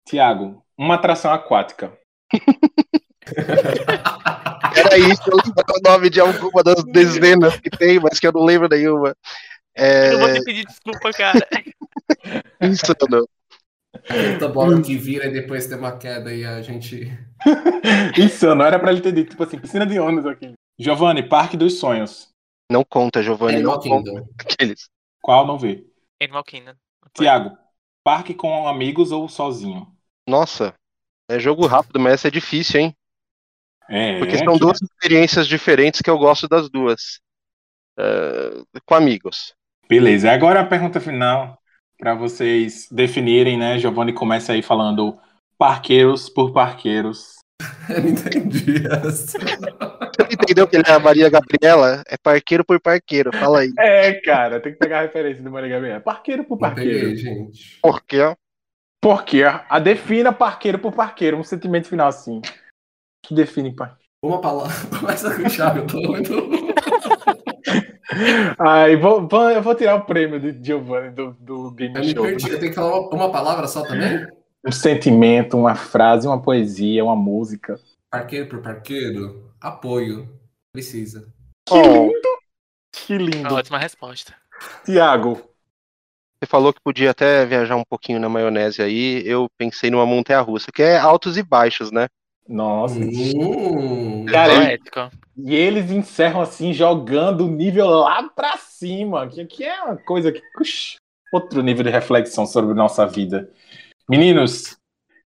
Tiago, 0.07 0.64
uma 0.79 0.95
atração 0.95 1.33
aquática. 1.33 1.99
Era 4.77 4.97
isso, 4.97 5.21
eu 5.27 5.37
lembro 5.37 5.64
o 5.68 5.91
nome 5.91 6.09
de 6.09 6.21
alguma 6.21 6.62
das 6.62 6.85
dezenas 6.85 7.59
que 7.59 7.71
tem, 7.71 7.99
mas 7.99 8.21
que 8.21 8.27
eu 8.29 8.33
não 8.33 8.45
lembro 8.45 8.68
nenhuma. 8.68 9.16
É 9.75 10.12
Eu 10.12 10.21
vou 10.21 10.33
te 10.33 10.45
pedir 10.45 10.64
desculpa, 10.64 11.11
cara. 11.11 11.45
insano. 12.62 13.29
Tanta 14.07 14.49
bola 14.49 14.81
que 14.81 14.97
vira 14.97 15.27
e 15.27 15.33
depois 15.33 15.66
tem 15.66 15.77
uma 15.77 15.99
queda 15.99 16.33
e 16.33 16.45
a 16.45 16.62
gente. 16.62 17.12
Isso, 18.16 18.55
não 18.55 18.64
era 18.64 18.79
pra 18.79 18.93
ele 18.93 19.01
ter 19.01 19.11
dito, 19.11 19.31
tipo 19.31 19.43
assim, 19.43 19.59
piscina 19.59 19.85
de 19.85 19.99
ônibus 19.99 20.27
aqui. 20.27 20.55
Giovanni, 20.79 21.29
Parque 21.29 21.57
dos 21.57 21.81
Sonhos. 21.81 22.29
Não 22.71 22.85
conta, 22.85 23.25
Giovanni, 23.25 23.61
não 23.61 23.75
Animal 23.75 24.05
conta. 24.05 24.25
Aqueles. 24.39 24.89
Qual 25.21 25.45
não 25.45 25.59
vê? 25.59 25.89
Animal 26.21 26.45
Kingdom. 26.45 26.75
Tiago, 27.14 27.57
parque 28.05 28.35
com 28.35 28.68
amigos 28.68 29.11
ou 29.12 29.29
sozinho? 29.29 29.87
Nossa, 30.29 30.75
é 31.29 31.39
jogo 31.39 31.66
rápido, 31.66 31.99
mas 31.99 32.14
essa 32.14 32.29
é 32.29 32.31
difícil, 32.31 32.81
hein? 32.81 32.97
É, 33.89 34.18
Porque 34.18 34.37
são 34.39 34.53
que- 34.55 34.61
duas 34.61 34.81
experiências 34.81 35.47
diferentes 35.49 36.01
que 36.01 36.11
eu 36.11 36.18
gosto 36.18 36.47
das 36.47 36.68
duas. 36.71 37.21
É, 37.99 38.81
com 38.87 38.95
amigos. 38.95 39.55
Beleza, 39.89 40.31
agora 40.31 40.61
a 40.61 40.66
pergunta 40.66 41.01
final 41.01 41.59
para 41.99 42.14
vocês 42.14 42.89
definirem, 42.91 43.59
né? 43.59 43.79
Giovanni 43.79 44.12
começa 44.12 44.53
aí 44.53 44.62
falando 44.62 45.18
parqueiros 45.59 46.29
por 46.29 46.53
parqueiros. 46.53 47.39
Eu 47.89 48.03
não 48.03 48.09
entendi 48.11 48.85
essa. 48.87 49.39
Você 49.39 50.35
entendeu 50.35 50.67
que 50.67 50.77
ele 50.77 50.85
é 50.87 50.93
a 50.93 50.99
Maria 50.99 51.29
Gabriela? 51.31 52.03
É 52.09 52.17
parqueiro 52.17 52.65
por 52.65 52.81
parqueiro, 52.81 53.31
fala 53.37 53.61
aí. 53.61 53.73
É, 53.79 54.15
cara, 54.21 54.61
tem 54.61 54.73
que 54.73 54.79
pegar 54.79 54.99
a 54.99 55.03
referência 55.03 55.43
do 55.43 55.51
Maria 55.51 55.69
Gabriela. 55.71 56.01
Parqueiro 56.01 56.45
por 56.45 56.55
Não 56.55 56.69
parqueiro. 56.69 56.99
peguei, 57.01 57.17
gente. 57.17 57.79
Por 57.83 58.03
quê? 58.05 58.35
Porque 59.03 59.43
a 59.43 59.79
defina 59.79 60.33
parqueiro 60.33 60.79
por 60.79 60.93
parqueiro, 60.93 61.37
um 61.39 61.45
sentimento 61.45 61.89
final 61.89 62.09
assim. 62.09 62.41
Que 63.25 63.35
define 63.35 63.75
parqueiro. 63.75 64.01
Uma 64.23 64.41
palavra. 64.41 64.75
Começa 65.01 65.35
com 65.35 65.49
chave, 65.49 65.81
eu 65.81 65.87
tô 65.87 66.01
muito. 66.01 66.35
Ai, 68.59 68.97
vou, 68.97 69.27
vou- 69.29 69.51
eu 69.51 69.63
vou 69.63 69.75
tirar 69.75 69.95
o 69.97 70.05
prêmio 70.05 70.39
de 70.41 70.63
Giovanni 70.65 71.11
do, 71.11 71.33
do 71.41 71.71
Game 71.73 71.95
Eu 71.95 72.01
me 72.03 72.13
Show. 72.13 72.23
perdi. 72.25 72.51
Eu 72.51 72.59
tenho 72.59 72.71
que 72.73 72.77
falar 72.77 73.01
uma, 73.01 73.09
uma 73.11 73.33
palavra 73.33 73.67
só 73.67 73.83
também? 73.83 74.27
Um 74.65 74.73
sentimento, 74.73 75.57
uma 75.57 75.75
frase, 75.75 76.27
uma 76.27 76.41
poesia, 76.41 77.05
uma 77.05 77.17
música. 77.17 77.81
Parqueiro 78.11 78.49
por 78.49 78.61
parqueiro? 78.61 79.51
Apoio. 79.61 80.29
Precisa. 80.73 81.33
Oh, 81.71 82.11
Que 82.93 83.17
lindo. 83.17 83.49
Uma 83.49 83.55
ótima 83.59 83.79
resposta. 83.79 84.35
Tiago, 84.85 85.41
você 86.43 86.47
falou 86.47 86.73
que 86.73 86.81
podia 86.83 87.11
até 87.11 87.45
viajar 87.45 87.77
um 87.77 87.85
pouquinho 87.85 88.19
na 88.19 88.29
maionese 88.29 88.81
aí. 88.83 89.23
Eu 89.27 89.47
pensei 89.59 89.91
numa 89.91 90.07
montanha 90.07 90.41
russa, 90.41 90.73
que 90.73 90.83
é 90.83 90.99
altos 90.99 91.37
e 91.37 91.43
baixos, 91.43 91.91
né? 91.91 92.09
nossa. 92.49 92.99
Hum, 92.99 94.25
Cara. 94.27 94.77
E 95.37 95.55
eles 95.55 95.91
encerram 95.91 96.41
assim, 96.41 96.73
jogando 96.73 97.47
o 97.47 97.51
nível 97.51 97.87
lá 97.87 98.29
pra 98.29 98.57
cima, 98.57 99.29
que, 99.29 99.45
que 99.45 99.65
é 99.65 99.83
uma 99.83 99.97
coisa 99.97 100.33
que. 100.33 100.43
Ux, 100.59 100.97
outro 101.33 101.63
nível 101.63 101.85
de 101.85 101.91
reflexão 101.91 102.45
sobre 102.45 102.75
nossa 102.75 103.07
vida. 103.07 103.51
Meninos, 104.11 104.77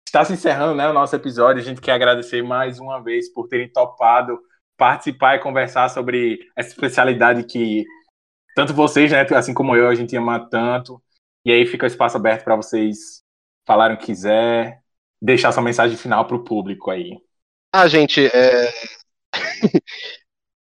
está 0.05 0.23
se 0.23 0.33
encerrando 0.33 0.75
né, 0.75 0.87
o 0.87 0.93
nosso 0.93 1.15
episódio. 1.15 1.59
A 1.59 1.65
gente 1.65 1.81
quer 1.81 1.93
agradecer 1.93 2.43
mais 2.43 2.77
uma 2.77 3.01
vez 3.01 3.27
por 3.27 3.47
terem 3.47 3.67
topado 3.67 4.39
participar 4.77 5.35
e 5.35 5.39
conversar 5.39 5.89
sobre 5.89 6.37
essa 6.55 6.69
especialidade 6.69 7.43
que 7.45 7.83
tanto 8.55 8.75
vocês, 8.75 9.11
né, 9.11 9.25
assim 9.35 9.51
como 9.51 9.75
eu, 9.75 9.89
a 9.89 9.95
gente 9.95 10.15
ama 10.15 10.47
tanto. 10.47 11.01
E 11.43 11.51
aí 11.51 11.65
fica 11.65 11.85
o 11.85 11.87
espaço 11.87 12.17
aberto 12.17 12.43
para 12.43 12.55
vocês 12.55 13.23
falarem 13.65 13.97
o 13.97 13.99
que 13.99 14.05
quiser, 14.05 14.79
deixar 15.19 15.51
sua 15.51 15.63
mensagem 15.63 15.97
final 15.97 16.27
para 16.27 16.37
o 16.37 16.43
público 16.43 16.91
aí. 16.91 17.17
Ah, 17.73 17.87
gente, 17.87 18.27
é... 18.27 18.71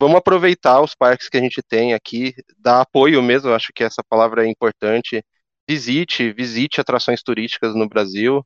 vamos 0.00 0.16
aproveitar 0.16 0.80
os 0.80 0.94
parques 0.94 1.28
que 1.28 1.36
a 1.36 1.42
gente 1.42 1.60
tem 1.62 1.92
aqui, 1.92 2.34
dar 2.56 2.80
apoio 2.80 3.22
mesmo, 3.22 3.52
acho 3.52 3.70
que 3.74 3.84
essa 3.84 4.02
palavra 4.02 4.46
é 4.46 4.50
importante. 4.50 5.22
Visite, 5.68 6.32
visite 6.32 6.80
atrações 6.80 7.22
turísticas 7.22 7.74
no 7.74 7.88
Brasil. 7.88 8.44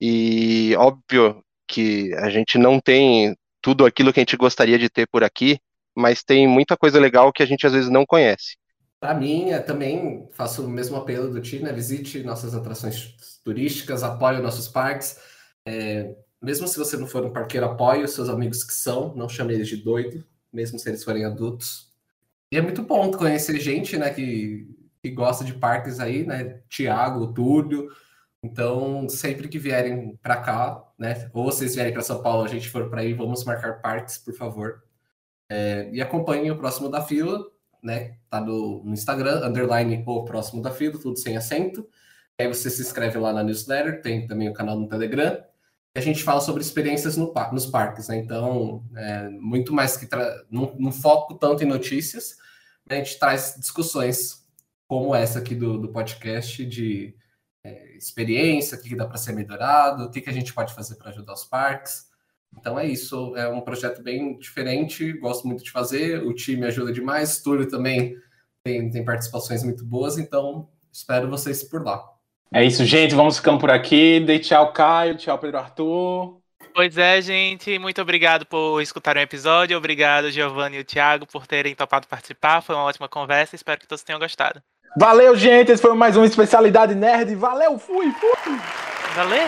E 0.00 0.74
óbvio 0.76 1.42
que 1.66 2.12
a 2.14 2.30
gente 2.30 2.58
não 2.58 2.78
tem 2.78 3.36
tudo 3.60 3.86
aquilo 3.86 4.12
que 4.12 4.20
a 4.20 4.22
gente 4.22 4.36
gostaria 4.36 4.78
de 4.78 4.90
ter 4.90 5.06
por 5.06 5.24
aqui, 5.24 5.58
mas 5.94 6.22
tem 6.22 6.46
muita 6.46 6.76
coisa 6.76 7.00
legal 7.00 7.32
que 7.32 7.42
a 7.42 7.46
gente 7.46 7.66
às 7.66 7.72
vezes 7.72 7.90
não 7.90 8.04
conhece. 8.04 8.56
Para 9.00 9.14
mim, 9.14 9.50
eu 9.50 9.64
também 9.64 10.28
faço 10.32 10.64
o 10.64 10.68
mesmo 10.68 10.96
apelo 10.96 11.28
do 11.32 11.40
Ti, 11.40 11.58
né? 11.58 11.72
Visite 11.72 12.22
nossas 12.22 12.54
atrações 12.54 13.14
turísticas, 13.44 14.02
apoie 14.02 14.36
os 14.36 14.42
nossos 14.42 14.68
parques. 14.68 15.18
É, 15.66 16.14
mesmo 16.40 16.68
se 16.68 16.78
você 16.78 16.96
não 16.96 17.06
for 17.06 17.24
um 17.24 17.32
parqueiro, 17.32 17.66
apoie 17.66 18.04
os 18.04 18.12
seus 18.12 18.28
amigos 18.28 18.62
que 18.62 18.72
são, 18.72 19.14
não 19.16 19.28
chame 19.28 19.54
eles 19.54 19.68
de 19.68 19.76
doido, 19.76 20.24
mesmo 20.52 20.78
se 20.78 20.88
eles 20.88 21.02
forem 21.02 21.24
adultos. 21.24 21.92
E 22.52 22.56
é 22.56 22.60
muito 22.60 22.82
bom 22.82 23.10
conhecer 23.10 23.58
gente, 23.58 23.96
né, 23.96 24.10
que, 24.10 24.68
que 25.02 25.10
gosta 25.10 25.44
de 25.44 25.54
parques 25.54 26.00
aí, 26.00 26.24
né? 26.26 26.60
Tiago, 26.68 27.32
Túlio. 27.32 27.88
Então, 28.42 29.08
sempre 29.08 29.48
que 29.48 29.58
vierem 29.58 30.16
para 30.22 30.36
cá, 30.36 30.82
né? 30.98 31.30
Ou 31.32 31.44
vocês 31.44 31.74
vierem 31.74 31.92
para 31.92 32.02
São 32.02 32.22
Paulo, 32.22 32.44
a 32.44 32.48
gente 32.48 32.68
for 32.68 32.90
para 32.90 33.02
aí, 33.02 33.12
vamos 33.14 33.44
marcar 33.44 33.80
parques, 33.80 34.18
por 34.18 34.34
favor. 34.34 34.82
É, 35.48 35.90
e 35.92 36.00
acompanhem 36.00 36.50
o 36.50 36.58
próximo 36.58 36.88
da 36.88 37.02
fila 37.02 37.52
né? 37.82 38.16
Tá 38.30 38.40
no, 38.40 38.84
no 38.84 38.92
Instagram, 38.92 39.44
underline 39.46 40.02
o 40.06 40.24
próximo 40.24 40.62
da 40.62 40.70
fila, 40.70 40.98
tudo 40.98 41.18
sem 41.18 41.36
acento. 41.36 41.86
Aí 42.38 42.46
você 42.46 42.70
se 42.70 42.80
inscreve 42.80 43.18
lá 43.18 43.32
na 43.32 43.42
newsletter, 43.42 44.00
tem 44.00 44.26
também 44.26 44.48
o 44.48 44.54
canal 44.54 44.78
no 44.78 44.88
Telegram. 44.88 45.42
E 45.94 45.98
a 45.98 46.02
gente 46.02 46.22
fala 46.22 46.40
sobre 46.40 46.62
experiências 46.62 47.16
no, 47.16 47.34
nos 47.52 47.66
parques, 47.66 48.08
né? 48.08 48.16
Então, 48.16 48.84
é, 48.96 49.28
muito 49.28 49.72
mais 49.74 49.96
que 49.96 50.06
tra- 50.06 50.44
não, 50.50 50.74
não 50.78 50.92
foco 50.92 51.34
tanto 51.34 51.62
em 51.64 51.66
notícias, 51.66 52.36
né? 52.88 52.96
a 52.96 53.04
gente 53.04 53.18
traz 53.18 53.56
discussões 53.58 54.41
como 54.92 55.14
essa 55.14 55.38
aqui 55.38 55.54
do, 55.54 55.78
do 55.78 55.88
podcast 55.88 56.66
de 56.66 57.14
é, 57.64 57.96
experiência, 57.96 58.76
o 58.76 58.82
que 58.82 58.90
que 58.90 58.94
dá 58.94 59.06
para 59.06 59.16
ser 59.16 59.32
melhorado, 59.32 60.04
o 60.04 60.10
que, 60.10 60.20
que 60.20 60.28
a 60.28 60.32
gente 60.34 60.52
pode 60.52 60.74
fazer 60.74 60.96
para 60.96 61.08
ajudar 61.08 61.32
os 61.32 61.46
parques. 61.46 62.10
Então 62.58 62.78
é 62.78 62.86
isso, 62.86 63.34
é 63.34 63.48
um 63.48 63.62
projeto 63.62 64.02
bem 64.02 64.36
diferente, 64.36 65.14
gosto 65.14 65.48
muito 65.48 65.64
de 65.64 65.70
fazer, 65.70 66.22
o 66.22 66.34
time 66.34 66.66
ajuda 66.66 66.92
demais, 66.92 67.40
Túlio 67.40 67.66
também 67.66 68.18
tem, 68.62 68.90
tem 68.90 69.02
participações 69.02 69.64
muito 69.64 69.82
boas, 69.82 70.18
então 70.18 70.68
espero 70.92 71.26
vocês 71.26 71.64
por 71.64 71.82
lá. 71.82 72.06
É 72.52 72.62
isso, 72.62 72.84
gente. 72.84 73.14
Vamos 73.14 73.38
ficando 73.38 73.60
por 73.60 73.70
aqui. 73.70 74.20
Dei 74.20 74.40
tchau, 74.40 74.74
Caio. 74.74 75.16
Tchau, 75.16 75.38
Pedro 75.38 75.56
Arthur. 75.56 76.38
Pois 76.74 76.98
é, 76.98 77.22
gente. 77.22 77.78
Muito 77.78 78.02
obrigado 78.02 78.44
por 78.44 78.82
escutar 78.82 79.16
o 79.16 79.20
episódio. 79.20 79.74
Obrigado, 79.74 80.30
Giovanni 80.30 80.76
e 80.76 80.80
o 80.80 80.84
Thiago, 80.84 81.26
por 81.26 81.46
terem 81.46 81.74
topado 81.74 82.06
participar. 82.06 82.60
Foi 82.60 82.74
uma 82.74 82.84
ótima 82.84 83.08
conversa. 83.08 83.56
Espero 83.56 83.80
que 83.80 83.88
todos 83.88 84.04
tenham 84.04 84.20
gostado. 84.20 84.62
Valeu, 84.96 85.34
gente. 85.36 85.72
Esse 85.72 85.80
foi 85.80 85.94
mais 85.94 86.16
uma 86.16 86.26
especialidade 86.26 86.94
nerd. 86.94 87.34
Valeu, 87.34 87.78
fui, 87.78 88.12
fui. 88.12 88.58
Valeu! 89.14 89.46